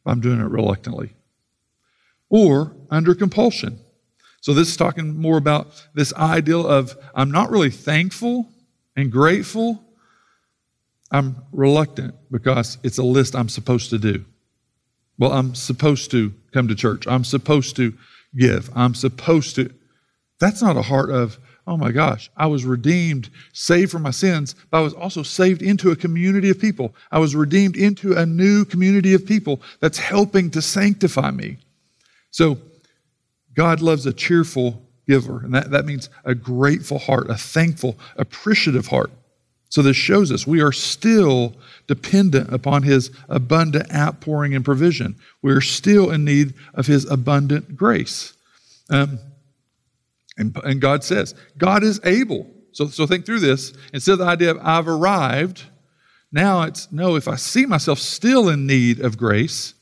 but 0.06 0.12
I'm 0.12 0.22
doing 0.22 0.40
it 0.40 0.46
reluctantly. 0.46 1.12
Or 2.30 2.74
under 2.90 3.14
compulsion. 3.14 3.80
So, 4.40 4.54
this 4.54 4.70
is 4.70 4.78
talking 4.78 5.20
more 5.20 5.38
about 5.38 5.86
this 5.94 6.14
ideal 6.14 6.66
of 6.66 6.96
I'm 7.14 7.30
not 7.30 7.52
really 7.52 7.72
thankful 7.72 8.48
and 9.00 9.12
grateful. 9.12 9.82
I'm 11.12 11.38
reluctant 11.52 12.16
because 12.30 12.78
it's 12.84 12.98
a 12.98 13.04
list 13.04 13.36
I'm 13.36 13.50
supposed 13.50 13.90
to 13.92 13.98
do. 13.98 14.26
Well, 15.18 15.32
I'm 15.32 15.56
supposed 15.56 16.12
to 16.12 16.34
come 16.54 16.68
to 16.68 16.76
church. 16.76 17.08
I'm 17.08 17.24
supposed 17.24 17.76
to 17.78 17.94
give. 18.36 18.70
I'm 18.76 18.94
supposed 18.94 19.56
to. 19.56 19.74
That's 20.40 20.62
not 20.62 20.78
a 20.78 20.82
heart 20.82 21.10
of, 21.10 21.38
oh 21.66 21.78
my 21.78 21.92
gosh, 21.92 22.30
I 22.38 22.48
was 22.48 22.66
redeemed, 22.66 23.30
saved 23.54 23.92
from 23.92 24.04
my 24.04 24.12
sins, 24.12 24.56
but 24.70 24.80
I 24.80 24.82
was 24.82 24.94
also 24.94 25.24
saved 25.24 25.62
into 25.62 25.92
a 25.92 25.96
community 25.96 26.50
of 26.50 26.60
people. 26.60 26.94
I 27.12 27.20
was 27.20 27.36
redeemed 27.36 27.76
into 27.76 28.16
a 28.16 28.26
new 28.26 28.66
community 28.66 29.14
of 29.14 29.26
people 29.26 29.62
that's 29.80 29.98
helping 29.98 30.52
to 30.52 30.62
sanctify 30.62 31.32
me. 31.32 31.58
So, 32.32 32.58
God 33.56 33.82
loves 33.82 34.06
a 34.06 34.14
cheerful 34.14 34.82
giver, 35.10 35.40
and 35.40 35.56
that, 35.56 35.72
that 35.72 35.86
means 35.86 36.08
a 36.24 36.36
grateful 36.36 37.00
heart, 37.00 37.32
a 37.32 37.36
thankful, 37.36 37.98
appreciative 38.16 38.88
heart. 38.88 39.10
So, 39.70 39.82
this 39.82 39.98
shows 39.98 40.32
us 40.32 40.46
we 40.46 40.62
are 40.62 40.72
still 40.72 41.56
dependent 41.88 42.54
upon 42.54 42.84
His 42.84 43.10
abundant 43.28 43.94
outpouring 43.94 44.54
and 44.54 44.64
provision. 44.64 45.16
We're 45.42 45.62
still 45.62 46.12
in 46.12 46.26
need 46.26 46.54
of 46.76 46.86
His 46.86 47.06
abundant 47.06 47.76
grace. 47.76 48.34
Um, 48.92 49.20
and, 50.38 50.56
and 50.64 50.80
God 50.80 51.04
says, 51.04 51.34
God 51.58 51.84
is 51.84 52.00
able. 52.04 52.48
So, 52.72 52.88
so 52.88 53.06
think 53.06 53.26
through 53.26 53.42
this. 53.42 53.74
Instead 53.94 54.14
of 54.14 54.20
the 54.20 54.26
idea 54.26 54.52
of 54.52 54.60
I've 54.62 54.88
arrived, 54.88 55.64
now 56.32 56.62
it's 56.64 56.92
no, 56.92 57.16
if 57.16 57.28
I 57.28 57.36
see 57.36 57.66
myself 57.66 57.98
still 58.00 58.48
in 58.48 58.68
need 58.68 59.00
of 59.00 59.18
grace, 59.18 59.74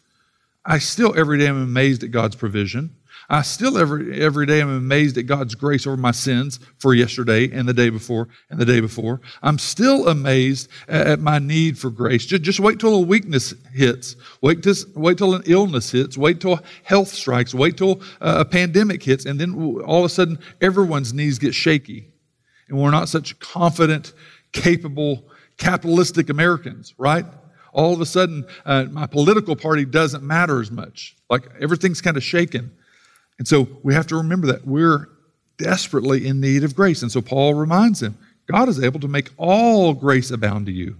I 0.65 0.79
still 0.79 1.17
every 1.17 1.37
day 1.37 1.47
am 1.47 1.61
amazed 1.61 2.03
at 2.03 2.11
God's 2.11 2.35
provision. 2.35 2.96
I 3.29 3.41
still 3.41 3.77
every 3.77 4.21
every 4.21 4.45
day 4.45 4.61
am 4.61 4.69
amazed 4.69 5.17
at 5.17 5.25
God's 5.25 5.53
grace 5.53 5.85
over 5.85 5.97
my 5.97 6.11
sins 6.11 6.61
for 6.77 6.93
yesterday 6.93 7.51
and 7.51 7.67
the 7.67 7.73
day 7.73 7.89
before 7.89 8.29
and 8.49 8.57
the 8.57 8.65
day 8.65 8.79
before. 8.79 9.19
I'm 9.41 9.59
still 9.59 10.07
amazed 10.07 10.69
at 10.87 11.19
my 11.19 11.37
need 11.37 11.77
for 11.77 11.89
grace. 11.89 12.25
Just, 12.25 12.43
just 12.43 12.59
wait 12.61 12.79
till 12.79 12.95
a 12.95 13.01
weakness 13.01 13.53
hits. 13.73 14.15
Wait 14.41 14.63
till 14.63 14.75
wait 14.95 15.17
till 15.17 15.35
an 15.35 15.43
illness 15.45 15.91
hits. 15.91 16.17
Wait 16.17 16.39
till 16.39 16.59
health 16.83 17.09
strikes. 17.09 17.53
Wait 17.53 17.75
till 17.75 18.01
a 18.21 18.45
pandemic 18.45 19.03
hits, 19.03 19.25
and 19.25 19.37
then 19.39 19.81
all 19.81 19.99
of 19.99 20.05
a 20.05 20.09
sudden 20.09 20.39
everyone's 20.61 21.13
knees 21.13 21.37
get 21.37 21.53
shaky, 21.53 22.07
and 22.69 22.77
we're 22.77 22.91
not 22.91 23.09
such 23.09 23.37
confident, 23.39 24.13
capable, 24.53 25.29
capitalistic 25.57 26.29
Americans, 26.29 26.93
right? 26.97 27.25
All 27.73 27.93
of 27.93 27.99
a 27.99 28.05
sudden, 28.05 28.45
uh, 28.65 28.85
my 28.85 29.05
political 29.05 29.57
party 29.57 29.83
doesn't 29.83 30.23
matter 30.23 30.61
as 30.61 30.71
much. 30.71 31.17
Like 31.29 31.43
everything's 31.59 32.01
kind 32.01 32.15
of 32.15 32.23
shaken. 32.23 32.71
And 33.39 33.47
so 33.47 33.67
we 33.83 33.93
have 33.93 34.07
to 34.07 34.15
remember 34.15 34.47
that 34.47 34.65
we're 34.65 35.09
desperately 35.57 36.27
in 36.27 36.39
need 36.39 36.63
of 36.63 36.75
grace. 36.75 37.01
And 37.01 37.11
so 37.11 37.21
Paul 37.21 37.53
reminds 37.53 37.99
them 37.99 38.17
God 38.51 38.69
is 38.69 38.81
able 38.81 38.99
to 39.01 39.07
make 39.07 39.31
all 39.37 39.93
grace 39.93 40.31
abound 40.31 40.65
to 40.67 40.71
you. 40.71 40.97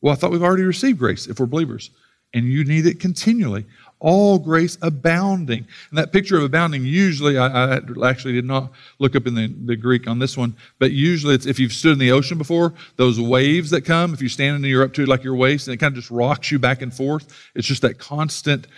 Well, 0.00 0.12
I 0.12 0.16
thought 0.16 0.30
we've 0.30 0.42
already 0.42 0.62
received 0.62 0.98
grace 0.98 1.26
if 1.26 1.40
we're 1.40 1.46
believers, 1.46 1.90
and 2.34 2.44
you 2.44 2.64
need 2.64 2.86
it 2.86 3.00
continually. 3.00 3.64
All 4.00 4.38
grace 4.38 4.78
abounding. 4.80 5.66
And 5.90 5.98
that 5.98 6.12
picture 6.12 6.36
of 6.36 6.44
abounding, 6.44 6.84
usually, 6.84 7.36
I, 7.36 7.74
I 7.74 7.80
actually 8.08 8.34
did 8.34 8.44
not 8.44 8.70
look 9.00 9.16
up 9.16 9.26
in 9.26 9.34
the, 9.34 9.48
the 9.66 9.74
Greek 9.74 10.06
on 10.06 10.20
this 10.20 10.36
one, 10.36 10.54
but 10.78 10.92
usually 10.92 11.34
it's 11.34 11.46
if 11.46 11.58
you've 11.58 11.72
stood 11.72 11.94
in 11.94 11.98
the 11.98 12.12
ocean 12.12 12.38
before, 12.38 12.74
those 12.94 13.20
waves 13.20 13.70
that 13.70 13.84
come, 13.84 14.14
if 14.14 14.22
you 14.22 14.28
stand 14.28 14.54
and 14.54 14.64
you're 14.64 14.84
up 14.84 14.92
to 14.94 15.06
like 15.06 15.24
your 15.24 15.34
waist, 15.34 15.66
and 15.66 15.74
it 15.74 15.78
kind 15.78 15.92
of 15.92 15.96
just 15.96 16.12
rocks 16.12 16.52
you 16.52 16.60
back 16.60 16.80
and 16.80 16.94
forth, 16.94 17.26
it's 17.56 17.66
just 17.66 17.82
that 17.82 17.98
constant 17.98 18.68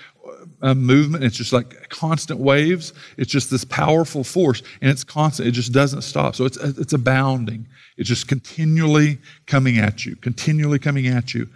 uh, 0.62 0.74
movement. 0.74 1.24
It's 1.24 1.36
just 1.36 1.52
like 1.52 1.88
constant 1.90 2.40
waves. 2.40 2.94
It's 3.18 3.30
just 3.30 3.50
this 3.50 3.64
powerful 3.64 4.24
force, 4.24 4.62
and 4.80 4.90
it's 4.90 5.04
constant. 5.04 5.48
It 5.48 5.52
just 5.52 5.72
doesn't 5.72 6.02
stop. 6.02 6.34
So 6.34 6.44
it's 6.44 6.56
it's 6.56 6.92
abounding. 6.92 7.66
It's 7.98 8.08
just 8.08 8.28
continually 8.28 9.18
coming 9.46 9.78
at 9.78 10.06
you, 10.06 10.16
continually 10.16 10.78
coming 10.78 11.08
at 11.08 11.34
you, 11.34 11.48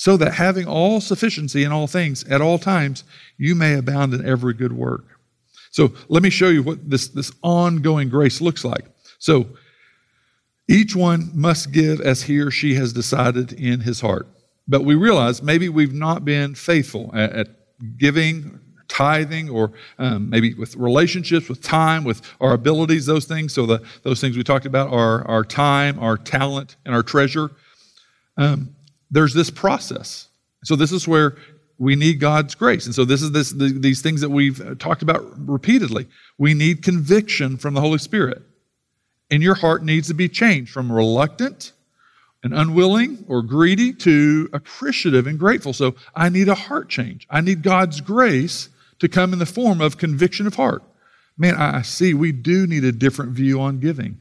so 0.00 0.16
that 0.16 0.32
having 0.32 0.66
all 0.66 0.98
sufficiency 0.98 1.62
in 1.62 1.72
all 1.72 1.86
things 1.86 2.24
at 2.24 2.40
all 2.40 2.58
times, 2.58 3.04
you 3.36 3.54
may 3.54 3.74
abound 3.74 4.14
in 4.14 4.26
every 4.26 4.54
good 4.54 4.72
work. 4.72 5.04
So 5.72 5.92
let 6.08 6.22
me 6.22 6.30
show 6.30 6.48
you 6.48 6.62
what 6.62 6.88
this 6.88 7.08
this 7.08 7.30
ongoing 7.42 8.08
grace 8.08 8.40
looks 8.40 8.64
like. 8.64 8.86
So 9.18 9.46
each 10.70 10.96
one 10.96 11.30
must 11.34 11.70
give 11.70 12.00
as 12.00 12.22
he 12.22 12.38
or 12.38 12.50
she 12.50 12.76
has 12.76 12.94
decided 12.94 13.52
in 13.52 13.80
his 13.80 14.00
heart. 14.00 14.26
But 14.66 14.86
we 14.86 14.94
realize 14.94 15.42
maybe 15.42 15.68
we've 15.68 15.92
not 15.92 16.24
been 16.24 16.54
faithful 16.54 17.10
at, 17.12 17.32
at 17.32 17.48
giving, 17.98 18.58
tithing, 18.88 19.50
or 19.50 19.70
um, 19.98 20.30
maybe 20.30 20.54
with 20.54 20.76
relationships, 20.76 21.46
with 21.46 21.60
time, 21.60 22.04
with 22.04 22.22
our 22.40 22.54
abilities, 22.54 23.04
those 23.04 23.26
things. 23.26 23.52
So, 23.52 23.66
the, 23.66 23.82
those 24.02 24.18
things 24.18 24.34
we 24.34 24.44
talked 24.44 24.64
about 24.64 24.90
are 24.94 25.28
our 25.28 25.44
time, 25.44 25.98
our 25.98 26.16
talent, 26.16 26.76
and 26.86 26.94
our 26.94 27.02
treasure. 27.02 27.50
Um, 28.38 28.74
there's 29.10 29.34
this 29.34 29.50
process. 29.50 30.28
So, 30.64 30.76
this 30.76 30.92
is 30.92 31.08
where 31.08 31.36
we 31.78 31.96
need 31.96 32.20
God's 32.20 32.54
grace. 32.54 32.86
And 32.86 32.94
so, 32.94 33.04
this 33.04 33.22
is 33.22 33.32
this, 33.32 33.50
the, 33.50 33.68
these 33.68 34.02
things 34.02 34.20
that 34.20 34.30
we've 34.30 34.78
talked 34.78 35.02
about 35.02 35.24
repeatedly. 35.48 36.08
We 36.38 36.54
need 36.54 36.82
conviction 36.82 37.56
from 37.56 37.74
the 37.74 37.80
Holy 37.80 37.98
Spirit. 37.98 38.42
And 39.30 39.42
your 39.42 39.54
heart 39.54 39.84
needs 39.84 40.08
to 40.08 40.14
be 40.14 40.28
changed 40.28 40.72
from 40.72 40.90
reluctant 40.90 41.72
and 42.42 42.54
unwilling 42.54 43.24
or 43.28 43.42
greedy 43.42 43.92
to 43.92 44.48
appreciative 44.52 45.26
and 45.26 45.38
grateful. 45.38 45.72
So 45.72 45.94
I 46.14 46.28
need 46.28 46.48
a 46.48 46.54
heart 46.54 46.88
change. 46.88 47.26
I 47.30 47.40
need 47.40 47.62
God's 47.62 48.00
grace 48.00 48.70
to 48.98 49.08
come 49.08 49.32
in 49.32 49.38
the 49.38 49.46
form 49.46 49.80
of 49.80 49.98
conviction 49.98 50.46
of 50.46 50.54
heart. 50.54 50.82
Man, 51.36 51.54
I 51.54 51.82
see 51.82 52.12
we 52.12 52.32
do 52.32 52.66
need 52.66 52.84
a 52.84 52.92
different 52.92 53.32
view 53.32 53.60
on 53.60 53.80
giving. 53.80 54.20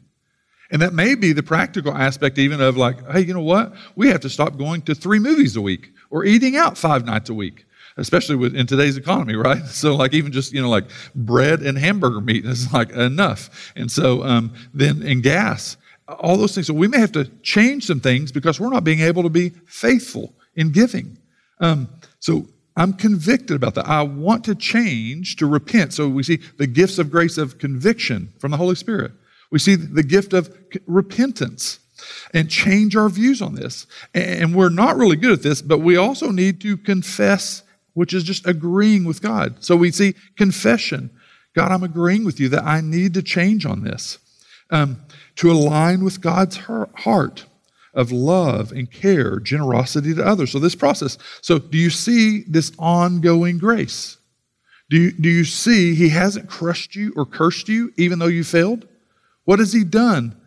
And 0.71 0.81
that 0.81 0.93
may 0.93 1.15
be 1.15 1.33
the 1.33 1.43
practical 1.43 1.93
aspect, 1.95 2.37
even 2.37 2.61
of 2.61 2.77
like, 2.77 3.09
hey, 3.11 3.21
you 3.21 3.33
know 3.33 3.41
what? 3.41 3.73
We 3.95 4.09
have 4.09 4.21
to 4.21 4.29
stop 4.29 4.57
going 4.57 4.83
to 4.83 4.95
three 4.95 5.19
movies 5.19 5.55
a 5.55 5.61
week 5.61 5.91
or 6.11 6.25
eating 6.25 6.55
out 6.55 6.77
five 6.77 7.05
nights 7.05 7.29
a 7.29 7.33
week, 7.33 7.65
especially 7.97 8.35
with, 8.35 8.55
in 8.55 8.67
today's 8.67 8.97
economy, 8.97 9.35
right? 9.35 9.63
So, 9.67 9.95
like, 9.95 10.13
even 10.13 10.31
just, 10.31 10.53
you 10.53 10.61
know, 10.61 10.69
like 10.69 10.85
bread 11.15 11.61
and 11.61 11.77
hamburger 11.77 12.21
meat 12.21 12.45
is 12.45 12.71
like 12.71 12.91
enough. 12.91 13.71
And 13.75 13.91
so, 13.91 14.23
um, 14.23 14.53
then, 14.73 15.01
in 15.01 15.21
gas, 15.21 15.77
all 16.07 16.37
those 16.37 16.55
things. 16.55 16.67
So 16.67 16.73
we 16.73 16.87
may 16.87 16.99
have 16.99 17.11
to 17.13 17.25
change 17.41 17.85
some 17.85 17.99
things 17.99 18.31
because 18.31 18.59
we're 18.59 18.69
not 18.69 18.83
being 18.83 19.01
able 19.01 19.23
to 19.23 19.29
be 19.29 19.49
faithful 19.65 20.33
in 20.55 20.71
giving. 20.71 21.17
Um, 21.59 21.87
so 22.19 22.47
I'm 22.75 22.93
convicted 22.93 23.55
about 23.55 23.75
that. 23.75 23.87
I 23.87 24.01
want 24.03 24.43
to 24.45 24.55
change 24.55 25.35
to 25.37 25.45
repent. 25.45 25.93
So 25.93 26.07
we 26.07 26.23
see 26.23 26.39
the 26.57 26.67
gifts 26.67 26.97
of 26.97 27.11
grace 27.11 27.37
of 27.37 27.57
conviction 27.57 28.33
from 28.39 28.51
the 28.51 28.57
Holy 28.57 28.75
Spirit. 28.75 29.11
We 29.51 29.59
see 29.59 29.75
the 29.75 30.03
gift 30.03 30.33
of 30.33 30.55
repentance 30.85 31.79
and 32.33 32.49
change 32.49 32.95
our 32.95 33.09
views 33.09 33.41
on 33.41 33.55
this. 33.55 33.87
And 34.13 34.55
we're 34.55 34.69
not 34.69 34.97
really 34.97 35.15
good 35.15 35.33
at 35.33 35.43
this, 35.43 35.61
but 35.61 35.79
we 35.79 35.97
also 35.97 36.31
need 36.31 36.61
to 36.61 36.77
confess, 36.77 37.63
which 37.93 38.13
is 38.13 38.23
just 38.23 38.47
agreeing 38.47 39.05
with 39.05 39.21
God. 39.21 39.63
So 39.63 39.75
we 39.75 39.91
see 39.91 40.15
confession. 40.37 41.09
God, 41.55 41.71
I'm 41.71 41.83
agreeing 41.83 42.25
with 42.25 42.39
you 42.39 42.49
that 42.49 42.63
I 42.63 42.81
need 42.81 43.13
to 43.15 43.23
change 43.23 43.65
on 43.65 43.83
this. 43.83 44.19
Um, 44.71 45.01
to 45.37 45.51
align 45.51 46.03
with 46.03 46.21
God's 46.21 46.57
heart 46.57 47.45
of 47.93 48.11
love 48.11 48.71
and 48.71 48.91
care, 48.91 49.39
generosity 49.39 50.13
to 50.13 50.25
others. 50.25 50.51
So, 50.51 50.59
this 50.59 50.75
process. 50.75 51.17
So, 51.41 51.57
do 51.57 51.77
you 51.77 51.89
see 51.89 52.43
this 52.43 52.71
ongoing 52.77 53.57
grace? 53.57 54.17
Do 54.89 54.97
you, 54.97 55.11
do 55.11 55.29
you 55.29 55.43
see 55.43 55.95
He 55.95 56.09
hasn't 56.09 56.49
crushed 56.49 56.95
you 56.95 57.13
or 57.15 57.25
cursed 57.25 57.67
you 57.67 57.91
even 57.97 58.19
though 58.19 58.27
you 58.27 58.43
failed? 58.43 58.87
What 59.49 59.57
has 59.57 59.73
He 59.73 59.83
done 59.83 60.39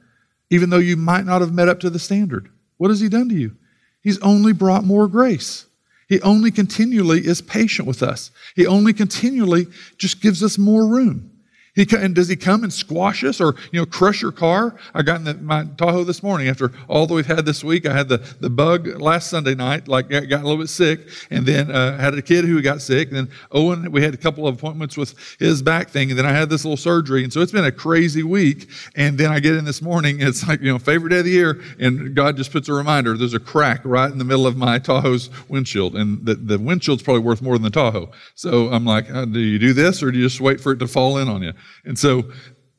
even 0.49 0.71
though 0.71 0.79
you 0.79 0.97
might 0.97 1.27
not 1.27 1.41
have 1.41 1.53
met 1.53 1.69
up 1.69 1.81
to 1.81 1.91
the 1.91 1.99
standard? 1.99 2.49
What 2.77 2.91
has 2.91 3.01
He 3.01 3.09
done 3.09 3.29
to 3.31 3.35
you? 3.35 3.57
He's 4.01 4.21
only 4.21 4.53
brought 4.53 4.85
more 4.85 5.09
grace. 5.09 5.67
He 6.09 6.23
only 6.23 6.53
continually 6.53 7.27
is 7.27 7.43
patient 7.43 7.88
with 7.88 8.01
us. 8.01 8.31
He 8.55 8.65
only 8.65 8.93
continually 8.93 9.67
just 9.99 10.21
gives 10.21 10.41
us 10.41 10.57
more 10.57 10.87
room. 10.87 11.32
He, 11.75 11.87
and 11.97 12.15
does 12.15 12.29
he 12.29 12.37
come 12.37 12.65
and 12.65 12.73
squash 12.73 13.25
us 13.25 13.41
or, 13.41 13.55
you 13.71 13.81
know, 13.81 13.87
crush 13.87 14.21
your 14.21 14.31
car? 14.31 14.77
I 14.95 15.01
got 15.01 15.17
in 15.17 15.25
the, 15.25 15.35
my 15.35 15.65
Tahoe 15.79 16.05
this 16.05 16.23
morning 16.23 16.49
after 16.49 16.71
all 16.87 17.07
that 17.07 17.15
we've 17.15 17.25
had 17.25 17.47
this 17.47 17.65
week. 17.65 17.87
I 17.87 17.95
had 17.95 18.11
the, 18.11 18.19
the 18.41 18.51
bug 18.51 18.87
last 19.01 19.31
Sunday 19.31 19.55
night, 19.55 19.89
like 19.89 20.11
got, 20.11 20.25
a 20.25 20.37
little 20.37 20.59
bit 20.59 20.69
sick, 20.69 21.09
and 21.31 21.47
then 21.47 21.71
uh, 21.71 21.97
had 21.97 22.13
a 22.13 22.21
kid 22.21 22.45
who 22.45 22.61
got 22.61 22.83
sick. 22.83 23.09
And 23.09 23.17
then 23.17 23.31
Owen, 23.53 23.91
we 23.91 24.03
had 24.03 24.13
a 24.13 24.19
couple 24.19 24.47
of 24.47 24.55
appointments 24.55 24.99
with 24.99 25.15
his 25.39 25.63
back 25.63 25.89
thing, 25.89 26.11
and 26.11 26.19
then 26.19 26.27
I 26.27 26.33
had 26.33 26.51
this 26.51 26.63
little 26.63 26.77
surgery. 26.77 27.25
And 27.25 27.33
so 27.33 27.41
it's 27.41 27.53
been 27.53 27.65
a 27.65 27.73
crazy 27.73 28.23
week. 28.23 28.69
And 28.95 29.17
then 29.17 29.33
I 29.33 29.41
get 29.41 29.55
in 29.55 29.65
this 29.65 29.81
morning, 29.81 30.21
it's 30.21 30.47
like, 30.47 30.61
you 30.61 30.71
know, 30.71 30.79
favorite 30.79 31.09
day 31.09 31.21
of 31.21 31.25
the 31.25 31.31
year, 31.31 31.63
and 31.81 32.15
God 32.15 32.37
just 32.37 32.53
puts 32.53 32.69
a 32.69 32.75
reminder 32.75 33.17
there's 33.17 33.33
a 33.33 33.41
crack 33.41 33.81
right 33.85 34.13
in 34.13 34.19
the 34.19 34.25
middle 34.25 34.47
of 34.47 34.59
my 34.59 34.79
Tahoe's 34.79 35.31
windshield. 35.49 35.97
And 35.97 36.23
the, 36.27 36.35
the 36.35 36.59
windshield's 36.59 37.03
probably 37.03 37.23
worth 37.23 37.41
more 37.41 37.55
than 37.55 37.63
the 37.63 37.71
Tahoe. 37.71 38.11
So 38.35 38.69
I'm 38.69 38.85
like, 38.85 39.11
uh, 39.11 39.25
do 39.25 39.41
you 39.41 39.59
do 39.59 39.73
this 39.73 40.03
or 40.03 40.13
do 40.13 40.19
you 40.19 40.27
just 40.27 40.39
wait 40.39 40.61
for 40.61 40.73
it 40.73 40.79
to 40.81 40.87
fall 40.87 41.17
in 41.17 41.29
on 41.29 41.43
you? 41.43 41.55
And 41.85 41.98
so 41.98 42.31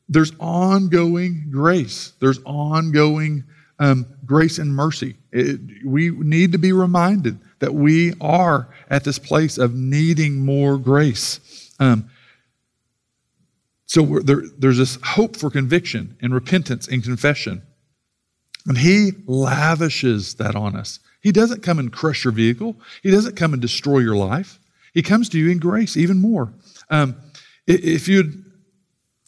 there's 0.10 0.32
ongoing 0.40 1.48
grace. 1.52 2.14
There's 2.20 2.40
ongoing 2.46 3.44
um, 3.80 4.06
grace 4.26 4.60
and 4.60 4.74
mercy. 4.74 5.18
It, 5.32 5.60
we 5.86 6.12
need 6.12 6.52
to 6.52 6.58
be 6.58 6.72
reminded 6.72 7.40
that 7.60 7.74
we 7.74 8.14
are 8.22 8.70
at 8.90 9.04
this 9.04 9.20
place 9.20 9.58
of 9.58 9.74
needing 9.74 10.46
more 10.46 10.78
grace. 10.78 11.72
Um, 11.80 12.10
so 13.86 14.20
there, 14.20 14.44
there's 14.58 14.78
this 14.78 14.98
hope 15.04 15.36
for 15.36 15.50
conviction 15.50 16.18
and 16.22 16.34
repentance 16.34 16.88
and 16.88 17.04
confession. 17.04 17.62
And 18.66 18.78
He 18.78 19.12
lavishes 19.28 20.36
that 20.36 20.56
on 20.56 20.76
us. 20.76 21.00
He 21.22 21.32
doesn't 21.32 21.64
come 21.64 21.80
and 21.80 21.92
crush 21.92 22.24
your 22.24 22.34
vehicle, 22.34 22.76
He 23.02 23.12
doesn't 23.12 23.36
come 23.36 23.54
and 23.54 23.62
destroy 23.62 24.00
your 24.00 24.16
life. 24.16 24.60
He 24.94 25.02
comes 25.02 25.28
to 25.30 25.40
you 25.40 25.50
in 25.50 25.58
grace 25.58 25.98
even 25.98 26.20
more. 26.20 26.54
Um, 26.90 27.16
if 27.66 28.08
you'd 28.08 28.43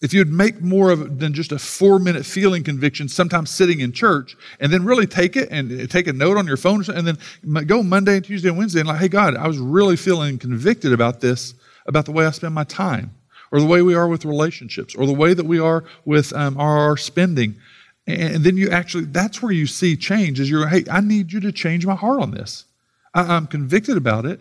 if 0.06 0.14
you'd 0.14 0.32
make 0.32 0.62
more 0.62 0.92
of 0.92 1.20
than 1.20 1.34
just 1.34 1.52
a 1.52 1.58
four 1.58 1.98
minute 1.98 2.28
feeling 2.28 2.64
conviction, 2.64 3.10
sometimes 3.10 3.50
sitting 3.50 3.80
in 3.80 3.92
church, 3.92 4.38
and 4.60 4.72
then 4.72 4.86
really 4.86 5.08
take 5.08 5.36
it 5.36 5.50
and 5.50 5.90
take 5.90 6.06
a 6.06 6.14
note 6.14 6.38
on 6.38 6.46
your 6.46 6.58
phone, 6.58 6.84
and 6.88 7.08
then 7.08 7.66
go 7.66 7.82
Monday 7.82 8.18
and 8.18 8.24
Tuesday 8.24 8.50
and 8.50 8.58
Wednesday 8.58 8.82
and 8.82 8.88
like, 8.88 9.00
hey, 9.00 9.08
God, 9.08 9.36
I 9.36 9.48
was 9.48 9.58
really 9.58 9.96
feeling 9.96 10.38
convicted 10.38 10.94
about 10.94 11.22
this, 11.22 11.56
about 11.88 12.06
the 12.06 12.12
way 12.12 12.28
I 12.28 12.32
spend 12.32 12.54
my 12.54 12.66
time, 12.66 13.16
or 13.52 13.60
the 13.60 13.66
way 13.66 13.82
we 13.82 13.96
are 13.96 14.08
with 14.08 14.26
relationships, 14.26 14.94
or 14.94 15.08
the 15.08 15.14
way 15.14 15.34
that 15.34 15.46
we 15.46 15.58
are 15.58 15.84
with 16.06 16.32
um, 16.34 16.56
our 16.60 16.98
spending. 16.98 17.56
And 18.06 18.44
then 18.44 18.58
you 18.58 18.70
actually, 18.70 19.06
that's 19.06 19.42
where 19.42 19.52
you 19.52 19.66
see 19.66 19.98
change 19.98 20.40
is 20.40 20.52
you're, 20.52 20.68
hey, 20.68 20.86
I 20.92 21.02
need 21.02 21.34
you 21.34 21.40
to 21.40 21.52
change 21.52 21.84
my 21.88 21.96
heart 21.96 22.22
on 22.22 22.30
this. 22.30 22.66
I, 23.16 23.24
I'm 23.36 23.48
convicted 23.48 23.98
about 23.98 24.28
it. 24.28 24.40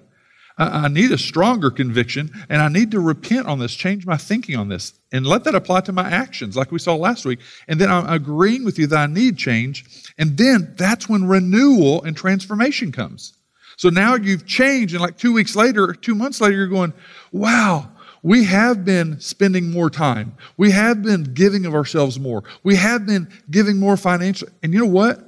I 0.57 0.87
need 0.87 1.11
a 1.11 1.19
stronger 1.19 1.71
conviction 1.71 2.31
and 2.49 2.62
I 2.62 2.69
need 2.69 2.93
to 2.93 3.01
repent 3.01 3.49
on 3.49 3.59
this, 3.59 3.75
change 3.75 4.07
my 4.07 4.17
thinking 4.17 4.57
on 4.57 4.69
this, 4.69 4.93
and 5.11 5.27
let 5.27 5.43
that 5.45 5.55
apply 5.57 5.81
to 5.83 5.93
my 5.93 6.09
actions, 6.09 6.57
like 6.57 6.71
we 6.71 6.79
saw 6.79 6.95
last 6.95 7.25
week. 7.25 7.41
And 7.66 7.81
then 7.81 7.91
I'm 7.91 8.09
agreeing 8.09 8.64
with 8.64 8.78
you 8.78 8.87
that 8.89 8.99
I 8.99 9.07
need 9.07 9.37
change. 9.37 9.85
And 10.16 10.37
then 10.37 10.74
that's 10.76 11.09
when 11.09 11.26
renewal 11.26 12.05
and 12.05 12.16
transformation 12.16 12.93
comes. 12.93 13.33
So 13.76 13.89
now 13.89 14.14
you've 14.14 14.47
changed, 14.47 14.95
and 14.95 15.03
like 15.03 15.18
two 15.18 15.33
weeks 15.33 15.57
later, 15.57 15.93
two 15.93 16.14
months 16.14 16.41
later, 16.41 16.55
you're 16.55 16.68
going, 16.68 16.93
wow, 17.33 17.91
we 18.22 18.45
have 18.45 18.85
been 18.85 19.18
spending 19.18 19.72
more 19.72 19.91
time. 19.91 20.37
We 20.57 20.70
have 20.70 21.03
been 21.03 21.24
giving 21.24 21.66
of 21.66 21.74
ourselves 21.74 22.20
more. 22.20 22.45
We 22.62 22.76
have 22.76 23.07
been 23.07 23.28
giving 23.51 23.78
more 23.78 23.97
financially. 23.97 24.53
And 24.62 24.72
you 24.72 24.78
know 24.78 24.87
what? 24.87 25.18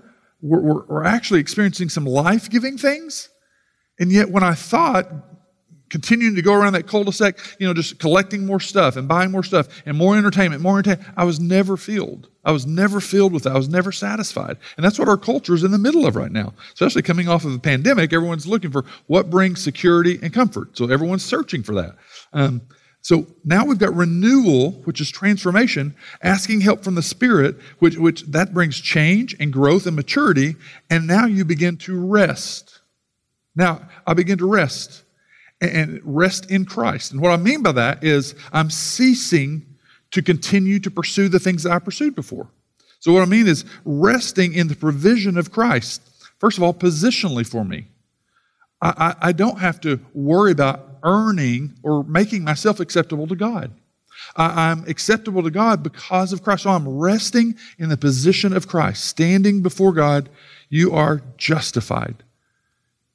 We're, 0.41 0.61
we're, 0.61 0.85
we're 0.85 1.05
actually 1.05 1.41
experiencing 1.41 1.89
some 1.89 2.05
life 2.05 2.49
giving 2.49 2.79
things 2.79 3.29
and 3.99 4.13
yet, 4.13 4.31
when 4.31 4.43
I 4.43 4.55
thought 4.55 5.11
continuing 5.89 6.35
to 6.35 6.43
go 6.43 6.53
around 6.53 6.73
that 6.73 6.89
cul-de-sac, 6.89 7.39
you 7.61 7.67
know, 7.67 7.73
just 7.73 8.01
collecting 8.01 8.45
more 8.45 8.59
stuff 8.59 8.97
and 8.97 9.07
buying 9.07 9.31
more 9.31 9.45
stuff 9.45 9.69
and 9.87 9.97
more 9.97 10.17
entertainment, 10.17 10.61
more 10.61 10.79
entertainment, 10.79 11.09
I 11.17 11.25
was 11.25 11.39
never 11.39 11.77
filled. 11.77 12.29
I 12.45 12.51
was 12.51 12.67
never 12.67 13.01
filled 13.01 13.33
with 13.33 13.45
that. 13.45 13.53
I 13.53 13.57
was 13.57 13.69
never 13.69 13.93
satisfied. 13.93 14.57
And 14.77 14.85
that's 14.85 14.99
what 14.99 15.09
our 15.09 15.17
culture 15.17 15.55
is 15.55 15.63
in 15.63 15.71
the 15.71 15.79
middle 15.79 16.05
of 16.05 16.17
right 16.17 16.33
now. 16.33 16.55
Especially 16.73 17.03
coming 17.03 17.29
off 17.29 17.45
of 17.45 17.53
the 17.53 17.61
pandemic, 17.61 18.13
everyone's 18.13 18.49
looking 18.49 18.73
for 18.73 18.85
what 19.07 19.31
brings 19.31 19.63
security 19.63 20.19
and 20.23 20.33
comfort. 20.33 20.77
So 20.77 20.91
everyone's 20.91 21.25
searching 21.25 21.63
for 21.63 21.75
that. 21.77 21.95
Um, 22.33 22.63
So 23.01 23.25
now 23.45 23.65
we've 23.65 23.79
got 23.79 23.95
renewal, 23.95 24.73
which 24.85 25.01
is 25.01 25.13
transformation, 25.13 25.95
asking 26.23 26.63
help 26.63 26.83
from 26.83 26.97
the 26.97 27.03
Spirit, 27.03 27.57
which, 27.79 27.97
which 27.97 28.23
that 28.23 28.53
brings 28.53 28.81
change 28.81 29.37
and 29.39 29.53
growth 29.53 29.87
and 29.87 29.95
maturity. 29.95 30.57
And 30.91 31.07
now 31.07 31.27
you 31.27 31.45
begin 31.45 31.77
to 31.79 32.05
rest. 32.05 32.76
Now 33.57 33.89
I 34.07 34.15
begin 34.15 34.39
to 34.39 34.47
rest 34.47 35.03
and 35.61 36.01
rest 36.05 36.51
in 36.51 36.65
Christ. 36.65 37.13
And 37.13 37.21
what 37.21 37.33
I 37.33 37.37
mean 37.37 37.63
by 37.63 37.73
that 37.73 38.05
is 38.05 38.35
I'm 38.53 38.71
ceasing 38.71 39.67
to 40.13 40.23
continue 40.23 40.79
to 40.81 40.91
pursue 40.91 41.29
the 41.29 41.39
things 41.39 41.63
that 41.63 41.73
I 41.73 41.79
pursued 41.79 42.15
before. 42.15 42.49
So, 43.01 43.13
what 43.13 43.23
I 43.23 43.27
mean 43.27 43.47
is 43.47 43.65
resting 43.85 44.55
in 44.55 44.69
the 44.69 44.77
provision 44.77 45.37
of 45.37 45.51
Christ. 45.51 46.03
First 46.39 46.59
of 46.59 46.65
all, 46.65 46.75
positionally 46.75 47.47
for 47.47 47.65
me. 47.65 47.87
I, 48.83 49.15
I, 49.21 49.29
I 49.29 49.33
don't 49.33 49.59
have 49.59 49.81
to 49.83 50.01
worry 50.13 50.53
about 50.53 50.99
earning 51.03 51.75
or 51.83 52.05
making 52.05 52.45
myself 52.45 52.81
acceptable 52.81 53.27
to 53.27 53.37
God. 53.37 53.73
I, 54.37 54.71
I'm 54.71 54.85
acceptable 54.89 55.43
to 55.43 55.51
God 55.51 55.83
because 55.83 56.33
of 56.33 56.43
Christ. 56.43 56.65
So 56.65 56.71
I'm 56.71 56.89
resting 56.89 57.57
in 57.79 57.89
the 57.89 57.97
position 57.97 58.55
of 58.55 58.69
Christ, 58.69 59.05
standing 59.05 59.63
before 59.63 59.93
God. 59.93 60.29
You 60.69 60.93
are 60.93 61.23
justified. 61.37 62.25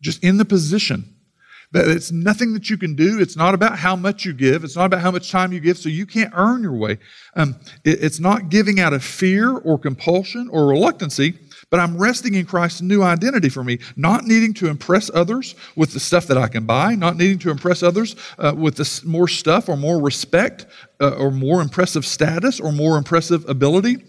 Just 0.02 0.24
in 0.24 0.38
the 0.38 0.46
position. 0.46 1.16
That 1.74 1.88
it's 1.88 2.12
nothing 2.12 2.52
that 2.54 2.70
you 2.70 2.78
can 2.78 2.96
do. 2.96 3.22
It's 3.22 3.38
not 3.38 3.54
about 3.54 3.80
how 3.80 3.96
much 3.96 4.26
you 4.26 4.34
give. 4.34 4.66
It's 4.66 4.76
not 4.76 4.86
about 4.86 5.00
how 5.00 5.12
much 5.12 5.32
time 5.32 5.54
you 5.54 5.62
give, 5.62 5.78
so 5.78 5.88
you 5.88 6.06
can't 6.06 6.34
earn 6.36 6.64
your 6.64 6.76
way. 6.76 6.98
Um, 7.36 7.56
it, 7.86 8.04
it's 8.04 8.20
not 8.20 8.50
giving 8.50 8.82
out 8.82 8.92
of 8.92 9.04
fear 9.04 9.56
or 9.56 9.80
compulsion 9.80 10.50
or 10.52 10.68
reluctancy, 10.68 11.40
but 11.70 11.80
I'm 11.80 11.98
resting 11.98 12.34
in 12.34 12.46
Christ's 12.46 12.82
new 12.82 13.02
identity 13.02 13.48
for 13.48 13.64
me, 13.64 13.80
not 13.96 14.26
needing 14.26 14.54
to 14.56 14.68
impress 14.68 15.10
others 15.14 15.56
with 15.78 15.94
the 15.94 16.02
stuff 16.02 16.28
that 16.28 16.38
I 16.38 16.50
can 16.50 16.66
buy, 16.66 16.96
not 16.96 17.16
needing 17.16 17.40
to 17.40 17.50
impress 17.50 17.82
others 17.82 18.18
uh, 18.38 18.54
with 18.54 18.76
this 18.76 19.06
more 19.06 19.30
stuff 19.30 19.70
or 19.70 19.78
more 19.78 20.02
respect 20.02 20.66
uh, 21.00 21.12
or 21.12 21.32
more 21.32 21.62
impressive 21.62 22.06
status 22.06 22.60
or 22.60 22.74
more 22.74 22.98
impressive 22.98 23.48
ability. 23.48 24.04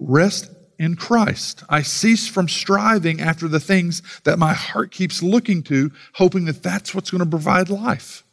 Rest 0.00 0.50
in 0.78 0.96
Christ. 0.96 1.64
I 1.68 1.82
cease 1.82 2.28
from 2.28 2.48
striving 2.48 3.20
after 3.20 3.48
the 3.48 3.60
things 3.60 4.02
that 4.24 4.38
my 4.38 4.52
heart 4.52 4.90
keeps 4.90 5.22
looking 5.22 5.62
to, 5.64 5.90
hoping 6.14 6.44
that 6.46 6.62
that's 6.62 6.94
what's 6.94 7.10
going 7.10 7.24
to 7.24 7.30
provide 7.30 7.68
life. 7.70 8.24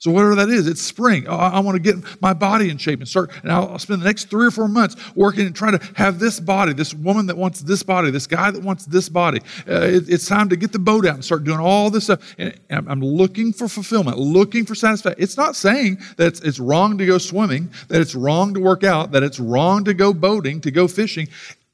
So 0.00 0.12
whatever 0.12 0.36
that 0.36 0.48
is, 0.48 0.68
it's 0.68 0.80
spring. 0.80 1.26
I, 1.26 1.54
I 1.54 1.60
want 1.60 1.74
to 1.74 1.82
get 1.82 2.22
my 2.22 2.32
body 2.32 2.70
in 2.70 2.78
shape 2.78 3.00
and 3.00 3.08
start. 3.08 3.32
And 3.42 3.50
I'll, 3.50 3.70
I'll, 3.70 3.78
spend 3.80 4.00
the 4.00 4.04
next 4.04 4.30
three 4.30 4.46
or 4.46 4.52
four 4.52 4.68
months 4.68 4.94
working 5.16 5.44
and 5.44 5.56
trying 5.56 5.76
to 5.76 5.84
have 5.96 6.20
this 6.20 6.38
body, 6.38 6.72
this 6.72 6.94
woman 6.94 7.26
that 7.26 7.36
wants 7.36 7.62
this 7.62 7.82
body, 7.82 8.12
this 8.12 8.28
guy 8.28 8.52
that 8.52 8.62
wants 8.62 8.86
this 8.86 9.08
body. 9.08 9.40
Uh, 9.68 9.80
it, 9.80 10.08
it's 10.08 10.28
time 10.28 10.48
to 10.50 10.56
get 10.56 10.70
the 10.70 10.78
boat 10.78 11.04
out 11.04 11.14
and 11.14 11.24
start 11.24 11.42
doing 11.42 11.58
all 11.58 11.90
this 11.90 12.04
stuff. 12.04 12.36
And 12.38 12.54
I'm 12.70 13.00
looking 13.00 13.52
for 13.52 13.66
fulfillment, 13.66 14.18
looking 14.18 14.64
for 14.64 14.76
satisfaction. 14.76 15.20
It's 15.20 15.36
not 15.36 15.56
saying 15.56 15.98
that 16.16 16.28
it's, 16.28 16.40
it's 16.40 16.60
wrong 16.60 16.96
to 16.98 17.04
go 17.04 17.18
swimming, 17.18 17.68
that 17.88 18.00
it's 18.00 18.14
wrong 18.14 18.54
to 18.54 18.60
work 18.60 18.84
out, 18.84 19.10
that 19.10 19.24
it's 19.24 19.40
wrong 19.40 19.82
to 19.84 19.94
go 19.94 20.12
boating, 20.12 20.60
to 20.60 20.70
go 20.70 20.86
fishing. 20.86 21.26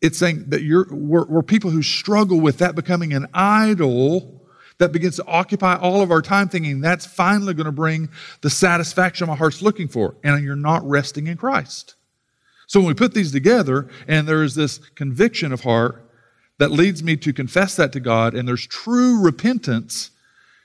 It's 0.05 0.19
saying 0.19 0.45
that 0.49 0.61
you're, 0.61 0.87
we're, 0.91 1.25
we're 1.25 1.43
people 1.43 1.71
who 1.71 1.83
struggle 1.83 2.39
with 2.39 2.59
that 2.59 2.75
becoming 2.75 3.15
an 3.15 3.27
idol 3.33 4.43
that 4.77 4.93
begins 4.93 5.17
to 5.17 5.25
occupy 5.25 5.77
all 5.77 6.03
of 6.03 6.11
our 6.11 6.21
time 6.21 6.47
thinking 6.47 6.83
that's 6.83 7.07
finally 7.07 7.55
going 7.55 7.65
to 7.65 7.73
bring 7.73 8.11
the 8.43 8.51
satisfaction 8.51 9.27
my 9.29 9.35
heart's 9.35 9.63
looking 9.63 9.89
for. 9.89 10.15
And 10.23 10.45
you're 10.45 10.57
not 10.57 10.87
resting 10.87 11.27
in 11.27 11.39
Christ. 11.39 11.95
So 12.67 12.81
when 12.81 12.89
we 12.89 12.93
put 12.93 13.15
these 13.15 13.33
together 13.33 13.89
and 14.07 14.29
there 14.29 14.43
is 14.43 14.55
this 14.55 14.77
conviction 14.95 15.55
of 15.55 15.63
heart 15.63 16.11
that 16.59 16.71
leads 16.71 17.03
me 17.03 17.17
to 17.17 17.33
confess 17.33 17.75
that 17.77 17.91
to 17.95 18.01
God, 18.01 18.35
and 18.35 18.47
there's 18.47 18.67
true 18.67 19.23
repentance. 19.23 20.11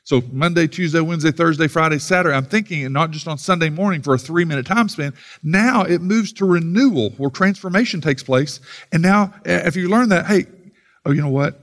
So 0.10 0.24
Monday, 0.32 0.66
Tuesday, 0.66 1.02
Wednesday, 1.02 1.30
Thursday, 1.30 1.68
Friday, 1.68 2.00
Saturday, 2.00 2.36
I'm 2.36 2.44
thinking, 2.44 2.84
and 2.84 2.92
not 2.92 3.12
just 3.12 3.28
on 3.28 3.38
Sunday 3.38 3.70
morning 3.70 4.02
for 4.02 4.16
a 4.16 4.18
three 4.18 4.44
minute 4.44 4.66
time 4.66 4.90
span. 4.90 5.14
Now 5.44 5.84
it 5.84 6.02
moves 6.02 6.34
to 6.34 6.46
renewal 6.46 7.12
where 7.18 7.30
transformation 7.30 8.02
takes 8.02 8.24
place. 8.24 8.60
And 8.92 9.04
now, 9.04 9.32
if 9.46 9.76
you 9.76 9.88
learn 9.88 10.10
that, 10.10 10.26
hey, 10.26 10.48
oh, 11.06 11.12
you 11.12 11.22
know 11.22 11.30
what? 11.30 11.62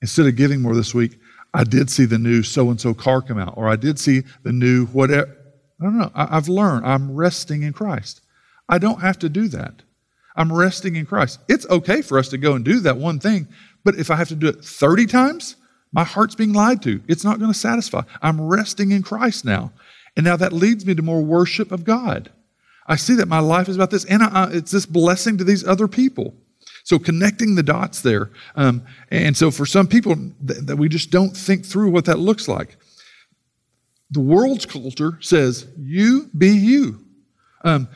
Instead 0.00 0.26
of 0.26 0.36
giving 0.36 0.62
more 0.62 0.76
this 0.76 0.94
week, 0.94 1.18
I 1.54 1.64
did 1.64 1.90
see 1.90 2.04
the 2.04 2.18
new 2.18 2.44
so 2.44 2.70
and 2.70 2.80
so 2.80 2.94
car 2.94 3.20
come 3.20 3.36
out, 3.36 3.54
or 3.56 3.68
I 3.68 3.74
did 3.74 3.98
see 3.98 4.22
the 4.44 4.52
new 4.52 4.86
whatever. 4.86 5.36
I 5.80 5.84
don't 5.84 5.98
know. 5.98 6.12
I, 6.14 6.36
I've 6.36 6.48
learned 6.48 6.86
I'm 6.86 7.16
resting 7.16 7.64
in 7.64 7.72
Christ. 7.72 8.20
I 8.68 8.78
don't 8.78 9.00
have 9.00 9.18
to 9.18 9.28
do 9.28 9.48
that. 9.48 9.82
I'm 10.36 10.52
resting 10.52 10.94
in 10.94 11.04
Christ. 11.04 11.40
It's 11.48 11.66
okay 11.66 12.02
for 12.02 12.16
us 12.16 12.28
to 12.28 12.38
go 12.38 12.54
and 12.54 12.64
do 12.64 12.78
that 12.78 12.96
one 12.96 13.18
thing, 13.18 13.48
but 13.82 13.96
if 13.96 14.08
I 14.08 14.14
have 14.14 14.28
to 14.28 14.36
do 14.36 14.46
it 14.46 14.64
30 14.64 15.06
times, 15.06 15.56
my 15.92 16.04
heart's 16.04 16.34
being 16.34 16.52
lied 16.52 16.82
to. 16.82 17.02
It's 17.08 17.24
not 17.24 17.38
going 17.38 17.52
to 17.52 17.58
satisfy. 17.58 18.02
I'm 18.20 18.40
resting 18.40 18.92
in 18.92 19.02
Christ 19.02 19.44
now. 19.44 19.72
And 20.16 20.24
now 20.24 20.36
that 20.36 20.52
leads 20.52 20.84
me 20.84 20.94
to 20.94 21.02
more 21.02 21.22
worship 21.22 21.72
of 21.72 21.84
God. 21.84 22.30
I 22.86 22.96
see 22.96 23.14
that 23.14 23.28
my 23.28 23.38
life 23.38 23.68
is 23.68 23.76
about 23.76 23.90
this, 23.90 24.04
and 24.06 24.22
I, 24.22 24.48
it's 24.50 24.70
this 24.70 24.86
blessing 24.86 25.36
to 25.38 25.44
these 25.44 25.66
other 25.66 25.88
people. 25.88 26.34
So 26.84 26.98
connecting 26.98 27.54
the 27.54 27.62
dots 27.62 28.00
there. 28.00 28.30
Um, 28.56 28.82
and 29.10 29.36
so 29.36 29.50
for 29.50 29.66
some 29.66 29.86
people 29.86 30.16
th- 30.16 30.60
that 30.62 30.76
we 30.76 30.88
just 30.88 31.10
don't 31.10 31.36
think 31.36 31.66
through 31.66 31.90
what 31.90 32.06
that 32.06 32.18
looks 32.18 32.48
like. 32.48 32.78
The 34.10 34.20
world's 34.20 34.64
culture 34.64 35.18
says, 35.20 35.66
you 35.76 36.30
be 36.36 36.48
you. 36.48 37.04
Um, 37.62 37.88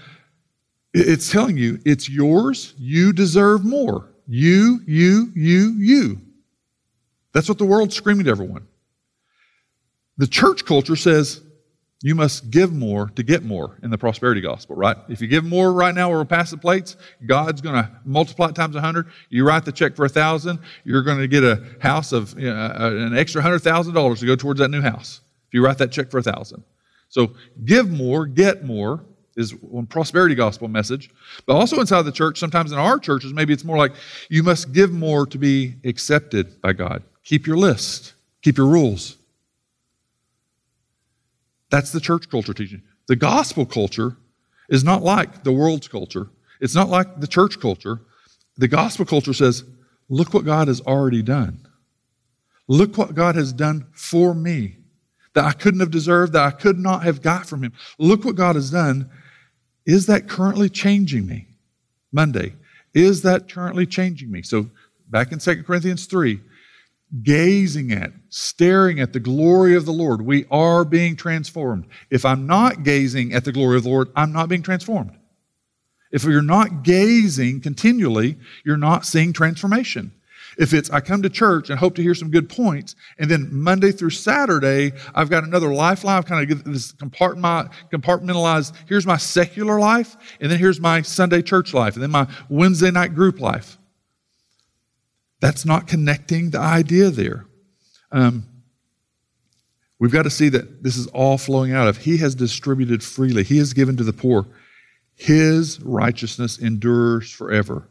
it's 0.93 1.33
telling 1.33 1.57
you 1.57 1.81
it's 1.87 2.11
yours, 2.11 2.75
you 2.77 3.15
deserve 3.15 3.65
more. 3.65 4.11
You, 4.29 4.81
you, 4.87 5.33
you, 5.35 5.75
you. 5.79 6.21
That's 7.33 7.49
what 7.49 7.59
the 7.59 7.65
world's 7.65 7.95
screaming 7.95 8.25
to 8.25 8.31
everyone. 8.31 8.67
The 10.19 10.27
church 10.27 10.65
culture 10.65 10.97
says, 10.97 11.41
you 12.03 12.17
must 12.17 12.51
give 12.51 12.73
more 12.73 13.11
to 13.11 13.23
get 13.23 13.45
more 13.45 13.79
in 13.83 13.91
the 13.91 13.97
prosperity 13.97 14.41
gospel, 14.41 14.75
right? 14.75 14.97
If 15.09 15.21
you 15.21 15.29
give 15.29 15.45
more 15.45 15.73
right 15.73 15.95
now, 15.95 16.11
we're 16.11 16.25
pass 16.25 16.51
the 16.51 16.57
plates. 16.57 16.97
God's 17.27 17.61
going 17.61 17.77
to 17.77 17.89
multiply 18.05 18.49
it 18.49 18.57
times 18.57 18.75
a 18.75 18.81
hundred. 18.81 19.07
You 19.31 19.47
write 19.47 19.65
the 19.65 19.71
check 19.71 19.95
for 19.95 20.05
a 20.05 20.09
thousand, 20.09 20.59
you're 20.85 21.03
going 21.03 21.19
to 21.19 21.29
get 21.29 21.45
a 21.45 21.63
house 21.81 22.13
of 22.13 22.37
you 22.39 22.53
know, 22.53 22.71
an 22.75 23.17
extra 23.17 23.41
hundred 23.41 23.61
thousand 23.61 23.95
dollars 23.95 24.19
to 24.21 24.27
go 24.27 24.35
towards 24.35 24.59
that 24.59 24.69
new 24.69 24.83
house. 24.83 25.21
If 25.47 25.55
you 25.55 25.65
write 25.65 25.79
that 25.79 25.93
check 25.93 26.11
for 26.11 26.19
a 26.19 26.23
thousand, 26.23 26.65
so 27.09 27.35
give 27.65 27.89
more, 27.89 28.27
get 28.27 28.65
more 28.65 29.05
is 29.37 29.53
one 29.55 29.87
prosperity 29.87 30.35
gospel 30.35 30.67
message. 30.67 31.09
But 31.47 31.55
also 31.55 31.79
inside 31.81 32.03
the 32.03 32.13
church, 32.13 32.39
sometimes 32.39 32.73
in 32.73 32.79
our 32.79 32.99
churches, 32.99 33.33
maybe 33.33 33.53
it's 33.53 33.65
more 33.65 33.79
like 33.79 33.93
you 34.29 34.43
must 34.43 34.73
give 34.73 34.91
more 34.91 35.25
to 35.27 35.39
be 35.39 35.77
accepted 35.85 36.61
by 36.61 36.73
God. 36.73 37.03
Keep 37.25 37.47
your 37.47 37.57
list, 37.57 38.15
keep 38.43 38.57
your 38.57 38.67
rules. 38.67 39.17
That's 41.71 41.93
the 41.93 42.01
church 42.01 42.29
culture 42.29 42.53
teaching. 42.53 42.83
The 43.09 43.17
gospel 43.17 43.65
culture 43.65 44.17
is 44.69 44.85
not 44.85 45.03
like 45.03 45.45
the 45.45 45.53
world's 45.53 45.89
culture, 45.89 46.29
it's 46.61 46.75
not 46.75 46.89
like 46.89 47.21
the 47.21 47.27
church 47.27 47.61
culture. 47.61 48.01
The 48.59 48.69
gospel 48.69 49.07
culture 49.07 49.33
says, 49.33 49.65
look 50.11 50.35
what 50.35 50.45
God 50.45 50.69
has 50.69 50.83
already 50.83 51.23
done. 51.23 51.67
Look 52.69 52.99
what 52.99 53.15
God 53.15 53.35
has 53.35 53.53
done 53.53 53.87
for 53.93 54.35
me 54.35 54.77
that 55.35 55.45
I 55.45 55.53
couldn't 55.53 55.81
have 55.81 55.91
deserved, 55.91 56.35
that 56.35 56.45
I 56.45 56.51
could 56.51 56.79
not 56.79 57.03
have 57.05 57.23
got 57.23 57.47
from 57.47 57.63
Him. 57.63 57.73
Look 57.99 58.25
what 58.25 58.37
God 58.37 58.55
has 58.55 58.71
done. 58.71 59.11
Is 59.87 60.07
that 60.07 60.29
currently 60.29 60.69
changing 60.69 61.27
me? 61.27 61.47
Monday. 62.13 62.55
Is 62.95 63.23
that 63.23 63.51
currently 63.51 63.87
changing 63.87 64.31
me? 64.31 64.43
So 64.43 64.69
back 65.09 65.33
in 65.33 65.39
2 65.39 65.63
Corinthians 65.65 66.05
3, 66.07 66.41
gazing 67.21 67.93
at, 67.93 68.13
staring 68.31 69.01
at 69.01 69.13
the 69.13 69.21
glory 69.21 69.75
of 69.75 69.85
the 69.85 69.93
Lord, 69.93 70.23
we 70.23 70.47
are 70.51 70.85
being 70.85 71.17
transformed. 71.17 71.87
If 72.11 72.25
I'm 72.25 72.47
not 72.47 72.83
gazing 72.83 73.35
at 73.35 73.45
the 73.45 73.53
glory 73.53 73.77
of 73.77 73.83
the 73.83 73.91
Lord, 73.91 74.09
I'm 74.17 74.33
not 74.33 74.49
being 74.49 74.63
transformed. 74.63 75.13
If 76.11 76.25
you're 76.25 76.43
not 76.43 76.83
gazing 76.83 77.61
continually, 77.61 78.39
you're 78.65 78.77
not 78.77 79.05
seeing 79.05 79.33
transformation. 79.33 80.13
If 80.59 80.75
it's 80.75 80.91
I 80.91 81.01
come 81.01 81.23
to 81.23 81.31
church 81.31 81.71
and 81.71 81.79
hope 81.79 81.95
to 81.95 82.03
hear 82.03 82.15
some 82.15 82.31
good 82.31 82.49
points, 82.49 82.95
and 83.19 83.31
then 83.31 83.49
Monday 83.51 83.91
through 83.91 84.11
Saturday, 84.11 84.93
I've 85.15 85.31
got 85.31 85.45
another 85.45 85.73
lifeline. 85.73 86.23
Kind 86.25 86.51
of 86.51 86.65
this 86.65 86.93
compartmentalized. 86.93 88.75
Here's 88.87 89.07
my 89.07 89.17
secular 89.17 89.81
life, 89.81 90.17
and 90.41 90.51
then 90.53 90.59
here's 90.59 90.81
my 90.81 91.01
Sunday 91.01 91.41
church 91.41 91.73
life, 91.73 91.95
and 91.95 92.03
then 92.03 92.11
my 92.11 92.27
Wednesday 92.51 92.91
night 92.91 93.15
group 93.15 93.41
life. 93.41 93.79
That's 95.43 95.67
not 95.67 95.89
connecting 95.89 96.51
the 96.51 96.61
idea 96.61 97.11
there. 97.11 97.47
Um, 98.13 98.47
we've 99.99 100.13
got 100.13 100.23
to 100.23 100.31
see 100.31 100.49
that 100.51 100.85
this 100.85 100.97
is 100.97 101.09
all 101.09 101.37
flowing 101.37 101.73
out 101.73 101.89
of 101.89 101.99
He 101.99 102.19
has 102.19 102.37
distributed 102.37 103.03
freely, 103.03 103.43
He 103.43 103.59
has 103.59 103.75
given 103.75 103.97
to 103.97 104.05
the 104.05 104.13
poor. 104.13 104.47
His 105.17 105.81
righteousness 105.81 106.59
endures 106.59 107.31
forever. 107.31 107.89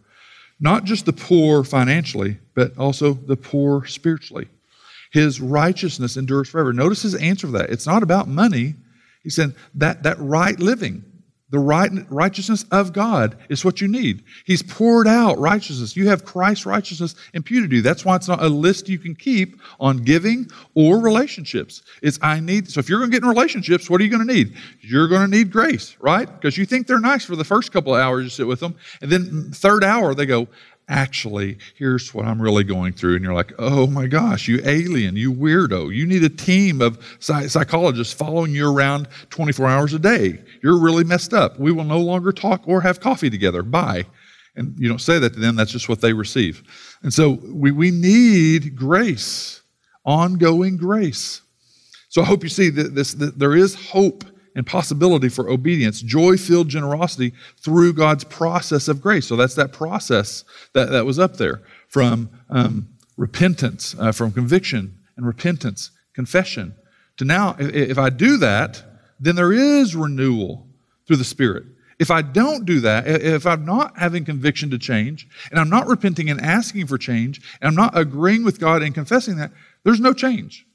Not 0.61 0.85
just 0.85 1.05
the 1.05 1.13
poor 1.13 1.63
financially, 1.63 2.39
but 2.55 2.77
also 2.77 3.13
the 3.13 3.35
poor 3.35 3.85
spiritually. 3.85 4.47
His 5.11 5.41
righteousness 5.41 6.15
endures 6.15 6.47
forever. 6.47 6.71
Notice 6.71 7.01
his 7.01 7.15
answer 7.15 7.47
for 7.47 7.53
that. 7.53 7.69
It's 7.69 7.85
not 7.85 8.01
about 8.01 8.29
money. 8.29 8.75
He 9.23 9.29
said 9.29 9.55
that, 9.75 10.03
that 10.03 10.17
right 10.19 10.57
living, 10.57 11.03
The 11.51 11.59
right, 11.59 11.91
righteousness 12.09 12.65
of 12.71 12.93
God 12.93 13.37
is 13.49 13.63
what 13.63 13.81
you 13.81 13.87
need. 13.87 14.23
He's 14.45 14.63
poured 14.63 15.07
out 15.07 15.37
righteousness. 15.37 15.95
You 15.95 16.07
have 16.07 16.23
Christ's 16.23 16.65
righteousness 16.65 17.13
imputed 17.33 17.69
to 17.69 17.75
you. 17.75 17.81
That's 17.81 18.05
why 18.05 18.15
it's 18.15 18.29
not 18.29 18.41
a 18.41 18.47
list 18.47 18.87
you 18.87 18.97
can 18.97 19.15
keep 19.15 19.59
on 19.79 19.97
giving 19.97 20.49
or 20.75 20.99
relationships. 20.99 21.83
It's 22.01 22.17
I 22.21 22.39
need. 22.39 22.69
So 22.69 22.79
if 22.79 22.87
you're 22.87 22.99
going 22.99 23.11
to 23.11 23.15
get 23.15 23.23
in 23.23 23.29
relationships, 23.29 23.89
what 23.89 23.99
are 23.99 24.03
you 24.05 24.09
going 24.09 24.25
to 24.25 24.33
need? 24.33 24.55
You're 24.79 25.09
going 25.09 25.29
to 25.29 25.37
need 25.37 25.51
grace, 25.51 25.95
right? 25.99 26.25
Because 26.25 26.57
you 26.57 26.65
think 26.65 26.87
they're 26.87 26.99
nice 26.99 27.25
for 27.25 27.35
the 27.35 27.43
first 27.43 27.73
couple 27.73 27.93
of 27.93 28.01
hours 28.01 28.23
you 28.23 28.29
sit 28.29 28.47
with 28.47 28.61
them, 28.61 28.75
and 29.01 29.11
then 29.11 29.51
third 29.51 29.83
hour 29.83 30.15
they 30.15 30.25
go, 30.25 30.47
actually, 30.91 31.57
here's 31.75 32.13
what 32.13 32.25
I'm 32.25 32.41
really 32.41 32.63
going 32.63 32.93
through. 32.93 33.15
And 33.15 33.23
you're 33.23 33.33
like, 33.33 33.53
oh 33.57 33.87
my 33.87 34.05
gosh, 34.05 34.47
you 34.47 34.59
alien, 34.65 35.15
you 35.15 35.33
weirdo. 35.33 35.95
You 35.95 36.05
need 36.05 36.23
a 36.23 36.29
team 36.29 36.81
of 36.81 36.99
psychologists 37.19 38.13
following 38.13 38.51
you 38.51 38.71
around 38.71 39.07
24 39.29 39.67
hours 39.67 39.93
a 39.93 39.99
day. 39.99 40.43
You're 40.61 40.79
really 40.79 41.03
messed 41.03 41.33
up. 41.33 41.59
We 41.59 41.71
will 41.71 41.85
no 41.85 41.99
longer 41.99 42.31
talk 42.31 42.67
or 42.67 42.81
have 42.81 42.99
coffee 42.99 43.29
together. 43.29 43.63
Bye. 43.63 44.05
And 44.55 44.75
you 44.77 44.89
don't 44.89 44.99
say 44.99 45.17
that 45.17 45.33
to 45.33 45.39
them, 45.39 45.55
that's 45.55 45.71
just 45.71 45.87
what 45.87 46.01
they 46.01 46.11
receive. 46.11 46.61
And 47.03 47.13
so 47.13 47.39
we, 47.45 47.71
we 47.71 47.89
need 47.89 48.75
grace, 48.75 49.61
ongoing 50.05 50.75
grace. 50.75 51.41
So 52.09 52.21
I 52.21 52.25
hope 52.25 52.43
you 52.43 52.49
see 52.49 52.69
that, 52.71 52.93
this, 52.93 53.13
that 53.13 53.39
there 53.39 53.55
is 53.55 53.75
hope 53.75 54.25
and 54.55 54.65
possibility 54.67 55.29
for 55.29 55.49
obedience, 55.49 56.01
joy 56.01 56.37
filled 56.37 56.69
generosity 56.69 57.33
through 57.57 57.93
God's 57.93 58.23
process 58.25 58.87
of 58.87 59.01
grace. 59.01 59.27
So 59.27 59.35
that's 59.35 59.55
that 59.55 59.71
process 59.71 60.43
that, 60.73 60.89
that 60.89 61.05
was 61.05 61.19
up 61.19 61.37
there 61.37 61.61
from 61.87 62.29
um, 62.49 62.89
repentance, 63.17 63.95
uh, 63.97 64.11
from 64.11 64.31
conviction 64.31 64.97
and 65.15 65.25
repentance, 65.25 65.91
confession, 66.13 66.75
to 67.17 67.25
now, 67.25 67.55
if 67.59 67.97
I 67.97 68.09
do 68.09 68.37
that, 68.37 68.83
then 69.19 69.35
there 69.35 69.53
is 69.53 69.95
renewal 69.95 70.67
through 71.05 71.17
the 71.17 71.23
Spirit. 71.23 71.65
If 71.99 72.09
I 72.09 72.23
don't 72.23 72.65
do 72.65 72.79
that, 72.79 73.07
if 73.07 73.45
I'm 73.45 73.63
not 73.63 73.95
having 73.97 74.25
conviction 74.25 74.71
to 74.71 74.79
change, 74.79 75.27
and 75.51 75.59
I'm 75.59 75.69
not 75.69 75.85
repenting 75.85 76.31
and 76.31 76.41
asking 76.41 76.87
for 76.87 76.97
change, 76.97 77.39
and 77.61 77.67
I'm 77.67 77.75
not 77.75 77.95
agreeing 77.95 78.43
with 78.43 78.59
God 78.59 78.81
and 78.81 78.95
confessing 78.95 79.35
that, 79.35 79.51
there's 79.83 79.99
no 79.99 80.13
change. 80.13 80.65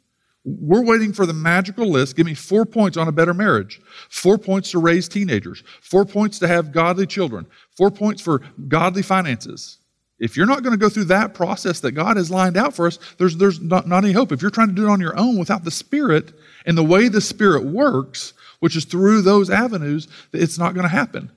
We're 0.49 0.85
waiting 0.85 1.13
for 1.13 1.27
the 1.27 1.33
magical 1.33 1.91
list. 1.91 2.15
Give 2.15 2.25
me 2.25 2.35
four 2.35 2.65
points 2.65 2.97
on 2.97 3.09
a 3.09 3.13
better 3.13 3.35
marriage, 3.35 3.81
four 4.11 4.39
points 4.39 4.71
to 4.71 4.79
raise 4.79 5.09
teenagers, 5.09 5.65
four 5.83 6.05
points 6.05 6.39
to 6.39 6.47
have 6.47 6.71
godly 6.71 7.07
children, 7.07 7.47
four 7.77 7.91
points 7.91 8.23
for 8.23 8.43
godly 8.69 9.03
finances. 9.03 9.79
If 10.21 10.37
you're 10.37 10.47
not 10.47 10.63
going 10.63 10.73
to 10.73 10.79
go 10.79 10.89
through 10.89 11.07
that 11.07 11.35
process 11.35 11.81
that 11.81 11.93
God 11.93 12.17
has 12.17 12.31
lined 12.31 12.57
out 12.57 12.75
for 12.75 12.87
us, 12.87 13.01
there's, 13.19 13.37
there's 13.37 13.61
not, 13.61 13.89
not 13.89 14.05
any 14.05 14.13
hope. 14.13 14.31
If 14.31 14.41
you're 14.41 14.53
trying 14.53 14.69
to 14.69 14.75
do 14.75 14.87
it 14.87 14.91
on 14.91 15.01
your 15.01 15.19
own 15.19 15.37
without 15.37 15.65
the 15.65 15.71
Spirit 15.73 16.33
and 16.65 16.79
the 16.79 16.85
way 16.85 17.09
the 17.09 17.21
Spirit 17.21 17.65
works, 17.65 18.33
which 18.61 18.77
is 18.77 18.85
through 18.85 19.23
those 19.23 19.51
avenues, 19.51 20.07
it's 20.33 20.59
not 20.59 20.75
going 20.75 20.85
to 20.85 20.89
happen. 20.89 21.31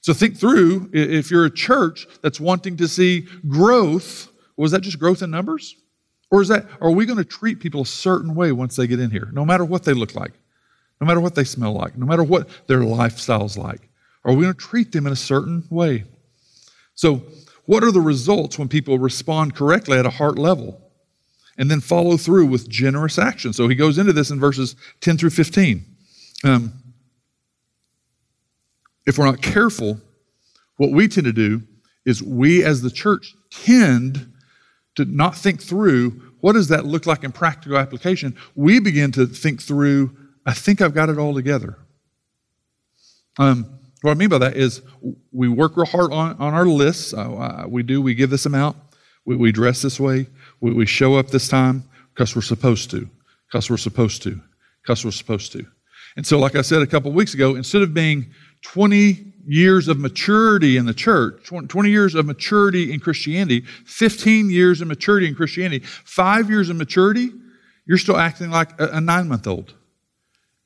So 0.00 0.14
think 0.14 0.38
through 0.38 0.88
if 0.94 1.30
you're 1.30 1.44
a 1.44 1.50
church 1.50 2.06
that's 2.22 2.40
wanting 2.40 2.78
to 2.78 2.88
see 2.88 3.28
growth, 3.46 4.28
was 4.56 4.72
that 4.72 4.80
just 4.80 4.98
growth 4.98 5.22
in 5.22 5.30
numbers? 5.30 5.76
Or 6.30 6.42
is 6.42 6.48
that, 6.48 6.66
are 6.80 6.90
we 6.90 7.06
going 7.06 7.18
to 7.18 7.24
treat 7.24 7.60
people 7.60 7.82
a 7.82 7.86
certain 7.86 8.34
way 8.34 8.52
once 8.52 8.76
they 8.76 8.86
get 8.86 9.00
in 9.00 9.10
here, 9.10 9.28
no 9.32 9.44
matter 9.44 9.64
what 9.64 9.84
they 9.84 9.92
look 9.92 10.14
like, 10.14 10.32
no 11.00 11.06
matter 11.06 11.20
what 11.20 11.34
they 11.34 11.44
smell 11.44 11.72
like, 11.72 11.96
no 11.96 12.06
matter 12.06 12.24
what 12.24 12.48
their 12.66 12.82
lifestyle's 12.82 13.56
like? 13.56 13.88
Are 14.24 14.32
we 14.32 14.42
going 14.42 14.54
to 14.54 14.58
treat 14.60 14.92
them 14.92 15.06
in 15.06 15.12
a 15.12 15.16
certain 15.16 15.64
way? 15.70 16.04
So, 16.94 17.22
what 17.66 17.82
are 17.82 17.92
the 17.92 18.00
results 18.00 18.58
when 18.58 18.68
people 18.68 18.98
respond 18.98 19.54
correctly 19.54 19.98
at 19.98 20.06
a 20.06 20.10
heart 20.10 20.38
level 20.38 20.80
and 21.56 21.70
then 21.70 21.80
follow 21.80 22.16
through 22.16 22.46
with 22.46 22.68
generous 22.68 23.18
action? 23.18 23.52
So, 23.52 23.68
he 23.68 23.74
goes 23.74 23.98
into 23.98 24.12
this 24.12 24.30
in 24.30 24.40
verses 24.40 24.76
10 25.00 25.18
through 25.18 25.30
15. 25.30 25.84
Um, 26.44 26.72
if 29.06 29.18
we're 29.18 29.26
not 29.26 29.42
careful, 29.42 30.00
what 30.76 30.90
we 30.90 31.08
tend 31.08 31.26
to 31.26 31.32
do 31.32 31.62
is 32.04 32.22
we 32.22 32.64
as 32.64 32.82
the 32.82 32.90
church 32.90 33.34
tend 33.50 34.32
to 34.96 35.04
not 35.04 35.36
think 35.36 35.62
through 35.62 36.22
what 36.40 36.52
does 36.52 36.68
that 36.68 36.84
look 36.84 37.06
like 37.06 37.24
in 37.24 37.32
practical 37.32 37.78
application, 37.78 38.36
we 38.54 38.78
begin 38.78 39.10
to 39.12 39.26
think 39.26 39.62
through, 39.62 40.14
I 40.44 40.52
think 40.52 40.80
I've 40.80 40.94
got 40.94 41.08
it 41.08 41.18
all 41.18 41.34
together. 41.34 41.78
Um, 43.38 43.66
what 44.02 44.10
I 44.10 44.14
mean 44.14 44.28
by 44.28 44.38
that 44.38 44.56
is 44.56 44.82
we 45.32 45.48
work 45.48 45.76
real 45.76 45.86
hard 45.86 46.12
on, 46.12 46.36
on 46.36 46.52
our 46.52 46.66
lists. 46.66 47.14
Uh, 47.14 47.64
we 47.66 47.82
do, 47.82 48.02
we 48.02 48.14
give 48.14 48.30
this 48.30 48.44
amount, 48.44 48.76
we, 49.24 49.36
we 49.36 49.52
dress 49.52 49.80
this 49.80 49.98
way, 49.98 50.26
we, 50.60 50.74
we 50.74 50.86
show 50.86 51.16
up 51.16 51.28
this 51.28 51.48
time 51.48 51.84
because 52.12 52.36
we're 52.36 52.42
supposed 52.42 52.90
to, 52.90 53.08
because 53.46 53.70
we're 53.70 53.78
supposed 53.78 54.22
to, 54.22 54.38
because 54.82 55.04
we're 55.04 55.10
supposed 55.10 55.52
to. 55.52 55.66
And 56.16 56.26
so, 56.26 56.38
like 56.38 56.54
I 56.54 56.62
said 56.62 56.82
a 56.82 56.86
couple 56.86 57.10
weeks 57.12 57.34
ago, 57.34 57.56
instead 57.56 57.82
of 57.82 57.94
being 57.94 58.26
20 58.62 59.32
years 59.46 59.88
of 59.88 59.98
maturity 59.98 60.76
in 60.76 60.86
the 60.86 60.94
church, 60.94 61.46
20 61.46 61.90
years 61.90 62.14
of 62.14 62.26
maturity 62.26 62.92
in 62.92 63.00
Christianity, 63.00 63.60
15 63.86 64.50
years 64.50 64.80
of 64.80 64.88
maturity 64.88 65.26
in 65.26 65.34
Christianity, 65.34 65.84
five 65.84 66.50
years 66.50 66.68
of 66.70 66.76
maturity, 66.76 67.30
you're 67.86 67.98
still 67.98 68.16
acting 68.16 68.50
like 68.50 68.70
a, 68.78 69.00
nine 69.00 69.28
month 69.28 69.46
old. 69.46 69.74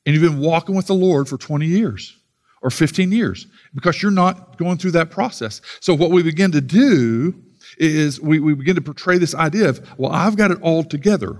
And 0.06 0.14
you've 0.14 0.30
been 0.30 0.40
walking 0.40 0.74
with 0.74 0.86
the 0.86 0.94
Lord 0.94 1.28
for 1.28 1.36
20 1.36 1.66
years 1.66 2.16
or 2.62 2.70
15 2.70 3.12
years 3.12 3.46
because 3.74 4.02
you're 4.02 4.10
not 4.10 4.56
going 4.56 4.78
through 4.78 4.92
that 4.92 5.10
process. 5.10 5.60
So, 5.80 5.94
what 5.94 6.10
we 6.10 6.22
begin 6.22 6.52
to 6.52 6.60
do 6.60 7.34
is 7.76 8.20
we, 8.20 8.38
we 8.38 8.54
begin 8.54 8.76
to 8.76 8.80
portray 8.80 9.18
this 9.18 9.34
idea 9.34 9.68
of, 9.68 9.98
well, 9.98 10.12
I've 10.12 10.36
got 10.36 10.50
it 10.50 10.60
all 10.62 10.84
together. 10.84 11.38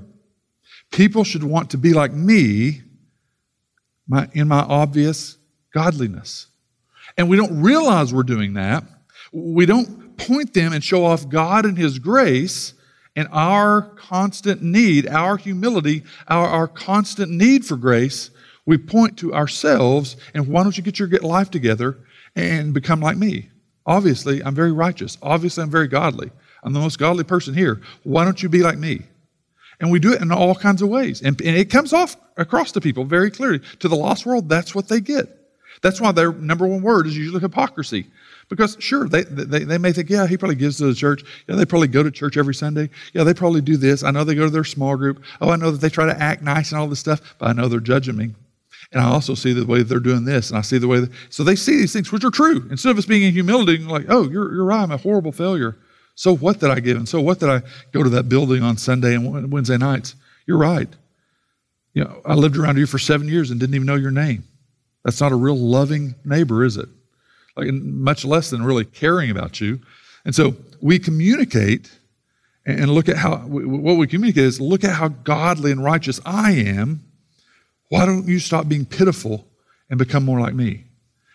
People 0.91 1.25
should 1.25 1.45
want 1.45 1.71
to 1.71 1.79
be 1.79 1.93
like 1.93 2.13
me 2.13 2.83
my, 4.07 4.29
in 4.33 4.49
my 4.49 4.61
obvious 4.61 5.37
godliness. 5.73 6.48
And 7.19 7.29
we 7.29 7.37
don't 7.37 7.61
realize 7.61 8.15
we're 8.15 8.23
doing 8.23 8.55
that. 8.55 8.85
We 9.33 9.67
don't 9.67 10.17
point 10.17 10.55
them 10.55 10.73
and 10.73 10.83
show 10.83 11.05
off 11.05 11.29
God 11.29 11.67
and 11.67 11.77
His 11.77 11.99
grace 11.99 12.75
and 13.17 13.29
our 13.33 13.83
constant 13.83 14.63
need, 14.63 15.09
our 15.09 15.37
humility, 15.37 16.05
our, 16.29 16.47
our 16.47 16.69
constant 16.69 17.31
need 17.31 17.67
for 17.67 17.77
grace. 17.77 18.31
We 18.65 18.79
point 18.79 19.19
to 19.19 19.35
ourselves 19.35 20.17
and 20.35 20.47
why 20.47 20.63
don't 20.63 20.77
you 20.77 20.85
get 20.85 20.99
your 21.01 21.09
life 21.09 21.51
together 21.51 21.99
and 22.37 22.73
become 22.73 23.01
like 23.01 23.17
me? 23.17 23.51
Obviously, 23.85 24.43
I'm 24.45 24.55
very 24.55 24.73
righteous. 24.73 25.19
Obviously, 25.21 25.65
I'm 25.65 25.71
very 25.71 25.89
godly. 25.89 26.31
I'm 26.63 26.73
the 26.73 26.81
most 26.81 26.99
godly 26.99 27.25
person 27.25 27.55
here. 27.55 27.81
Why 28.05 28.25
don't 28.25 28.43
you 28.43 28.49
be 28.49 28.63
like 28.63 28.79
me? 28.79 29.03
And 29.81 29.91
we 29.91 29.99
do 29.99 30.13
it 30.13 30.21
in 30.21 30.31
all 30.31 30.55
kinds 30.55 30.83
of 30.83 30.89
ways. 30.89 31.23
And, 31.23 31.41
and, 31.41 31.57
it 31.57 31.71
comes 31.71 31.93
off 31.93 32.17
across 32.37 32.73
to 32.73 32.81
people 32.81 33.05
very 33.05 33.31
clearly. 33.31 33.61
To 33.81 33.89
the 33.89 33.97
lost 33.97 34.27
world, 34.27 34.49
that's 34.49 34.75
what 34.75 34.89
they 34.89 35.01
get. 35.01 35.38
That's 35.83 36.01
why 36.01 36.13
their 36.13 36.33
number 36.33 36.67
one 36.67 36.83
word 36.83 37.07
is 37.07 37.17
usually 37.17 37.41
hypocrisy. 37.41 38.07
Because 38.49 38.77
sure, 38.81 39.09
they, 39.09 39.25
they, 39.25 39.65
they 39.65 39.79
may 39.79 39.93
think, 39.93 40.09
yeah, 40.09 40.27
he 40.27 40.39
probably 40.39 40.57
gives 40.57 40.79
to 40.79 40.87
the 40.87 40.95
church. 40.95 41.23
Yeah, 41.47 41.57
they 41.57 41.67
probably 41.67 41.89
go 41.89 42.03
to 42.03 42.11
church 42.11 42.37
every 42.37 42.55
Sunday. 42.55 42.89
Yeah, 43.13 43.25
they 43.25 43.35
probably 43.35 43.61
do 43.61 43.77
this. 43.77 44.03
I 44.03 44.11
know 44.11 44.25
they 44.25 44.35
go 44.35 44.45
to 44.45 44.51
their 44.51 44.65
small 44.65 44.97
group. 44.97 45.23
Oh, 45.41 45.51
I 45.51 45.57
know 45.57 45.71
that 45.71 45.81
they 45.81 45.91
try 45.91 46.07
to 46.07 46.19
act 46.19 46.43
nice 46.43 46.73
and 46.73 46.81
all 46.81 46.89
this 46.89 47.01
stuff, 47.01 47.37
but 47.39 47.49
I 47.49 47.53
know 47.53 47.69
they're 47.69 47.81
judging 47.81 48.17
me. 48.17 48.35
And 48.91 49.03
I 49.03 49.05
also 49.05 49.35
see 49.35 49.53
the 49.53 49.67
way 49.67 49.83
they're 49.83 50.01
doing 50.01 50.25
this, 50.25 50.49
and 50.49 50.59
I 50.59 50.63
see 50.63 50.79
the 50.79 50.89
way 50.89 51.01
that, 51.01 51.11
so 51.29 51.45
they 51.45 51.57
see 51.57 51.77
these 51.77 51.93
things 51.93 52.11
which 52.11 52.25
are 52.25 52.31
true. 52.31 52.67
Instead 52.71 52.91
of 52.91 52.97
us 52.97 53.05
being 53.05 53.23
in 53.23 53.33
humility, 53.33 53.77
like, 53.79 54.07
oh, 54.09 54.29
you're, 54.31 54.55
you're 54.55 54.65
right, 54.65 54.83
I'm 54.83 54.93
a 54.93 54.97
horrible 54.97 55.33
failure. 55.33 55.77
So 56.15 56.35
what 56.35 56.59
did 56.59 56.71
I 56.71 56.81
give? 56.81 56.97
And 56.97 57.09
so 57.09 57.21
what 57.21 57.39
did 57.39 57.51
I 57.51 57.61
go 57.93 58.03
to 58.03 58.09
that 58.11 58.31
building 58.31 58.63
on 58.63 58.79
Sunday 58.79 59.15
and 59.15 59.53
Wednesday 59.53 59.77
nights? 59.77 60.15
You're 60.47 60.59
right. 60.59 60.89
You 61.93 62.05
know, 62.05 62.23
I 62.25 62.35
lived 62.35 62.57
around 62.57 62.79
you 62.79 62.87
for 62.87 62.99
seven 62.99 63.29
years 63.29 63.51
and 63.51 63.61
didn't 63.61 63.75
even 63.75 63.87
know 63.87 63.95
your 63.95 64.11
name. 64.11 64.45
That's 65.05 65.21
not 65.21 65.33
a 65.33 65.37
real 65.37 65.57
loving 65.57 66.15
neighbor, 66.25 66.65
is 66.65 66.77
it? 66.77 66.89
Like, 67.57 67.73
much 67.73 68.25
less 68.25 68.51
than 68.51 68.63
really 68.63 68.85
caring 68.85 69.31
about 69.31 69.61
you. 69.61 69.81
And 70.25 70.35
so 70.35 70.55
we 70.81 70.99
communicate 70.99 71.91
and 72.67 72.91
look 72.91 73.09
at 73.09 73.17
how, 73.17 73.39
what 73.39 73.97
we 73.97 74.07
communicate 74.07 74.45
is 74.45 74.61
look 74.61 74.85
at 74.85 74.95
how 74.95 75.09
godly 75.09 75.73
and 75.73 75.83
righteous 75.83 76.21
I 76.25 76.53
am. 76.53 77.03
Why 77.89 78.05
don't 78.05 78.29
you 78.29 78.39
stop 78.39 78.69
being 78.69 78.85
pitiful 78.85 79.47
and 79.89 79.99
become 79.99 80.25
more 80.25 80.39
like 80.39 80.55
me? 80.55 80.85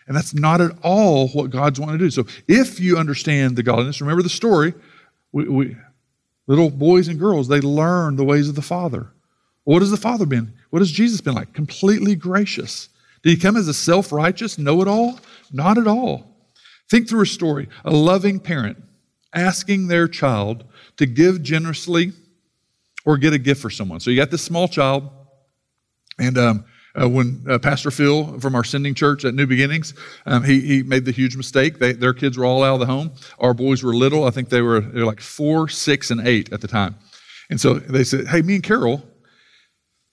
And 0.06 0.16
that's 0.16 0.34
not 0.34 0.60
at 0.60 0.70
all 0.82 1.28
what 1.28 1.50
God's 1.50 1.80
wanting 1.80 1.98
to 1.98 2.04
do. 2.04 2.10
So 2.10 2.26
if 2.46 2.78
you 2.78 2.96
understand 2.98 3.56
the 3.56 3.62
godliness, 3.62 4.00
remember 4.00 4.22
the 4.22 4.28
story. 4.28 4.74
We, 5.32 5.48
we, 5.48 5.76
little 6.46 6.70
boys 6.70 7.08
and 7.08 7.18
girls, 7.18 7.48
they 7.48 7.60
learn 7.60 8.16
the 8.16 8.24
ways 8.24 8.48
of 8.48 8.54
the 8.54 8.62
Father. 8.62 9.08
What 9.64 9.80
has 9.80 9.90
the 9.90 9.96
Father 9.96 10.26
been? 10.26 10.52
What 10.70 10.80
has 10.80 10.92
Jesus 10.92 11.20
been 11.20 11.34
like? 11.34 11.52
Completely 11.52 12.14
gracious 12.14 12.90
did 13.24 13.30
he 13.30 13.36
come 13.36 13.56
as 13.56 13.68
a 13.68 13.74
self 13.74 14.12
righteous 14.12 14.58
know 14.58 14.82
it 14.82 14.88
all? 14.88 15.18
Not 15.50 15.78
at 15.78 15.86
all. 15.86 16.30
Think 16.90 17.08
through 17.08 17.22
a 17.22 17.26
story 17.26 17.68
a 17.84 17.90
loving 17.90 18.38
parent 18.38 18.82
asking 19.34 19.88
their 19.88 20.06
child 20.06 20.64
to 20.98 21.06
give 21.06 21.42
generously 21.42 22.12
or 23.06 23.16
get 23.16 23.32
a 23.32 23.38
gift 23.38 23.62
for 23.62 23.70
someone. 23.70 23.98
So 23.98 24.10
you 24.10 24.16
got 24.16 24.30
this 24.30 24.42
small 24.42 24.68
child, 24.68 25.10
and 26.18 26.36
um, 26.36 26.64
uh, 27.00 27.08
when 27.08 27.44
uh, 27.48 27.58
Pastor 27.58 27.90
Phil 27.90 28.38
from 28.40 28.54
our 28.54 28.62
sending 28.62 28.94
church 28.94 29.24
at 29.24 29.34
New 29.34 29.46
Beginnings, 29.46 29.94
um, 30.26 30.44
he, 30.44 30.60
he 30.60 30.82
made 30.82 31.06
the 31.06 31.10
huge 31.10 31.34
mistake. 31.34 31.78
They, 31.78 31.92
their 31.92 32.14
kids 32.14 32.36
were 32.36 32.44
all 32.44 32.62
out 32.62 32.74
of 32.74 32.80
the 32.80 32.86
home. 32.86 33.10
Our 33.38 33.54
boys 33.54 33.82
were 33.82 33.94
little. 33.94 34.24
I 34.24 34.30
think 34.30 34.50
they 34.50 34.60
were, 34.60 34.80
they 34.80 35.00
were 35.00 35.06
like 35.06 35.20
four, 35.20 35.68
six, 35.68 36.10
and 36.10 36.26
eight 36.28 36.52
at 36.52 36.60
the 36.60 36.68
time. 36.68 36.96
And 37.50 37.60
so 37.60 37.74
they 37.74 38.04
said, 38.04 38.28
Hey, 38.28 38.42
me 38.42 38.56
and 38.56 38.62
Carol, 38.62 39.02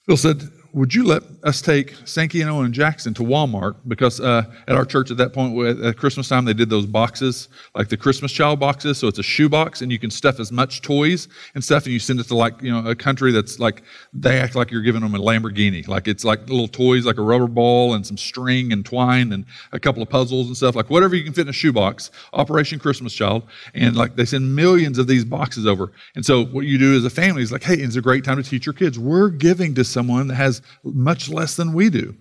Phil 0.06 0.16
said, 0.16 0.50
would 0.72 0.94
you 0.94 1.04
let 1.04 1.22
us 1.42 1.60
take 1.60 1.94
Sankey 2.04 2.40
and 2.40 2.50
Owen 2.50 2.66
and 2.66 2.74
Jackson 2.74 3.12
to 3.14 3.22
Walmart? 3.22 3.76
Because 3.86 4.20
uh, 4.20 4.44
at 4.66 4.74
our 4.74 4.84
church 4.84 5.10
at 5.10 5.18
that 5.18 5.32
point, 5.32 5.58
at 5.84 5.96
Christmas 5.96 6.28
time, 6.28 6.44
they 6.44 6.54
did 6.54 6.70
those 6.70 6.86
boxes, 6.86 7.48
like 7.74 7.88
the 7.88 7.96
Christmas 7.96 8.32
child 8.32 8.58
boxes. 8.58 8.98
So 8.98 9.06
it's 9.06 9.18
a 9.18 9.22
shoe 9.22 9.48
box, 9.48 9.82
and 9.82 9.92
you 9.92 9.98
can 9.98 10.10
stuff 10.10 10.40
as 10.40 10.50
much 10.50 10.80
toys 10.80 11.28
and 11.54 11.62
stuff, 11.62 11.84
and 11.84 11.92
you 11.92 11.98
send 11.98 12.20
it 12.20 12.24
to 12.28 12.34
like 12.34 12.60
you 12.62 12.72
know 12.72 12.88
a 12.88 12.94
country 12.94 13.32
that's 13.32 13.58
like 13.58 13.82
they 14.14 14.38
act 14.38 14.54
like 14.54 14.70
you're 14.70 14.82
giving 14.82 15.02
them 15.02 15.14
a 15.14 15.18
Lamborghini. 15.18 15.86
Like 15.86 16.08
it's 16.08 16.24
like 16.24 16.48
little 16.48 16.68
toys, 16.68 17.04
like 17.04 17.18
a 17.18 17.22
rubber 17.22 17.48
ball 17.48 17.94
and 17.94 18.06
some 18.06 18.16
string 18.16 18.72
and 18.72 18.84
twine 18.84 19.32
and 19.32 19.44
a 19.72 19.78
couple 19.78 20.02
of 20.02 20.08
puzzles 20.08 20.46
and 20.46 20.56
stuff, 20.56 20.74
like 20.74 20.88
whatever 20.88 21.14
you 21.14 21.24
can 21.24 21.34
fit 21.34 21.42
in 21.42 21.48
a 21.48 21.52
shoe 21.52 21.72
box. 21.72 22.10
Operation 22.32 22.78
Christmas 22.78 23.12
Child, 23.12 23.42
and 23.74 23.94
like 23.94 24.16
they 24.16 24.24
send 24.24 24.56
millions 24.56 24.98
of 24.98 25.06
these 25.06 25.24
boxes 25.24 25.66
over. 25.66 25.92
And 26.14 26.24
so 26.24 26.46
what 26.46 26.64
you 26.64 26.78
do 26.78 26.96
as 26.96 27.04
a 27.04 27.10
family 27.10 27.42
is 27.42 27.52
like, 27.52 27.62
hey, 27.62 27.74
it's 27.74 27.96
a 27.96 28.00
great 28.00 28.24
time 28.24 28.36
to 28.36 28.42
teach 28.42 28.64
your 28.64 28.72
kids. 28.72 28.98
We're 28.98 29.28
giving 29.28 29.74
to 29.74 29.84
someone 29.84 30.28
that 30.28 30.36
has 30.36 30.61
much 30.84 31.28
less 31.28 31.56
than 31.56 31.72
we 31.72 31.90
do. 31.90 32.14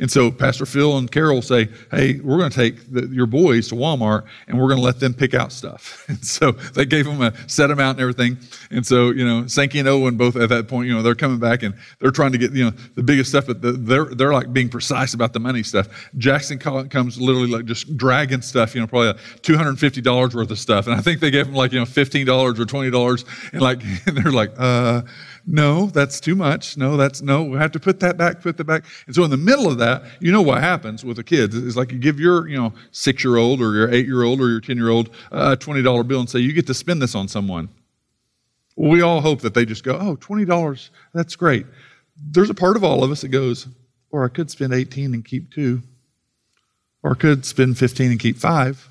And 0.00 0.10
so 0.10 0.30
Pastor 0.30 0.64
Phil 0.64 0.96
and 0.96 1.10
Carol 1.10 1.42
say, 1.42 1.68
hey, 1.90 2.20
we're 2.20 2.38
going 2.38 2.50
to 2.50 2.56
take 2.56 2.92
the, 2.92 3.08
your 3.08 3.26
boys 3.26 3.68
to 3.68 3.74
Walmart 3.74 4.26
and 4.46 4.56
we're 4.58 4.68
going 4.68 4.78
to 4.78 4.84
let 4.84 5.00
them 5.00 5.12
pick 5.12 5.34
out 5.34 5.52
stuff. 5.52 6.04
And 6.08 6.24
so 6.24 6.52
they 6.52 6.86
gave 6.86 7.04
them 7.04 7.20
a 7.20 7.34
set 7.48 7.70
amount 7.70 7.98
and 7.98 8.02
everything. 8.02 8.38
And 8.70 8.86
so, 8.86 9.10
you 9.10 9.26
know, 9.26 9.46
Sankey 9.46 9.78
and 9.78 9.86
Owen 9.86 10.16
both 10.16 10.36
at 10.36 10.48
that 10.48 10.66
point, 10.66 10.88
you 10.88 10.94
know, 10.94 11.02
they're 11.02 11.14
coming 11.14 11.38
back 11.38 11.62
and 11.62 11.74
they're 11.98 12.10
trying 12.10 12.32
to 12.32 12.38
get, 12.38 12.52
you 12.52 12.64
know, 12.64 12.70
the 12.94 13.02
biggest 13.02 13.28
stuff, 13.28 13.46
but 13.46 13.60
they're, 13.60 14.06
they're 14.06 14.32
like 14.32 14.52
being 14.52 14.70
precise 14.70 15.12
about 15.12 15.34
the 15.34 15.40
money 15.40 15.62
stuff. 15.62 16.10
Jackson 16.16 16.58
comes 16.58 17.20
literally 17.20 17.48
like 17.48 17.66
just 17.66 17.94
dragging 17.96 18.40
stuff, 18.40 18.74
you 18.74 18.80
know, 18.80 18.86
probably 18.86 19.12
$250 19.42 20.34
worth 20.34 20.50
of 20.50 20.58
stuff. 20.58 20.86
And 20.86 20.96
I 20.96 21.00
think 21.00 21.20
they 21.20 21.30
gave 21.30 21.46
them 21.46 21.54
like, 21.54 21.72
you 21.72 21.78
know, 21.78 21.84
$15 21.84 22.28
or 22.28 22.52
$20 22.54 23.52
and 23.52 23.60
like, 23.60 23.82
and 24.06 24.16
they're 24.16 24.32
like, 24.32 24.52
uh, 24.56 25.02
no, 25.50 25.86
that's 25.86 26.20
too 26.20 26.36
much. 26.36 26.76
No, 26.76 26.98
that's 26.98 27.22
no, 27.22 27.42
we 27.42 27.56
have 27.56 27.72
to 27.72 27.80
put 27.80 28.00
that 28.00 28.18
back, 28.18 28.42
put 28.42 28.58
that 28.58 28.64
back. 28.64 28.84
And 29.06 29.14
so 29.14 29.24
in 29.24 29.30
the 29.30 29.38
middle 29.38 29.66
of 29.66 29.78
that, 29.78 30.02
you 30.20 30.30
know 30.30 30.42
what 30.42 30.60
happens 30.60 31.06
with 31.06 31.16
the 31.16 31.24
kids. 31.24 31.56
It's 31.56 31.74
like 31.74 31.90
you 31.90 31.98
give 31.98 32.20
your, 32.20 32.46
you 32.46 32.56
know, 32.58 32.74
six 32.90 33.24
year 33.24 33.36
old 33.36 33.62
or 33.62 33.72
your 33.72 33.90
eight 33.90 34.04
year 34.04 34.24
old 34.24 34.42
or 34.42 34.50
your 34.50 34.60
10 34.60 34.76
year 34.76 34.90
old 34.90 35.08
a 35.32 35.56
$20 35.56 36.06
bill 36.06 36.20
and 36.20 36.28
say, 36.28 36.38
you 36.40 36.52
get 36.52 36.66
to 36.66 36.74
spend 36.74 37.00
this 37.00 37.14
on 37.14 37.28
someone. 37.28 37.70
Well, 38.76 38.90
we 38.90 39.00
all 39.00 39.22
hope 39.22 39.40
that 39.40 39.54
they 39.54 39.64
just 39.64 39.84
go, 39.84 39.96
oh, 39.98 40.16
$20, 40.16 40.90
that's 41.14 41.34
great. 41.34 41.64
There's 42.14 42.50
a 42.50 42.54
part 42.54 42.76
of 42.76 42.84
all 42.84 43.02
of 43.02 43.10
us 43.10 43.22
that 43.22 43.28
goes, 43.28 43.68
or 44.10 44.26
I 44.26 44.28
could 44.28 44.50
spend 44.50 44.74
18 44.74 45.14
and 45.14 45.24
keep 45.24 45.50
two, 45.50 45.80
or 47.02 47.12
I 47.12 47.14
could 47.14 47.46
spend 47.46 47.78
15 47.78 48.10
and 48.10 48.20
keep 48.20 48.36
five. 48.36 48.86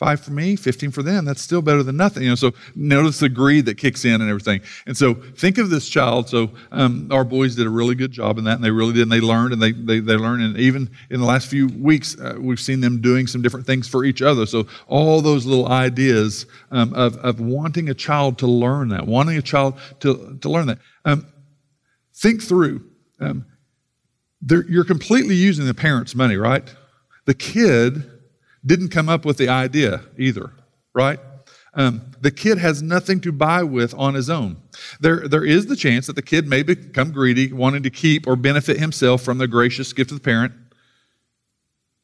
Five 0.00 0.20
for 0.20 0.30
me, 0.30 0.56
15 0.56 0.92
for 0.92 1.02
them. 1.02 1.26
That's 1.26 1.42
still 1.42 1.60
better 1.60 1.82
than 1.82 1.98
nothing. 1.98 2.22
You 2.22 2.30
know, 2.30 2.34
so 2.34 2.52
notice 2.74 3.18
the 3.18 3.28
greed 3.28 3.66
that 3.66 3.76
kicks 3.76 4.06
in 4.06 4.22
and 4.22 4.30
everything. 4.30 4.62
And 4.86 4.96
so 4.96 5.12
think 5.12 5.58
of 5.58 5.68
this 5.68 5.90
child. 5.90 6.26
So 6.26 6.52
um, 6.72 7.08
our 7.10 7.22
boys 7.22 7.54
did 7.54 7.66
a 7.66 7.70
really 7.70 7.94
good 7.94 8.10
job 8.10 8.38
in 8.38 8.44
that, 8.44 8.54
and 8.54 8.64
they 8.64 8.70
really 8.70 8.94
did. 8.94 9.02
And 9.02 9.12
they 9.12 9.20
learned, 9.20 9.52
and 9.52 9.60
they 9.60 9.72
they, 9.72 10.00
they 10.00 10.14
learned. 10.14 10.42
And 10.42 10.56
even 10.56 10.88
in 11.10 11.20
the 11.20 11.26
last 11.26 11.48
few 11.48 11.66
weeks, 11.66 12.18
uh, 12.18 12.36
we've 12.40 12.58
seen 12.58 12.80
them 12.80 13.02
doing 13.02 13.26
some 13.26 13.42
different 13.42 13.66
things 13.66 13.88
for 13.88 14.06
each 14.06 14.22
other. 14.22 14.46
So 14.46 14.66
all 14.88 15.20
those 15.20 15.44
little 15.44 15.68
ideas 15.68 16.46
um, 16.70 16.94
of 16.94 17.18
of 17.18 17.38
wanting 17.38 17.90
a 17.90 17.94
child 17.94 18.38
to 18.38 18.46
learn 18.46 18.88
that, 18.88 19.06
wanting 19.06 19.36
a 19.36 19.42
child 19.42 19.78
to 20.00 20.38
to 20.40 20.48
learn 20.48 20.68
that. 20.68 20.78
Um, 21.04 21.26
think 22.14 22.42
through. 22.42 22.86
Um, 23.20 23.44
you're 24.66 24.84
completely 24.84 25.34
using 25.34 25.66
the 25.66 25.74
parents' 25.74 26.14
money, 26.14 26.36
right? 26.36 26.64
The 27.26 27.34
kid 27.34 28.19
didn't 28.64 28.88
come 28.88 29.08
up 29.08 29.24
with 29.24 29.36
the 29.36 29.48
idea 29.48 30.02
either, 30.18 30.52
right? 30.94 31.18
Um, 31.72 32.10
the 32.20 32.30
kid 32.30 32.58
has 32.58 32.82
nothing 32.82 33.20
to 33.20 33.32
buy 33.32 33.62
with 33.62 33.94
on 33.94 34.14
his 34.14 34.28
own. 34.28 34.56
There, 34.98 35.28
there 35.28 35.44
is 35.44 35.66
the 35.66 35.76
chance 35.76 36.06
that 36.08 36.16
the 36.16 36.22
kid 36.22 36.48
may 36.48 36.62
become 36.62 37.12
greedy, 37.12 37.52
wanting 37.52 37.84
to 37.84 37.90
keep 37.90 38.26
or 38.26 38.34
benefit 38.36 38.78
himself 38.78 39.22
from 39.22 39.38
the 39.38 39.46
gracious 39.46 39.92
gift 39.92 40.10
of 40.10 40.18
the 40.18 40.24
parent. 40.24 40.52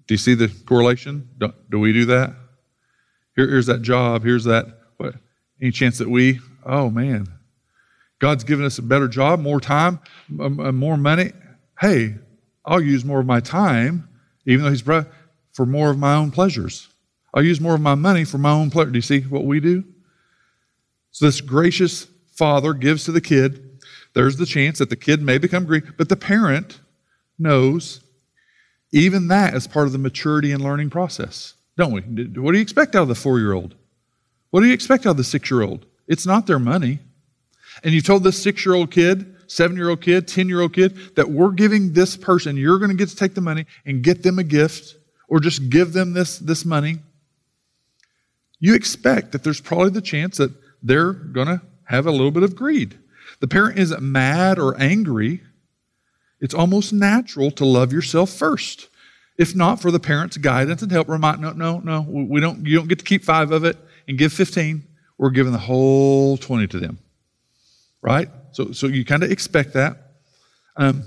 Do 0.06 0.14
you 0.14 0.18
see 0.18 0.34
the 0.34 0.48
correlation? 0.66 1.28
Do, 1.38 1.52
do 1.68 1.80
we 1.80 1.92
do 1.92 2.04
that? 2.06 2.34
Here, 3.34 3.48
here's 3.48 3.66
that 3.66 3.82
job. 3.82 4.22
Here's 4.22 4.44
that. 4.44 4.66
What? 4.98 5.14
Any 5.60 5.72
chance 5.72 5.98
that 5.98 6.08
we? 6.08 6.40
Oh 6.64 6.90
man, 6.90 7.26
God's 8.18 8.44
given 8.44 8.64
us 8.64 8.78
a 8.78 8.82
better 8.82 9.08
job, 9.08 9.40
more 9.40 9.60
time, 9.60 10.00
more 10.28 10.96
money. 10.96 11.32
Hey, 11.80 12.16
I'll 12.64 12.80
use 12.80 13.04
more 13.04 13.20
of 13.20 13.26
my 13.26 13.40
time, 13.40 14.08
even 14.46 14.64
though 14.64 14.70
He's 14.70 14.82
for 15.56 15.64
more 15.64 15.88
of 15.88 15.96
my 15.96 16.14
own 16.14 16.30
pleasures. 16.30 16.90
I'll 17.32 17.42
use 17.42 17.62
more 17.62 17.74
of 17.74 17.80
my 17.80 17.94
money 17.94 18.24
for 18.24 18.36
my 18.36 18.50
own 18.50 18.70
pleasure. 18.70 18.90
Do 18.90 18.98
you 18.98 19.02
see 19.02 19.20
what 19.20 19.46
we 19.46 19.58
do? 19.58 19.84
So 21.12 21.24
this 21.24 21.40
gracious 21.40 22.06
father 22.34 22.74
gives 22.74 23.04
to 23.04 23.12
the 23.12 23.22
kid. 23.22 23.80
There's 24.12 24.36
the 24.36 24.44
chance 24.44 24.78
that 24.80 24.90
the 24.90 24.96
kid 24.96 25.22
may 25.22 25.38
become 25.38 25.64
greedy, 25.64 25.88
but 25.96 26.10
the 26.10 26.16
parent 26.16 26.80
knows 27.38 28.02
even 28.92 29.28
that 29.28 29.54
is 29.54 29.66
part 29.66 29.86
of 29.86 29.92
the 29.92 29.98
maturity 29.98 30.52
and 30.52 30.62
learning 30.62 30.90
process, 30.90 31.54
don't 31.78 31.92
we? 31.92 32.02
What 32.02 32.52
do 32.52 32.58
you 32.58 32.62
expect 32.62 32.94
out 32.94 33.02
of 33.02 33.08
the 33.08 33.14
four 33.14 33.38
year 33.38 33.54
old? 33.54 33.74
What 34.50 34.60
do 34.60 34.66
you 34.66 34.74
expect 34.74 35.06
out 35.06 35.12
of 35.12 35.16
the 35.16 35.24
six 35.24 35.50
year 35.50 35.62
old? 35.62 35.86
It's 36.06 36.26
not 36.26 36.46
their 36.46 36.58
money. 36.58 36.98
And 37.82 37.94
you 37.94 38.02
told 38.02 38.24
this 38.24 38.42
six 38.42 38.66
year 38.66 38.74
old 38.74 38.90
kid, 38.90 39.36
seven 39.46 39.74
year 39.74 39.88
old 39.88 40.02
kid, 40.02 40.28
10 40.28 40.50
year 40.50 40.60
old 40.60 40.74
kid 40.74 41.16
that 41.16 41.30
we're 41.30 41.52
giving 41.52 41.94
this 41.94 42.14
person, 42.14 42.58
you're 42.58 42.78
going 42.78 42.90
to 42.90 42.96
get 42.96 43.08
to 43.08 43.16
take 43.16 43.34
the 43.34 43.40
money 43.40 43.64
and 43.86 44.02
get 44.02 44.22
them 44.22 44.38
a 44.38 44.44
gift 44.44 44.95
or 45.28 45.40
just 45.40 45.68
give 45.68 45.92
them 45.92 46.12
this, 46.12 46.38
this 46.38 46.64
money, 46.64 46.98
you 48.58 48.74
expect 48.74 49.32
that 49.32 49.44
there's 49.44 49.60
probably 49.60 49.90
the 49.90 50.00
chance 50.00 50.38
that 50.38 50.52
they're 50.82 51.12
going 51.12 51.48
to 51.48 51.60
have 51.84 52.06
a 52.06 52.10
little 52.10 52.30
bit 52.30 52.42
of 52.42 52.56
greed. 52.56 52.98
The 53.40 53.48
parent 53.48 53.78
isn't 53.78 54.02
mad 54.02 54.58
or 54.58 54.80
angry. 54.80 55.42
It's 56.40 56.54
almost 56.54 56.92
natural 56.92 57.50
to 57.52 57.64
love 57.64 57.92
yourself 57.92 58.30
first. 58.30 58.88
If 59.38 59.54
not 59.54 59.80
for 59.80 59.90
the 59.90 60.00
parent's 60.00 60.38
guidance 60.38 60.82
and 60.82 60.90
help, 60.90 61.08
remind, 61.08 61.42
no, 61.42 61.52
no, 61.52 61.80
no, 61.80 62.00
we 62.00 62.40
don't, 62.40 62.66
you 62.66 62.76
don't 62.76 62.88
get 62.88 62.98
to 63.00 63.04
keep 63.04 63.24
five 63.24 63.52
of 63.52 63.64
it 63.64 63.76
and 64.08 64.16
give 64.16 64.32
15. 64.32 64.82
We're 65.18 65.30
giving 65.30 65.52
the 65.52 65.58
whole 65.58 66.36
20 66.36 66.66
to 66.68 66.78
them. 66.78 66.98
Right? 68.00 68.28
So, 68.52 68.72
so 68.72 68.86
you 68.86 69.04
kind 69.04 69.22
of 69.22 69.30
expect 69.30 69.74
that. 69.74 69.98
Um, 70.76 71.04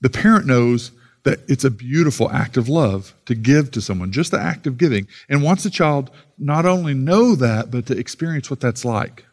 the 0.00 0.10
parent 0.10 0.46
knows 0.46 0.92
that 1.24 1.40
it's 1.48 1.64
a 1.64 1.70
beautiful 1.70 2.30
act 2.30 2.56
of 2.56 2.68
love 2.68 3.14
to 3.26 3.34
give 3.34 3.70
to 3.70 3.80
someone, 3.80 4.10
just 4.10 4.30
the 4.32 4.40
act 4.40 4.66
of 4.66 4.76
giving, 4.76 5.06
and 5.28 5.42
wants 5.42 5.62
the 5.62 5.70
child 5.70 6.10
not 6.38 6.66
only 6.66 6.94
know 6.94 7.34
that, 7.36 7.70
but 7.70 7.86
to 7.86 7.96
experience 7.96 8.50
what 8.50 8.60
that's 8.60 8.84
like. 8.84 9.24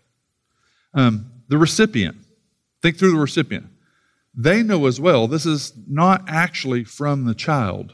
Um, 0.93 1.31
the 1.47 1.57
recipient, 1.57 2.17
think 2.81 2.97
through 2.97 3.11
the 3.11 3.19
recipient. 3.19 3.67
They 4.35 4.61
know 4.61 4.85
as 4.85 5.01
well, 5.01 5.27
this 5.27 5.45
is 5.45 5.73
not 5.87 6.23
actually 6.27 6.83
from 6.83 7.25
the 7.25 7.33
child, 7.33 7.93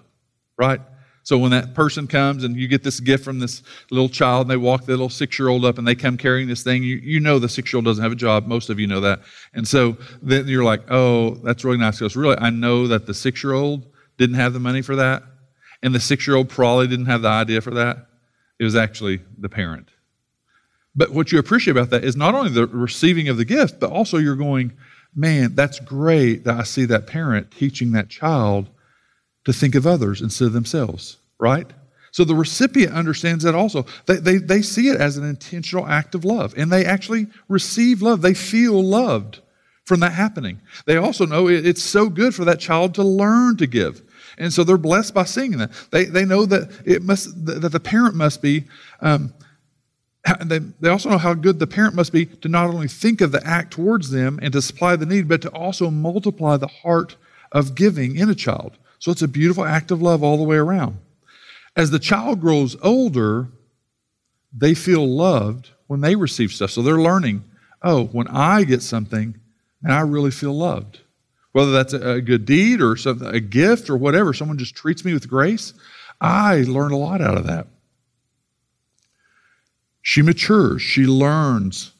right? 0.57 0.81
So 1.25 1.39
when 1.39 1.49
that 1.51 1.73
person 1.73 2.05
comes 2.05 2.43
and 2.43 2.55
you 2.55 2.67
get 2.67 2.83
this 2.83 2.99
gift 2.99 3.25
from 3.25 3.39
this 3.39 3.63
little 3.89 4.07
child 4.07 4.41
and 4.41 4.51
they 4.51 4.57
walk 4.57 4.85
the 4.85 4.91
little 4.91 5.09
six 5.09 5.39
year 5.39 5.47
old 5.47 5.65
up 5.65 5.79
and 5.79 5.87
they 5.87 5.95
come 5.95 6.17
carrying 6.17 6.47
this 6.47 6.61
thing, 6.61 6.83
you, 6.83 6.97
you 6.97 7.19
know 7.19 7.39
the 7.39 7.49
six 7.49 7.73
year 7.73 7.79
old 7.79 7.85
doesn't 7.85 8.03
have 8.03 8.11
a 8.11 8.15
job. 8.15 8.45
Most 8.45 8.69
of 8.69 8.79
you 8.79 8.85
know 8.85 9.01
that. 9.01 9.21
And 9.55 9.67
so 9.67 9.97
then 10.21 10.47
you're 10.47 10.63
like, 10.63 10.83
oh, 10.91 11.31
that's 11.43 11.65
really 11.65 11.79
nice. 11.79 11.97
Because 11.97 12.15
really, 12.15 12.37
I 12.37 12.51
know 12.51 12.87
that 12.87 13.07
the 13.07 13.13
six 13.15 13.43
year 13.43 13.53
old 13.53 13.87
didn't 14.17 14.35
have 14.35 14.53
the 14.53 14.59
money 14.59 14.83
for 14.83 14.95
that. 14.97 15.23
And 15.81 15.95
the 15.95 15.99
six 15.99 16.27
year 16.27 16.35
old 16.35 16.47
probably 16.47 16.87
didn't 16.87 17.07
have 17.07 17.23
the 17.23 17.29
idea 17.29 17.59
for 17.59 17.71
that. 17.71 18.05
It 18.59 18.63
was 18.63 18.75
actually 18.75 19.19
the 19.39 19.49
parent. 19.49 19.89
But 20.95 21.09
what 21.09 21.31
you 21.31 21.39
appreciate 21.39 21.71
about 21.71 21.89
that 21.89 22.03
is 22.03 22.15
not 22.15 22.35
only 22.35 22.51
the 22.51 22.67
receiving 22.67 23.29
of 23.29 23.37
the 23.37 23.45
gift, 23.45 23.79
but 23.79 23.89
also 23.89 24.19
you're 24.19 24.35
going, 24.35 24.73
man, 25.15 25.55
that's 25.55 25.79
great 25.79 26.43
that 26.43 26.59
I 26.59 26.63
see 26.63 26.85
that 26.85 27.07
parent 27.07 27.49
teaching 27.49 27.93
that 27.93 28.09
child 28.09 28.69
to 29.45 29.53
think 29.53 29.75
of 29.75 29.87
others 29.87 30.21
instead 30.21 30.45
of 30.45 30.53
themselves, 30.53 31.17
right? 31.39 31.67
So 32.11 32.23
the 32.23 32.35
recipient 32.35 32.93
understands 32.93 33.43
that 33.43 33.55
also. 33.55 33.85
They, 34.05 34.17
they, 34.17 34.37
they 34.37 34.61
see 34.61 34.87
it 34.89 34.99
as 34.99 35.17
an 35.17 35.25
intentional 35.25 35.85
act 35.85 36.15
of 36.15 36.23
love, 36.23 36.53
and 36.57 36.71
they 36.71 36.85
actually 36.85 37.27
receive 37.49 38.01
love. 38.01 38.21
They 38.21 38.33
feel 38.33 38.81
loved 38.81 39.39
from 39.83 39.99
that 39.99 40.13
happening. 40.13 40.61
They 40.85 40.97
also 40.97 41.25
know 41.25 41.47
it, 41.47 41.65
it's 41.65 41.83
so 41.83 42.09
good 42.09 42.33
for 42.33 42.45
that 42.45 42.59
child 42.59 42.95
to 42.95 43.03
learn 43.03 43.57
to 43.57 43.67
give. 43.67 44.01
And 44.37 44.51
so 44.51 44.63
they're 44.63 44.77
blessed 44.77 45.13
by 45.13 45.23
seeing 45.23 45.57
that. 45.57 45.71
They, 45.91 46.05
they 46.05 46.25
know 46.25 46.45
that 46.45 46.71
it 46.85 47.03
must 47.03 47.45
that 47.45 47.69
the 47.69 47.79
parent 47.79 48.15
must 48.15 48.41
be 48.41 48.65
um, 49.01 49.33
they, 50.45 50.59
they 50.59 50.89
also 50.89 51.09
know 51.09 51.17
how 51.17 51.33
good 51.33 51.59
the 51.59 51.67
parent 51.67 51.95
must 51.95 52.11
be 52.11 52.25
to 52.25 52.49
not 52.49 52.67
only 52.67 52.87
think 52.87 53.21
of 53.21 53.31
the 53.31 53.45
act 53.45 53.71
towards 53.71 54.09
them 54.09 54.39
and 54.41 54.51
to 54.53 54.61
supply 54.61 54.95
the 54.95 55.05
need, 55.05 55.27
but 55.27 55.41
to 55.43 55.49
also 55.49 55.91
multiply 55.91 56.57
the 56.57 56.67
heart 56.67 57.15
of 57.51 57.75
giving 57.75 58.15
in 58.15 58.29
a 58.29 58.35
child. 58.35 58.77
So 59.05 59.11
it's 59.11 59.21
a 59.21 59.27
beautiful 59.27 59.63
act 59.63 59.91
of 59.91 60.01
love 60.01 60.23
all 60.23 60.35
the 60.35 60.43
way 60.43 60.55
around. 60.55 60.97
As 61.75 61.91
the 61.91 61.99
child 61.99 62.41
grows 62.41 62.75
older, 62.81 63.49
they 64.51 64.73
feel 64.73 65.07
loved 65.07 65.69
when 65.85 66.01
they 66.01 66.15
receive 66.15 66.51
stuff. 66.51 66.71
So 66.71 66.81
they're 66.81 66.97
learning, 66.97 67.43
oh, 67.83 68.05
when 68.05 68.27
I 68.29 68.63
get 68.63 68.81
something, 68.81 69.39
and 69.83 69.93
I 69.93 69.99
really 69.99 70.31
feel 70.31 70.57
loved. 70.57 71.01
Whether 71.51 71.71
that's 71.71 71.93
a 71.93 72.19
good 72.19 72.45
deed 72.45 72.81
or 72.81 72.95
something, 72.95 73.27
a 73.27 73.39
gift 73.39 73.91
or 73.91 73.95
whatever, 73.95 74.33
someone 74.33 74.57
just 74.57 74.73
treats 74.73 75.05
me 75.05 75.13
with 75.13 75.29
grace, 75.29 75.75
I 76.19 76.63
learn 76.63 76.91
a 76.91 76.97
lot 76.97 77.21
out 77.21 77.37
of 77.37 77.45
that. 77.45 77.67
She 80.01 80.23
matures, 80.23 80.81
she 80.81 81.05
learns, 81.05 81.91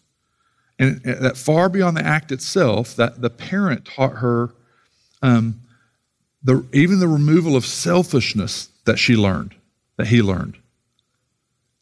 And 0.80 1.03
that 1.03 1.38
far 1.38 1.70
beyond 1.70 1.97
the 1.97 2.03
act 2.03 2.32
itself, 2.32 2.95
that 2.95 3.22
the 3.22 3.30
parent 3.30 3.86
taught 3.86 4.14
her 4.14 4.56
um, 5.22 5.62
the, 6.46 6.64
even 6.72 7.00
the 7.00 7.08
removal 7.08 7.56
of 7.56 7.66
selfishness 7.66 8.70
that 8.86 9.00
she 9.00 9.16
learned, 9.16 9.56
that 9.98 10.08
he 10.08 10.22
learned, 10.22 10.58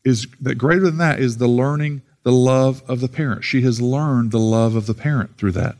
is 0.05 0.25
that 0.39 0.55
greater 0.55 0.85
than 0.85 0.97
that 0.97 1.19
is 1.19 1.37
the 1.37 1.47
learning 1.47 2.01
the 2.23 2.31
love 2.31 2.81
of 2.87 3.01
the 3.01 3.09
parent. 3.09 3.43
She 3.43 3.61
has 3.63 3.81
learned 3.81 4.31
the 4.31 4.39
love 4.39 4.75
of 4.75 4.85
the 4.85 4.93
parent 4.93 5.37
through 5.37 5.51
that. 5.51 5.75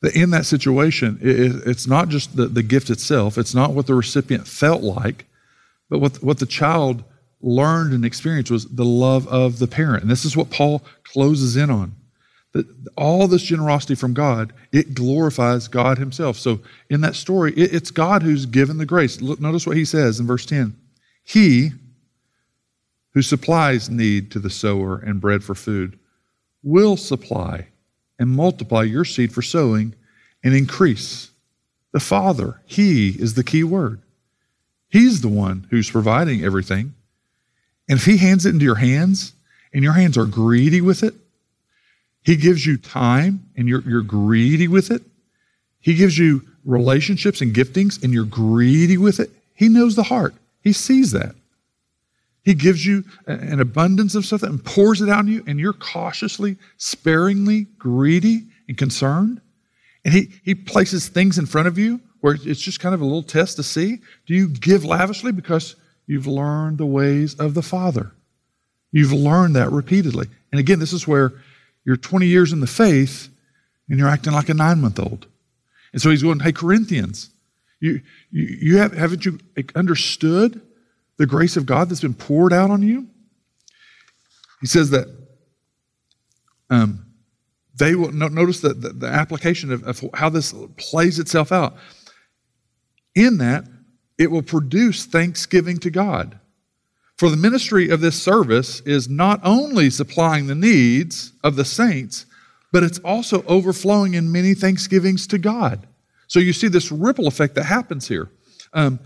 That 0.00 0.16
in 0.16 0.30
that 0.30 0.46
situation, 0.46 1.18
it, 1.20 1.66
it's 1.66 1.86
not 1.86 2.08
just 2.08 2.36
the, 2.36 2.46
the 2.46 2.62
gift 2.62 2.88
itself, 2.88 3.36
it's 3.36 3.54
not 3.54 3.72
what 3.72 3.86
the 3.86 3.94
recipient 3.94 4.48
felt 4.48 4.82
like, 4.82 5.26
but 5.90 5.98
what, 5.98 6.22
what 6.22 6.38
the 6.38 6.46
child 6.46 7.04
learned 7.42 7.92
and 7.92 8.06
experienced 8.06 8.50
was 8.50 8.64
the 8.66 8.84
love 8.84 9.28
of 9.28 9.58
the 9.58 9.66
parent. 9.66 10.02
And 10.02 10.10
this 10.10 10.24
is 10.24 10.34
what 10.34 10.50
Paul 10.50 10.82
closes 11.02 11.56
in 11.56 11.68
on. 11.68 11.94
That 12.54 12.66
all 12.96 13.28
this 13.28 13.42
generosity 13.42 13.94
from 13.94 14.14
God, 14.14 14.52
it 14.72 14.94
glorifies 14.94 15.68
God 15.68 15.98
Himself. 15.98 16.38
So 16.38 16.60
in 16.88 17.02
that 17.02 17.14
story, 17.14 17.52
it, 17.52 17.74
it's 17.74 17.90
God 17.90 18.22
who's 18.22 18.46
given 18.46 18.78
the 18.78 18.86
grace. 18.86 19.20
Look, 19.20 19.40
notice 19.40 19.66
what 19.66 19.76
he 19.76 19.84
says 19.84 20.18
in 20.18 20.26
verse 20.26 20.46
10. 20.46 20.74
He 21.22 21.72
who 23.12 23.22
supplies 23.22 23.88
need 23.88 24.30
to 24.32 24.38
the 24.38 24.50
sower 24.50 24.98
and 24.98 25.20
bread 25.20 25.44
for 25.44 25.54
food 25.54 25.98
will 26.62 26.96
supply 26.96 27.68
and 28.18 28.30
multiply 28.30 28.82
your 28.82 29.04
seed 29.04 29.32
for 29.32 29.42
sowing 29.42 29.94
and 30.42 30.54
increase. 30.54 31.30
The 31.92 32.00
Father, 32.00 32.60
He 32.66 33.10
is 33.10 33.34
the 33.34 33.44
key 33.44 33.64
word. 33.64 34.02
He's 34.88 35.20
the 35.20 35.28
one 35.28 35.66
who's 35.70 35.90
providing 35.90 36.44
everything. 36.44 36.94
And 37.88 37.98
if 37.98 38.04
He 38.04 38.16
hands 38.16 38.46
it 38.46 38.50
into 38.50 38.64
your 38.64 38.74
hands 38.76 39.32
and 39.72 39.82
your 39.82 39.92
hands 39.92 40.18
are 40.18 40.26
greedy 40.26 40.80
with 40.80 41.02
it, 41.02 41.14
He 42.24 42.36
gives 42.36 42.66
you 42.66 42.76
time 42.78 43.46
and 43.56 43.68
you're, 43.68 43.82
you're 43.82 44.02
greedy 44.02 44.66
with 44.66 44.90
it. 44.90 45.02
He 45.78 45.94
gives 45.94 46.18
you 46.18 46.42
relationships 46.64 47.42
and 47.42 47.54
giftings 47.54 48.02
and 48.02 48.12
you're 48.12 48.24
greedy 48.24 48.96
with 48.96 49.20
it. 49.20 49.30
He 49.54 49.68
knows 49.68 49.94
the 49.94 50.02
heart, 50.02 50.34
He 50.62 50.72
sees 50.72 51.12
that. 51.12 51.36
He 52.42 52.52
gives 52.52 52.84
you 52.84 53.04
an 53.26 53.58
abundance 53.60 54.14
of 54.14 54.26
stuff 54.26 54.42
and 54.42 54.62
pours 54.62 55.00
it 55.00 55.08
out 55.08 55.20
on 55.20 55.28
you, 55.28 55.42
and 55.46 55.58
you're 55.58 55.72
cautiously, 55.72 56.58
sparingly 56.76 57.66
greedy 57.78 58.44
and 58.68 58.76
concerned. 58.76 59.40
And 60.04 60.12
he, 60.12 60.28
he 60.44 60.54
places 60.54 61.08
things 61.08 61.38
in 61.38 61.46
front 61.46 61.68
of 61.68 61.78
you 61.78 62.00
where 62.20 62.34
it's 62.34 62.60
just 62.60 62.80
kind 62.80 62.94
of 62.94 63.00
a 63.00 63.04
little 63.04 63.22
test 63.22 63.56
to 63.56 63.62
see 63.62 63.98
do 64.26 64.34
you 64.34 64.48
give 64.48 64.84
lavishly 64.84 65.32
because 65.32 65.76
you've 66.06 66.26
learned 66.26 66.76
the 66.76 66.86
ways 66.86 67.34
of 67.36 67.54
the 67.54 67.62
Father? 67.62 68.12
You've 68.92 69.12
learned 69.12 69.56
that 69.56 69.72
repeatedly. 69.72 70.28
And 70.52 70.60
again, 70.60 70.78
this 70.78 70.92
is 70.92 71.08
where 71.08 71.32
you're 71.84 71.96
20 71.96 72.26
years 72.26 72.52
in 72.52 72.60
the 72.60 72.66
faith 72.66 73.28
and 73.88 73.98
you're 73.98 74.08
acting 74.08 74.32
like 74.32 74.48
a 74.48 74.54
nine 74.54 74.80
month 74.80 74.98
old. 74.98 75.26
And 75.92 76.00
so 76.00 76.10
he's 76.10 76.22
going, 76.22 76.40
Hey, 76.40 76.52
Corinthians, 76.52 77.30
you, 77.80 78.00
you, 78.30 78.58
you 78.60 78.76
have, 78.78 78.92
haven't 78.92 79.24
you 79.24 79.38
understood 79.74 80.60
the 81.16 81.26
grace 81.26 81.56
of 81.56 81.66
God 81.66 81.88
that's 81.88 82.00
been 82.00 82.14
poured 82.14 82.52
out 82.52 82.70
on 82.70 82.82
you? 82.82 83.08
He 84.60 84.66
says 84.66 84.90
that 84.90 85.08
um, 86.70 87.04
they 87.76 87.94
will 87.94 88.12
notice 88.12 88.60
that 88.60 88.80
the, 88.80 88.90
the 88.90 89.08
application 89.08 89.72
of, 89.72 89.82
of 89.84 90.02
how 90.14 90.28
this 90.28 90.54
plays 90.76 91.18
itself 91.18 91.52
out. 91.52 91.76
In 93.14 93.38
that, 93.38 93.64
it 94.18 94.30
will 94.30 94.42
produce 94.42 95.04
thanksgiving 95.06 95.78
to 95.78 95.90
God. 95.90 96.38
For 97.18 97.30
the 97.30 97.36
ministry 97.36 97.88
of 97.90 98.00
this 98.00 98.20
service 98.20 98.80
is 98.80 99.08
not 99.08 99.40
only 99.44 99.90
supplying 99.90 100.46
the 100.46 100.54
needs 100.54 101.32
of 101.42 101.56
the 101.56 101.64
saints, 101.64 102.26
but 102.72 102.82
it's 102.82 102.98
also 103.00 103.42
overflowing 103.44 104.14
in 104.14 104.32
many 104.32 104.54
thanksgivings 104.54 105.26
to 105.28 105.38
God. 105.38 105.86
So 106.26 106.40
you 106.40 106.52
see 106.52 106.68
this 106.68 106.90
ripple 106.90 107.28
effect 107.28 107.54
that 107.54 107.64
happens 107.64 108.08
here. 108.08 108.30
Um, 108.72 108.98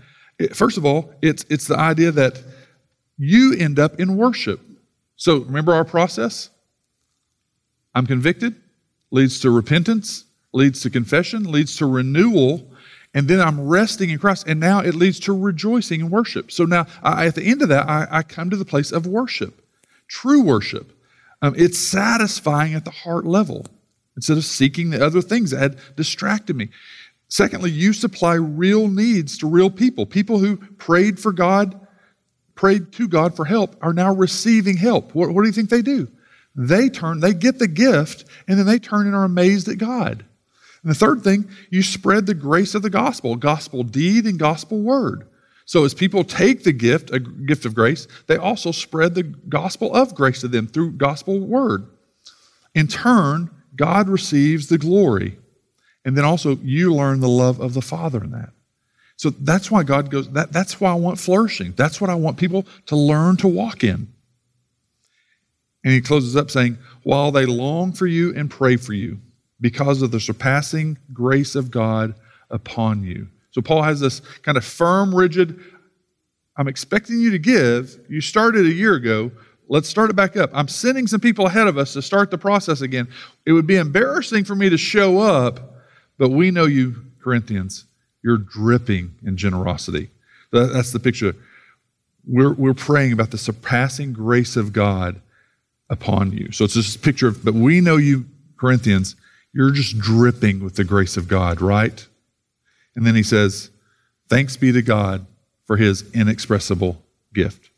First 0.53 0.77
of 0.77 0.85
all, 0.85 1.13
it's, 1.21 1.45
it's 1.49 1.67
the 1.67 1.77
idea 1.77 2.11
that 2.11 2.41
you 3.17 3.55
end 3.59 3.77
up 3.77 3.99
in 3.99 4.15
worship. 4.15 4.61
So 5.17 5.39
remember 5.39 5.73
our 5.73 5.83
process? 5.83 6.49
I'm 7.93 8.07
convicted, 8.07 8.55
leads 9.11 9.41
to 9.41 9.51
repentance, 9.51 10.23
leads 10.53 10.81
to 10.83 10.89
confession, 10.89 11.51
leads 11.51 11.75
to 11.77 11.85
renewal, 11.85 12.68
and 13.13 13.27
then 13.27 13.41
I'm 13.41 13.67
resting 13.67 14.09
in 14.11 14.19
Christ, 14.19 14.45
and 14.47 14.59
now 14.59 14.79
it 14.79 14.93
leads 14.93 15.19
to 15.21 15.33
rejoicing 15.33 16.01
and 16.01 16.11
worship. 16.11 16.51
So 16.51 16.65
now, 16.65 16.85
I, 17.01 17.25
at 17.25 17.35
the 17.35 17.43
end 17.43 17.61
of 17.61 17.69
that, 17.69 17.89
I, 17.89 18.07
I, 18.11 18.23
come 18.23 18.49
to 18.51 18.57
the 18.57 18.65
place 18.65 18.91
of 18.91 19.07
worship, 19.07 19.65
true 20.07 20.41
worship. 20.41 20.93
Um, 21.41 21.55
it's 21.57 21.79
satisfying 21.79 22.75
at 22.75 22.85
the 22.85 22.91
heart 22.91 23.25
level 23.25 23.65
instead 24.15 24.37
of 24.37 24.45
seeking 24.45 24.89
the 24.89 25.03
other 25.03 25.21
things 25.21 25.51
that 25.51 25.59
had 25.59 25.95
distracted 25.95 26.55
me. 26.55 26.69
Secondly, 27.29 27.71
you 27.71 27.93
supply 27.93 28.33
real 28.33 28.87
needs 28.87 29.37
to 29.37 29.47
real 29.47 29.69
people. 29.69 30.05
People 30.05 30.39
who 30.39 30.57
prayed 30.57 31.19
for 31.19 31.31
God, 31.31 31.79
prayed 32.55 32.91
to 32.93 33.07
God 33.07 33.35
for 33.35 33.45
help, 33.45 33.75
are 33.81 33.93
now 33.93 34.13
receiving 34.13 34.77
help. 34.77 35.15
What, 35.15 35.29
what 35.29 35.43
do 35.43 35.47
you 35.47 35.53
think 35.53 35.69
they 35.69 35.81
do? 35.81 36.07
They 36.55 36.89
turn, 36.89 37.21
they 37.21 37.33
get 37.33 37.59
the 37.59 37.67
gift, 37.67 38.25
and 38.47 38.59
then 38.59 38.65
they 38.65 38.79
turn 38.79 39.05
and 39.05 39.15
are 39.15 39.23
amazed 39.23 39.67
at 39.67 39.77
God. 39.77 40.25
And 40.83 40.91
the 40.91 40.95
third 40.95 41.23
thing, 41.23 41.49
you 41.69 41.83
spread 41.83 42.25
the 42.25 42.33
grace 42.33 42.73
of 42.75 42.81
the 42.81 42.89
gospel, 42.89 43.35
gospel 43.35 43.83
deed 43.83 44.25
and 44.25 44.39
gospel 44.39 44.81
word. 44.81 45.27
So 45.65 45.85
as 45.85 45.93
people 45.93 46.23
take 46.23 46.63
the 46.63 46.71
gift, 46.71 47.11
a 47.11 47.19
gift 47.19 47.65
of 47.65 47.75
grace, 47.75 48.07
they 48.27 48.37
also 48.37 48.71
spread 48.71 49.13
the 49.13 49.23
gospel 49.23 49.93
of 49.93 50.15
grace 50.15 50.41
to 50.41 50.47
them 50.47 50.67
through 50.67 50.93
gospel 50.93 51.39
word. 51.39 51.87
In 52.73 52.87
turn, 52.87 53.51
God 53.75 54.09
receives 54.09 54.67
the 54.67 54.77
glory. 54.77 55.37
And 56.05 56.17
then 56.17 56.25
also, 56.25 56.55
you 56.63 56.93
learn 56.93 57.19
the 57.19 57.29
love 57.29 57.59
of 57.59 57.73
the 57.73 57.81
Father 57.81 58.23
in 58.23 58.31
that. 58.31 58.49
So 59.17 59.29
that's 59.29 59.69
why 59.69 59.83
God 59.83 60.09
goes, 60.09 60.29
that, 60.31 60.53
that's 60.53 60.79
why 60.79 60.91
I 60.91 60.95
want 60.95 61.19
flourishing. 61.19 61.73
That's 61.75 61.99
what 61.99 62.09
I 62.09 62.15
want 62.15 62.37
people 62.37 62.65
to 62.85 62.95
learn 62.95 63.35
to 63.37 63.47
walk 63.47 63.83
in. 63.83 64.07
And 65.83 65.93
he 65.93 66.01
closes 66.01 66.35
up 66.35 66.49
saying, 66.49 66.77
While 67.03 67.31
they 67.31 67.45
long 67.45 67.91
for 67.91 68.07
you 68.07 68.33
and 68.33 68.49
pray 68.49 68.77
for 68.77 68.93
you, 68.93 69.19
because 69.61 70.01
of 70.01 70.11
the 70.11 70.19
surpassing 70.19 70.97
grace 71.13 71.55
of 71.55 71.71
God 71.71 72.15
upon 72.49 73.03
you. 73.03 73.27
So 73.51 73.61
Paul 73.61 73.83
has 73.83 73.99
this 73.99 74.21
kind 74.43 74.57
of 74.57 74.63
firm, 74.63 75.13
rigid, 75.13 75.59
I'm 76.57 76.67
expecting 76.67 77.19
you 77.19 77.31
to 77.31 77.39
give. 77.39 77.99
You 78.09 78.21
started 78.21 78.65
a 78.65 78.73
year 78.73 78.95
ago. 78.95 79.31
Let's 79.69 79.87
start 79.87 80.09
it 80.09 80.15
back 80.15 80.35
up. 80.35 80.49
I'm 80.53 80.67
sending 80.67 81.07
some 81.07 81.19
people 81.19 81.47
ahead 81.47 81.67
of 81.67 81.77
us 81.77 81.93
to 81.93 82.01
start 82.01 82.31
the 82.31 82.37
process 82.37 82.81
again. 82.81 83.07
It 83.45 83.53
would 83.53 83.67
be 83.67 83.77
embarrassing 83.77 84.43
for 84.43 84.55
me 84.55 84.69
to 84.69 84.77
show 84.77 85.19
up 85.19 85.69
but 86.19 86.29
we 86.29 86.51
know 86.51 86.65
you, 86.65 87.03
Corinthians, 87.23 87.85
you're 88.23 88.37
dripping 88.37 89.15
in 89.25 89.37
generosity. 89.37 90.11
That's 90.51 90.91
the 90.91 90.99
picture. 90.99 91.33
We're, 92.27 92.53
we're 92.53 92.73
praying 92.75 93.13
about 93.13 93.31
the 93.31 93.37
surpassing 93.37 94.13
grace 94.13 94.55
of 94.55 94.73
God 94.73 95.21
upon 95.89 96.33
you. 96.33 96.51
So 96.51 96.65
it's 96.65 96.75
this 96.75 96.97
picture 96.97 97.29
of, 97.29 97.43
but 97.43 97.55
we 97.55 97.81
know 97.81 97.95
you, 97.95 98.25
Corinthians, 98.57 99.15
you're 99.53 99.71
just 99.71 99.97
dripping 99.97 100.63
with 100.63 100.75
the 100.75 100.83
grace 100.83 101.17
of 101.17 101.27
God, 101.27 101.61
right? 101.61 102.07
And 102.95 103.05
then 103.05 103.15
he 103.15 103.23
says, 103.23 103.71
Thanks 104.27 104.57
be 104.57 104.71
to 104.71 104.81
God 104.83 105.25
for 105.65 105.77
his 105.77 106.09
inexpressible 106.13 107.01
gift. 107.33 107.71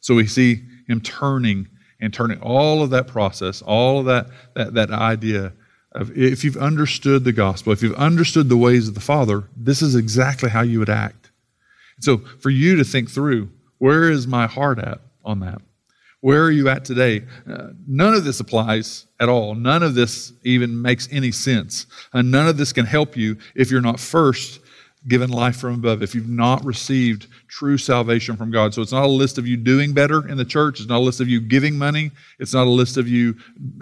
So 0.00 0.14
we 0.14 0.26
see 0.26 0.62
him 0.86 1.00
turning 1.00 1.68
and 2.00 2.14
turning 2.14 2.40
all 2.40 2.82
of 2.82 2.90
that 2.90 3.08
process, 3.08 3.60
all 3.62 4.00
of 4.00 4.06
that, 4.06 4.28
that, 4.54 4.74
that 4.74 4.90
idea 4.90 5.52
of 5.92 6.16
if 6.16 6.44
you've 6.44 6.56
understood 6.56 7.24
the 7.24 7.32
gospel, 7.32 7.72
if 7.72 7.82
you've 7.82 7.94
understood 7.94 8.48
the 8.48 8.56
ways 8.56 8.88
of 8.88 8.94
the 8.94 9.00
Father, 9.00 9.44
this 9.56 9.82
is 9.82 9.94
exactly 9.94 10.48
how 10.48 10.62
you 10.62 10.78
would 10.78 10.88
act. 10.88 11.30
So, 11.98 12.18
for 12.18 12.50
you 12.50 12.76
to 12.76 12.84
think 12.84 13.10
through, 13.10 13.50
where 13.78 14.10
is 14.10 14.26
my 14.26 14.46
heart 14.46 14.78
at 14.78 15.00
on 15.24 15.40
that? 15.40 15.60
Where 16.20 16.44
are 16.44 16.50
you 16.50 16.68
at 16.68 16.84
today? 16.84 17.24
Uh, 17.50 17.68
none 17.86 18.14
of 18.14 18.24
this 18.24 18.40
applies 18.40 19.06
at 19.18 19.28
all. 19.28 19.54
None 19.54 19.82
of 19.82 19.94
this 19.94 20.32
even 20.44 20.80
makes 20.80 21.08
any 21.10 21.32
sense. 21.32 21.86
And 22.12 22.30
none 22.30 22.46
of 22.46 22.58
this 22.58 22.72
can 22.72 22.84
help 22.84 23.16
you 23.16 23.38
if 23.54 23.70
you're 23.70 23.80
not 23.80 23.98
first 23.98 24.60
given 25.08 25.30
life 25.30 25.56
from 25.56 25.74
above, 25.74 26.02
if 26.02 26.14
you've 26.14 26.28
not 26.28 26.62
received 26.62 27.26
true 27.48 27.78
salvation 27.78 28.36
from 28.36 28.50
God. 28.50 28.74
So 28.74 28.82
it's 28.82 28.92
not 28.92 29.04
a 29.04 29.08
list 29.08 29.38
of 29.38 29.46
you 29.46 29.56
doing 29.56 29.94
better 29.94 30.28
in 30.28 30.36
the 30.36 30.44
church. 30.44 30.78
It's 30.78 30.90
not 30.90 30.98
a 30.98 31.00
list 31.00 31.22
of 31.22 31.28
you 31.28 31.40
giving 31.40 31.78
money. 31.78 32.10
It's 32.38 32.52
not 32.52 32.66
a 32.66 32.70
list 32.70 32.98
of 32.98 33.08
you 33.08 33.36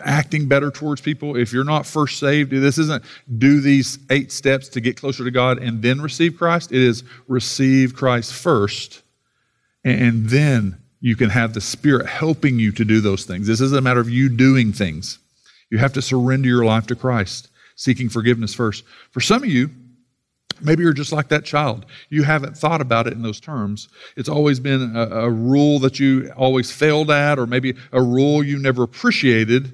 acting 0.05 0.47
better 0.47 0.71
towards 0.71 1.01
people. 1.01 1.37
If 1.37 1.53
you're 1.53 1.65
not 1.65 1.87
first 1.87 2.21
saved, 2.21 2.53
this 2.53 2.79
isn't 2.79 3.05
do 3.37 3.61
these 3.61 3.99
eight 4.11 4.31
steps 4.31 4.69
to 4.69 4.81
get 4.81 4.97
closer 4.97 5.25
to 5.25 5.31
God 5.33 5.59
and 5.59 5.83
then 5.83 6.01
receive 6.01 6.37
Christ. 6.37 6.71
It 6.71 6.83
is 6.83 7.03
receive 7.27 7.95
Christ 7.95 8.33
first, 8.33 9.03
and 9.85 10.29
then 10.29 10.81
you 11.01 11.17
can 11.17 11.31
have 11.31 11.55
the 11.55 11.61
Spirit 11.61 12.07
helping 12.07 12.59
you 12.59 12.73
to 12.73 12.85
do 12.85 13.01
those 13.01 13.25
things. 13.25 13.47
This 13.47 13.61
isn't 13.61 13.79
a 13.79 13.83
matter 13.83 14.01
of 14.01 14.11
you 14.11 14.29
doing 14.29 14.73
things. 14.73 15.19
You 15.71 15.79
have 15.79 15.93
to 15.95 16.03
surrender 16.03 16.49
your 16.49 16.65
life 16.65 16.87
to 16.89 16.97
Christ, 16.97 17.49
seeking 17.77 18.09
forgiveness 18.09 18.55
first. 18.55 18.85
For 19.11 19.21
some 19.21 19.43
of 19.43 19.49
you, 19.49 19.71
Maybe 20.61 20.83
you're 20.83 20.93
just 20.93 21.13
like 21.13 21.29
that 21.29 21.45
child. 21.45 21.87
You 22.09 22.23
haven't 22.25 22.57
thought 22.57 22.81
about 22.81 23.07
it 23.07 23.13
in 23.13 23.23
those 23.23 23.41
terms. 23.41 23.89
It's 24.17 24.29
always 24.29 24.59
been 24.61 24.97
a, 24.97 25.03
a, 25.03 25.31
rule 25.31 25.79
that 25.81 26.01
you 26.01 26.33
always 26.37 26.71
failed 26.71 27.11
at, 27.11 27.39
or 27.39 27.47
maybe 27.47 27.75
a 27.93 28.03
rule 28.03 28.43
you 28.43 28.59
never 28.59 28.83
appreciated. 28.83 29.73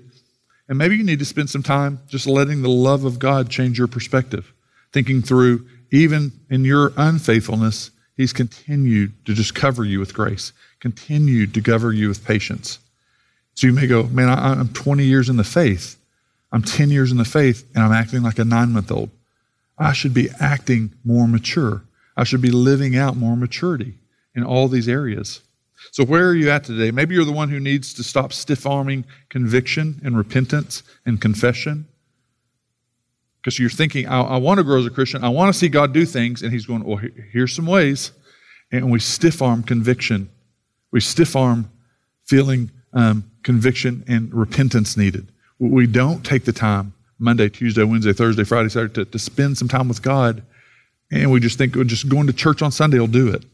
And 0.68 0.78
maybe 0.78 0.96
you 0.96 1.04
need 1.04 1.18
to 1.18 1.24
spend 1.24 1.50
some 1.50 1.62
time 1.62 2.00
just 2.08 2.26
letting 2.26 2.62
the 2.62 2.68
love 2.68 3.04
of 3.04 3.18
God 3.18 3.50
change 3.50 3.78
your 3.78 3.88
perspective, 3.88 4.52
thinking 4.92 5.22
through, 5.22 5.66
even 5.90 6.32
in 6.50 6.64
your 6.64 6.92
unfaithfulness, 6.96 7.90
He's 8.16 8.32
continued 8.32 9.12
to 9.26 9.34
just 9.34 9.54
cover 9.54 9.84
you 9.84 9.98
with 9.98 10.14
grace, 10.14 10.52
continued 10.80 11.54
to 11.54 11.60
cover 11.60 11.92
you 11.92 12.08
with 12.08 12.24
patience. 12.24 12.78
So 13.54 13.66
you 13.66 13.72
may 13.72 13.86
go, 13.86 14.04
man, 14.04 14.28
I, 14.28 14.52
am 14.52 14.68
20 14.68 15.04
years 15.04 15.28
in 15.28 15.36
the 15.36 15.44
faith. 15.44 15.96
I'm 16.52 16.62
10 16.62 16.90
years 16.90 17.10
in 17.10 17.18
the 17.18 17.24
faith, 17.24 17.68
and 17.74 17.82
I'm 17.82 17.92
acting 17.92 18.22
like 18.22 18.38
a 18.38 18.44
nine 18.44 18.72
month 18.72 18.92
old. 18.92 19.10
I 19.78 19.92
should 19.92 20.14
be 20.14 20.28
acting 20.40 20.92
more 21.04 21.26
mature. 21.26 21.82
I 22.16 22.24
should 22.24 22.40
be 22.40 22.50
living 22.50 22.96
out 22.96 23.16
more 23.16 23.36
maturity 23.36 23.94
in 24.34 24.44
all 24.44 24.68
these 24.68 24.88
areas. 24.88 25.40
So, 25.90 26.04
where 26.04 26.28
are 26.28 26.34
you 26.34 26.50
at 26.50 26.64
today? 26.64 26.90
Maybe 26.90 27.14
you're 27.14 27.24
the 27.24 27.32
one 27.32 27.48
who 27.48 27.60
needs 27.60 27.92
to 27.94 28.04
stop 28.04 28.32
stiff 28.32 28.66
arming 28.66 29.04
conviction 29.28 30.00
and 30.04 30.16
repentance 30.16 30.82
and 31.04 31.20
confession. 31.20 31.86
Because 33.44 33.58
you're 33.58 33.68
thinking, 33.68 34.08
I, 34.08 34.22
I, 34.22 34.36
want 34.38 34.56
to 34.56 34.64
grow 34.64 34.78
as 34.78 34.86
a 34.86 34.90
Christian. 34.90 35.22
I 35.22 35.28
want 35.28 35.52
to 35.52 35.58
see 35.58 35.68
God 35.68 35.92
do 35.92 36.06
things. 36.06 36.42
And 36.42 36.50
He's 36.50 36.64
going, 36.64 36.82
Well, 36.82 37.00
here's 37.32 37.54
some 37.54 37.66
ways. 37.66 38.12
And 38.72 38.90
we 38.90 38.98
stiff 38.98 39.42
arm 39.42 39.62
conviction. 39.62 40.30
We 40.90 41.00
stiff 41.00 41.36
arm 41.36 41.70
feeling 42.24 42.70
um, 42.94 43.30
conviction 43.42 44.02
and 44.08 44.32
repentance 44.32 44.96
needed. 44.96 45.30
We 45.58 45.86
don't 45.86 46.24
take 46.24 46.44
the 46.44 46.52
time 46.52 46.94
Monday, 47.18 47.48
Tuesday, 47.48 47.84
Wednesday, 47.84 48.12
Thursday, 48.12 48.44
Friday, 48.44 48.70
Saturday 48.70 48.94
to, 48.94 49.04
to 49.04 49.18
spend 49.18 49.58
some 49.58 49.68
time 49.68 49.88
with 49.88 50.02
God. 50.02 50.42
And 51.12 51.30
we 51.30 51.38
just 51.38 51.58
think 51.58 51.76
well, 51.76 51.84
just 51.84 52.08
going 52.08 52.26
to 52.26 52.32
church 52.32 52.62
on 52.62 52.72
Sunday 52.72 52.98
will 52.98 53.06
do 53.06 53.28
it 53.28 53.44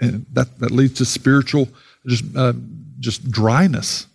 and 0.00 0.26
that, 0.32 0.58
that 0.58 0.70
leads 0.70 0.94
to 0.94 1.04
spiritual 1.04 1.68
just 2.06 2.24
uh, 2.36 2.52
just 3.00 3.30
dryness. 3.30 4.06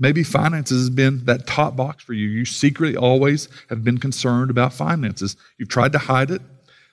Maybe 0.00 0.22
finances 0.22 0.80
has 0.80 0.90
been 0.90 1.26
that 1.26 1.46
top 1.46 1.76
box 1.76 2.02
for 2.02 2.14
you. 2.14 2.26
You 2.26 2.46
secretly 2.46 2.96
always 2.96 3.48
have 3.68 3.84
been 3.84 3.98
concerned 3.98 4.50
about 4.50 4.72
finances. 4.72 5.36
You've 5.58 5.68
tried 5.68 5.92
to 5.92 5.98
hide 5.98 6.30
it, 6.30 6.40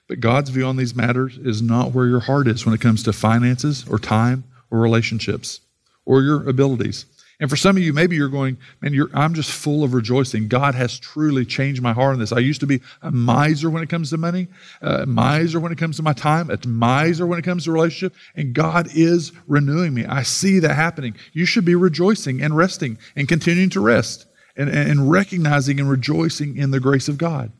but 0.08 0.20
God's 0.20 0.50
view 0.50 0.66
on 0.66 0.76
these 0.76 0.94
matters 0.94 1.38
is 1.38 1.62
not 1.62 1.92
where 1.92 2.06
your 2.06 2.20
heart 2.20 2.46
is 2.46 2.66
when 2.66 2.74
it 2.74 2.82
comes 2.82 3.02
to 3.04 3.14
finances 3.14 3.86
or 3.88 3.98
time 3.98 4.44
or 4.70 4.78
relationships 4.78 5.60
or 6.04 6.20
your 6.20 6.46
abilities. 6.46 7.06
And 7.40 7.48
for 7.48 7.56
some 7.56 7.76
of 7.76 7.82
you, 7.82 7.92
maybe 7.92 8.16
you're 8.16 8.28
going, 8.28 8.58
man, 8.80 9.00
I'm 9.14 9.32
just 9.32 9.52
full 9.52 9.84
of 9.84 9.94
rejoicing. 9.94 10.48
God 10.48 10.74
has 10.74 10.98
truly 10.98 11.44
changed 11.44 11.80
my 11.80 11.92
heart 11.92 12.14
on 12.14 12.18
this. 12.18 12.32
I 12.32 12.40
used 12.40 12.60
to 12.60 12.66
be 12.66 12.80
a 13.00 13.12
miser 13.12 13.70
when 13.70 13.82
it 13.82 13.88
comes 13.88 14.10
to 14.10 14.16
money, 14.16 14.48
a 14.82 15.06
miser 15.06 15.60
when 15.60 15.70
it 15.70 15.78
comes 15.78 15.96
to 15.98 16.02
my 16.02 16.12
time, 16.12 16.50
a 16.50 16.58
miser 16.66 17.28
when 17.28 17.38
it 17.38 17.44
comes 17.44 17.64
to 17.64 17.72
relationship, 17.72 18.18
and 18.34 18.54
God 18.54 18.88
is 18.92 19.30
renewing 19.46 19.94
me. 19.94 20.04
I 20.04 20.22
see 20.22 20.58
that 20.58 20.74
happening. 20.74 21.14
You 21.32 21.46
should 21.46 21.64
be 21.64 21.76
rejoicing 21.76 22.42
and 22.42 22.56
resting 22.56 22.98
and 23.14 23.28
continuing 23.28 23.70
to 23.70 23.80
rest 23.80 24.26
and, 24.56 24.68
and 24.68 25.08
recognizing 25.08 25.78
and 25.78 25.88
rejoicing 25.88 26.56
in 26.56 26.72
the 26.72 26.80
grace 26.80 27.08
of 27.08 27.18
God. 27.18 27.52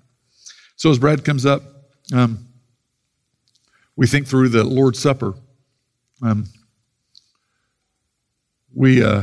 So 0.75 0.91
as 0.91 0.99
Brad 0.99 1.25
comes 1.25 1.47
up, 1.47 1.63
um, 2.13 2.49
we 3.95 4.09
think 4.09 4.27
through 4.27 4.49
the 4.49 4.65
Lord's 4.65 4.99
Supper. 4.99 5.35
Um, 6.21 6.47
we 8.75 9.05
uh, 9.05 9.23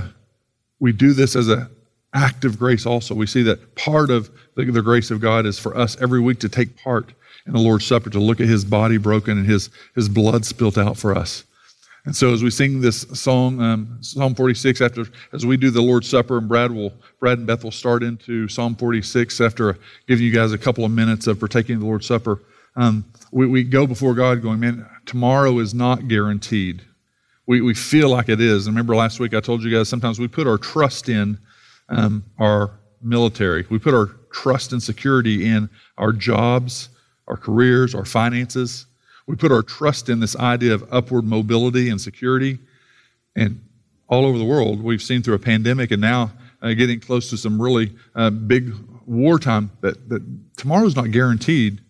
we 0.80 0.92
do 0.92 1.14
this 1.14 1.36
as 1.36 1.48
an 1.48 1.70
act 2.14 2.46
of 2.46 2.58
grace 2.58 2.86
also. 2.86 3.14
We 3.14 3.28
see 3.28 3.44
that 3.44 3.76
part 3.76 4.10
of 4.10 4.30
the, 4.56 4.66
the, 4.66 4.82
grace 4.82 5.12
of 5.12 5.20
God 5.20 5.46
is 5.46 5.60
for 5.60 5.78
us 5.78 6.00
every 6.02 6.20
week 6.20 6.40
to 6.40 6.50
take 6.50 6.78
part 6.78 7.14
in 7.46 7.54
the 7.54 7.60
Lord's 7.60 7.86
Supper, 7.86 8.10
to 8.10 8.20
look 8.20 8.40
at 8.40 8.48
his 8.48 8.66
body 8.66 8.98
broken 8.98 9.38
and 9.38 9.48
his, 9.48 9.70
his 9.94 10.10
blood 10.10 10.46
spilt 10.46 10.78
out 10.78 10.98
for 10.98 11.16
us. 11.16 11.44
And 12.06 12.16
so 12.16 12.34
as 12.34 12.44
we 12.44 12.52
sing 12.52 12.82
this 12.82 13.02
song, 13.14 13.60
um, 13.60 13.98
Psalm 14.02 14.36
46, 14.36 14.80
after 14.80 15.06
as 15.34 15.46
we 15.46 15.58
do 15.58 15.72
the 15.72 15.82
Lord's 15.82 16.08
Supper, 16.08 16.38
and 16.38 16.48
Brad 16.48 16.72
will 16.72 16.94
Brad 17.20 17.40
and 17.40 17.48
Beth 17.48 17.64
will 17.64 17.72
start 17.72 18.04
into 18.04 18.48
Psalm 18.48 18.76
46 18.76 19.42
after 19.42 19.78
giving 20.08 20.24
you 20.24 20.32
guys 20.32 20.52
a 20.52 20.58
couple 20.58 20.86
of 20.86 20.92
minutes 20.92 21.26
of 21.26 21.40
partaking 21.40 21.76
of 21.76 21.82
the 21.82 21.88
Lord's 21.88 22.06
Supper. 22.06 22.44
Um, 22.76 23.06
we, 23.32 23.48
we 23.48 23.64
go 23.64 23.88
before 23.88 24.14
God 24.14 24.44
going, 24.44 24.60
man, 24.60 24.88
tomorrow 25.06 25.58
is 25.58 25.74
not 25.74 26.08
guaranteed 26.08 26.84
we, 27.48 27.62
we 27.62 27.74
feel 27.74 28.10
like 28.10 28.30
it 28.30 28.42
is. 28.42 28.68
Remember 28.68 28.96
last 28.96 29.20
week 29.20 29.34
I 29.34 29.40
told 29.40 29.64
you 29.64 29.76
guys 29.76 29.90
sometimes 29.90 30.20
we 30.20 30.28
put 30.28 30.48
our 30.48 30.58
trust 30.58 31.10
in 31.10 31.38
um, 31.90 32.24
our 32.40 32.72
military. 33.02 33.66
We 33.70 33.80
put 33.80 33.94
our 33.94 34.08
trust 34.32 34.74
and 34.74 34.82
security 34.82 35.48
in 35.48 35.70
our 35.98 36.12
jobs, 36.12 36.90
our 37.28 37.38
careers, 37.38 37.94
our 37.94 38.06
finances. 38.06 38.88
We 39.28 39.36
put 39.36 39.52
our 39.52 39.62
trust 39.62 40.10
in 40.10 40.20
this 40.20 40.36
idea 40.36 40.74
of 40.74 40.92
upward 40.92 41.26
mobility 41.26 41.90
and 41.90 42.00
security. 42.00 42.60
And 43.36 43.62
all 44.08 44.26
over 44.26 44.38
the 44.38 44.46
world, 44.46 44.82
we've 44.82 45.02
seen 45.02 45.22
through 45.22 45.36
a 45.36 45.40
pandemic 45.40 45.92
and 45.92 46.02
now 46.02 46.32
uh, 46.62 46.74
getting 46.74 47.00
close 47.00 47.30
to 47.30 47.38
some 47.38 47.62
really 47.62 47.92
uh, 48.16 48.30
big 48.30 48.74
wartime 49.06 49.72
that, 49.82 50.10
that 50.10 50.24
tomorrow's 50.58 50.96
not 50.96 51.12
guaranteed 51.12 51.82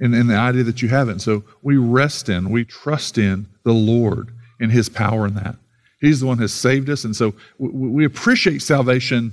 in, 0.00 0.14
in 0.14 0.26
the 0.28 0.36
idea 0.36 0.62
that 0.64 0.80
you 0.80 0.88
haven't. 0.88 1.20
So 1.20 1.44
we 1.62 1.76
rest 1.76 2.28
in, 2.28 2.50
we 2.50 2.64
trust 2.64 3.18
in 3.18 3.46
the 3.64 3.72
Lord 3.72 4.32
and 4.60 4.70
his 4.70 4.88
power 4.88 5.26
in 5.26 5.34
that. 5.34 5.56
He's 6.00 6.20
the 6.20 6.26
one 6.26 6.38
who 6.38 6.42
has 6.44 6.52
saved 6.52 6.88
us. 6.90 7.04
And 7.04 7.14
so 7.14 7.34
we 7.58 8.04
appreciate 8.04 8.62
salvation 8.62 9.32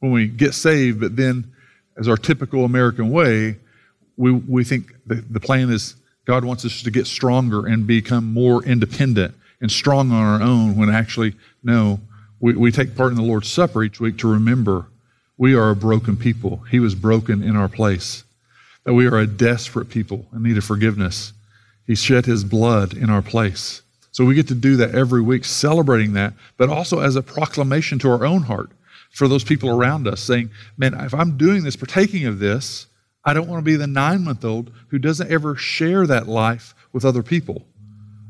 when 0.00 0.12
we 0.12 0.28
get 0.28 0.54
saved, 0.54 1.00
but 1.00 1.16
then, 1.16 1.50
as 1.96 2.08
our 2.08 2.16
typical 2.16 2.64
American 2.64 3.10
way, 3.10 3.56
we, 4.16 4.32
we 4.32 4.64
think 4.64 4.92
the, 5.06 5.16
the 5.16 5.40
plan 5.40 5.70
is 5.70 5.96
God 6.24 6.44
wants 6.44 6.64
us 6.64 6.82
to 6.82 6.90
get 6.90 7.06
stronger 7.06 7.66
and 7.66 7.86
become 7.86 8.32
more 8.32 8.64
independent 8.64 9.34
and 9.60 9.70
strong 9.70 10.10
on 10.10 10.22
our 10.22 10.42
own 10.42 10.76
when 10.76 10.90
actually, 10.90 11.34
no, 11.62 12.00
we, 12.40 12.54
we 12.54 12.70
take 12.70 12.96
part 12.96 13.10
in 13.10 13.16
the 13.16 13.22
Lord's 13.22 13.48
Supper 13.48 13.82
each 13.82 14.00
week 14.00 14.18
to 14.18 14.28
remember 14.28 14.86
we 15.36 15.54
are 15.54 15.70
a 15.70 15.76
broken 15.76 16.16
people. 16.16 16.58
He 16.70 16.78
was 16.78 16.94
broken 16.94 17.42
in 17.42 17.56
our 17.56 17.68
place. 17.68 18.24
That 18.84 18.94
we 18.94 19.06
are 19.06 19.18
a 19.18 19.26
desperate 19.26 19.88
people 19.88 20.26
in 20.32 20.42
need 20.42 20.58
of 20.58 20.64
forgiveness. 20.64 21.32
He 21.86 21.94
shed 21.94 22.26
his 22.26 22.44
blood 22.44 22.94
in 22.94 23.10
our 23.10 23.22
place. 23.22 23.82
So 24.14 24.24
we 24.24 24.36
get 24.36 24.46
to 24.46 24.54
do 24.54 24.76
that 24.76 24.94
every 24.94 25.20
week, 25.20 25.44
celebrating 25.44 26.12
that, 26.12 26.34
but 26.56 26.68
also 26.68 27.00
as 27.00 27.16
a 27.16 27.22
proclamation 27.22 27.98
to 27.98 28.10
our 28.10 28.24
own 28.24 28.42
heart 28.42 28.70
for 29.10 29.26
those 29.26 29.42
people 29.42 29.70
around 29.70 30.06
us, 30.06 30.20
saying, 30.20 30.50
Man, 30.78 30.94
if 30.94 31.12
I'm 31.12 31.36
doing 31.36 31.64
this, 31.64 31.74
partaking 31.74 32.24
of 32.24 32.38
this, 32.38 32.86
I 33.24 33.34
don't 33.34 33.48
want 33.48 33.58
to 33.58 33.68
be 33.68 33.74
the 33.74 33.88
nine 33.88 34.22
month 34.22 34.44
old 34.44 34.70
who 34.90 35.00
doesn't 35.00 35.32
ever 35.32 35.56
share 35.56 36.06
that 36.06 36.28
life 36.28 36.76
with 36.92 37.04
other 37.04 37.24
people. 37.24 37.66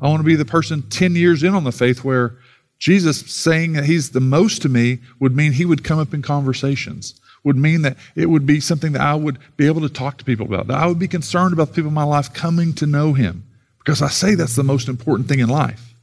I 0.01 0.09
want 0.09 0.21
to 0.21 0.27
be 0.27 0.37
the 0.37 0.47
person 0.47 0.89
10 0.89 1.17
years 1.17 1.43
in 1.43 1.55
on 1.55 1.65
the 1.65 1.71
faith 1.71 2.03
where 2.03 2.39
Jesus 2.79 3.21
saying 3.31 3.75
that 3.75 3.85
he's 3.85 4.13
the 4.13 4.21
most 4.21 4.63
to 4.63 4.71
me 4.71 5.01
would 5.21 5.37
mean 5.37 5.53
he 5.53 5.67
would 5.67 5.85
come 5.85 5.99
up 5.99 6.15
in 6.15 6.23
conversations, 6.23 7.21
would 7.45 7.57
mean 7.57 7.83
that 7.83 7.99
it 8.17 8.31
would 8.31 8.47
be 8.47 8.59
something 8.59 8.93
that 8.93 9.03
I 9.03 9.17
would 9.17 9.39
be 9.59 9.67
able 9.67 9.83
to 9.83 9.91
talk 9.91 10.17
to 10.17 10.25
people 10.25 10.47
about, 10.47 10.67
that 10.69 10.79
I 10.79 10.87
would 10.87 10.99
be 10.99 11.09
concerned 11.09 11.53
about 11.53 11.69
the 11.69 11.75
people 11.75 11.89
in 11.89 11.95
my 11.95 12.05
life 12.05 12.33
coming 12.33 12.73
to 12.77 12.87
know 12.87 13.13
him. 13.13 13.44
Because 13.85 14.01
I 14.01 14.09
say 14.09 14.35
that's 14.35 14.57
the 14.57 14.65
most 14.65 14.89
important 14.89 15.29
thing 15.29 15.41
in 15.41 15.49
life. 15.49 15.95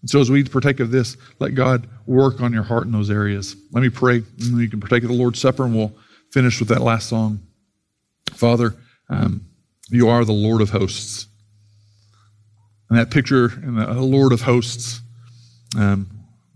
And 0.00 0.10
so 0.10 0.20
as 0.20 0.30
we 0.30 0.44
partake 0.44 0.80
of 0.80 0.90
this, 0.90 1.16
let 1.40 1.54
God 1.54 1.88
work 2.06 2.40
on 2.40 2.52
your 2.52 2.62
heart 2.62 2.84
in 2.84 2.92
those 2.92 3.10
areas. 3.10 3.56
Let 3.72 3.80
me 3.80 3.88
pray, 3.88 4.16
and 4.16 4.60
you 4.60 4.68
can 4.68 4.78
partake 4.78 5.02
of 5.02 5.08
the 5.08 5.16
Lord's 5.16 5.40
Supper, 5.40 5.64
and 5.64 5.74
we'll 5.74 5.94
finish 6.30 6.60
with 6.60 6.68
that 6.68 6.82
last 6.82 7.08
song. 7.08 7.40
Father, 8.32 8.74
um, 9.08 9.46
you 9.90 10.08
are 10.08 10.24
the 10.24 10.32
Lord 10.32 10.60
of 10.60 10.70
hosts. 10.70 11.26
And 12.90 12.98
that 12.98 13.10
picture 13.10 13.46
in 13.62 13.76
the 13.76 13.94
Lord 13.94 14.32
of 14.32 14.42
hosts, 14.42 15.00
um, 15.76 16.08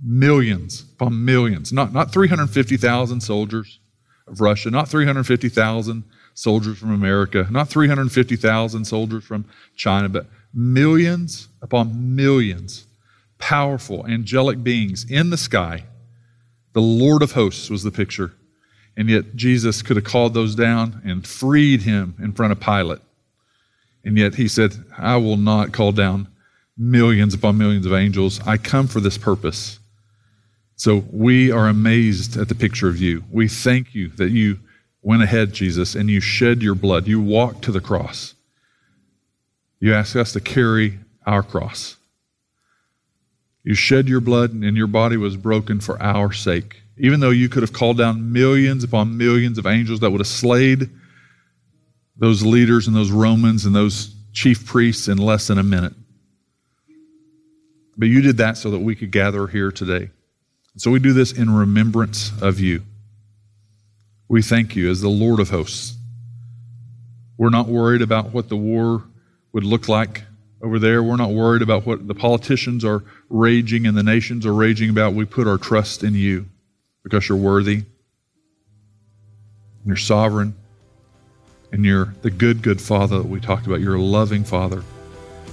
millions 0.04 0.82
upon 0.92 1.24
millions, 1.24 1.72
not, 1.72 1.92
not 1.92 2.12
350,000 2.12 3.20
soldiers 3.20 3.80
of 4.26 4.40
Russia, 4.40 4.70
not 4.70 4.88
350,000 4.88 6.04
soldiers 6.38 6.78
from 6.78 6.92
America, 6.92 7.48
not 7.50 7.68
350,000 7.68 8.84
soldiers 8.84 9.24
from 9.24 9.44
China, 9.74 10.08
but 10.08 10.26
millions 10.54 11.48
upon 11.62 12.14
millions, 12.14 12.86
powerful, 13.38 14.06
angelic 14.06 14.62
beings 14.62 15.04
in 15.10 15.30
the 15.30 15.36
sky. 15.36 15.82
The 16.74 16.80
Lord 16.80 17.24
of 17.24 17.32
hosts 17.32 17.70
was 17.70 17.82
the 17.82 17.90
picture. 17.90 18.34
And 18.96 19.10
yet 19.10 19.34
Jesus 19.34 19.82
could 19.82 19.96
have 19.96 20.04
called 20.04 20.32
those 20.32 20.54
down 20.54 21.02
and 21.04 21.26
freed 21.26 21.82
him 21.82 22.14
in 22.20 22.32
front 22.32 22.52
of 22.52 22.60
Pilate. 22.60 23.00
And 24.04 24.16
yet 24.16 24.36
he 24.36 24.46
said, 24.46 24.76
I 24.96 25.16
will 25.16 25.36
not 25.36 25.72
call 25.72 25.90
down 25.90 26.28
millions 26.76 27.34
upon 27.34 27.58
millions 27.58 27.84
of 27.84 27.92
angels. 27.92 28.40
I 28.46 28.58
come 28.58 28.86
for 28.86 29.00
this 29.00 29.18
purpose. 29.18 29.80
So 30.76 31.02
we 31.10 31.50
are 31.50 31.66
amazed 31.66 32.36
at 32.36 32.48
the 32.48 32.54
picture 32.54 32.88
of 32.88 33.00
you. 33.00 33.24
We 33.28 33.48
thank 33.48 33.92
you 33.92 34.10
that 34.10 34.30
you 34.30 34.60
went 35.08 35.22
ahead, 35.22 35.54
Jesus, 35.54 35.94
and 35.94 36.10
you 36.10 36.20
shed 36.20 36.62
your 36.62 36.74
blood. 36.74 37.08
You 37.08 37.18
walked 37.18 37.62
to 37.62 37.72
the 37.72 37.80
cross. 37.80 38.34
You 39.80 39.94
ask 39.94 40.14
us 40.14 40.34
to 40.34 40.40
carry 40.40 40.98
our 41.24 41.42
cross. 41.42 41.96
You 43.64 43.74
shed 43.74 44.06
your 44.06 44.20
blood, 44.20 44.52
and 44.52 44.76
your 44.76 44.86
body 44.86 45.16
was 45.16 45.34
broken 45.34 45.80
for 45.80 45.98
our 46.02 46.30
sake. 46.34 46.82
Even 46.98 47.20
though 47.20 47.30
you 47.30 47.48
could 47.48 47.62
have 47.62 47.72
called 47.72 47.96
down 47.96 48.34
millions 48.34 48.84
upon 48.84 49.16
millions 49.16 49.56
of 49.56 49.66
angels 49.66 50.00
that 50.00 50.10
would 50.10 50.20
have 50.20 50.26
slayed 50.26 50.90
those 52.18 52.44
leaders 52.44 52.86
and 52.86 52.94
those 52.94 53.10
Romans 53.10 53.64
and 53.64 53.74
those 53.74 54.14
chief 54.34 54.66
priests 54.66 55.08
in 55.08 55.16
less 55.16 55.46
than 55.46 55.56
a 55.56 55.62
minute. 55.62 55.94
But 57.96 58.08
you 58.08 58.20
did 58.20 58.36
that 58.36 58.58
so 58.58 58.72
that 58.72 58.80
we 58.80 58.94
could 58.94 59.10
gather 59.10 59.46
here 59.46 59.72
today. 59.72 60.10
So 60.76 60.90
we 60.90 60.98
do 60.98 61.14
this 61.14 61.32
in 61.32 61.48
remembrance 61.48 62.30
of 62.42 62.60
you. 62.60 62.82
We 64.28 64.42
thank 64.42 64.76
you 64.76 64.90
as 64.90 65.00
the 65.00 65.08
Lord 65.08 65.40
of 65.40 65.50
hosts. 65.50 65.96
We're 67.38 67.50
not 67.50 67.66
worried 67.66 68.02
about 68.02 68.32
what 68.32 68.48
the 68.48 68.56
war 68.56 69.04
would 69.52 69.64
look 69.64 69.88
like 69.88 70.24
over 70.60 70.78
there. 70.78 71.02
We're 71.02 71.16
not 71.16 71.30
worried 71.30 71.62
about 71.62 71.86
what 71.86 72.06
the 72.06 72.14
politicians 72.14 72.84
are 72.84 73.04
raging 73.30 73.86
and 73.86 73.96
the 73.96 74.02
nations 74.02 74.44
are 74.44 74.52
raging 74.52 74.90
about. 74.90 75.14
We 75.14 75.24
put 75.24 75.46
our 75.46 75.58
trust 75.58 76.02
in 76.02 76.14
you 76.14 76.46
because 77.04 77.28
you're 77.28 77.38
worthy, 77.38 77.84
you're 79.86 79.96
sovereign, 79.96 80.54
and 81.72 81.84
you're 81.84 82.14
the 82.22 82.30
good, 82.30 82.60
good 82.62 82.80
Father 82.80 83.18
that 83.18 83.28
we 83.28 83.40
talked 83.40 83.66
about. 83.66 83.80
You're 83.80 83.96
a 83.96 84.02
loving 84.02 84.44
Father. 84.44 84.82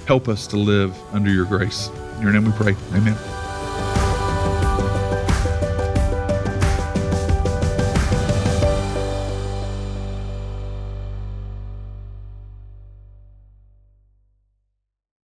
Help 0.06 0.28
us 0.28 0.46
to 0.48 0.56
live 0.56 0.94
under 1.12 1.30
your 1.30 1.44
grace. 1.46 1.88
In 2.16 2.22
your 2.22 2.32
name 2.32 2.44
we 2.44 2.52
pray. 2.52 2.76
Amen. 2.92 3.35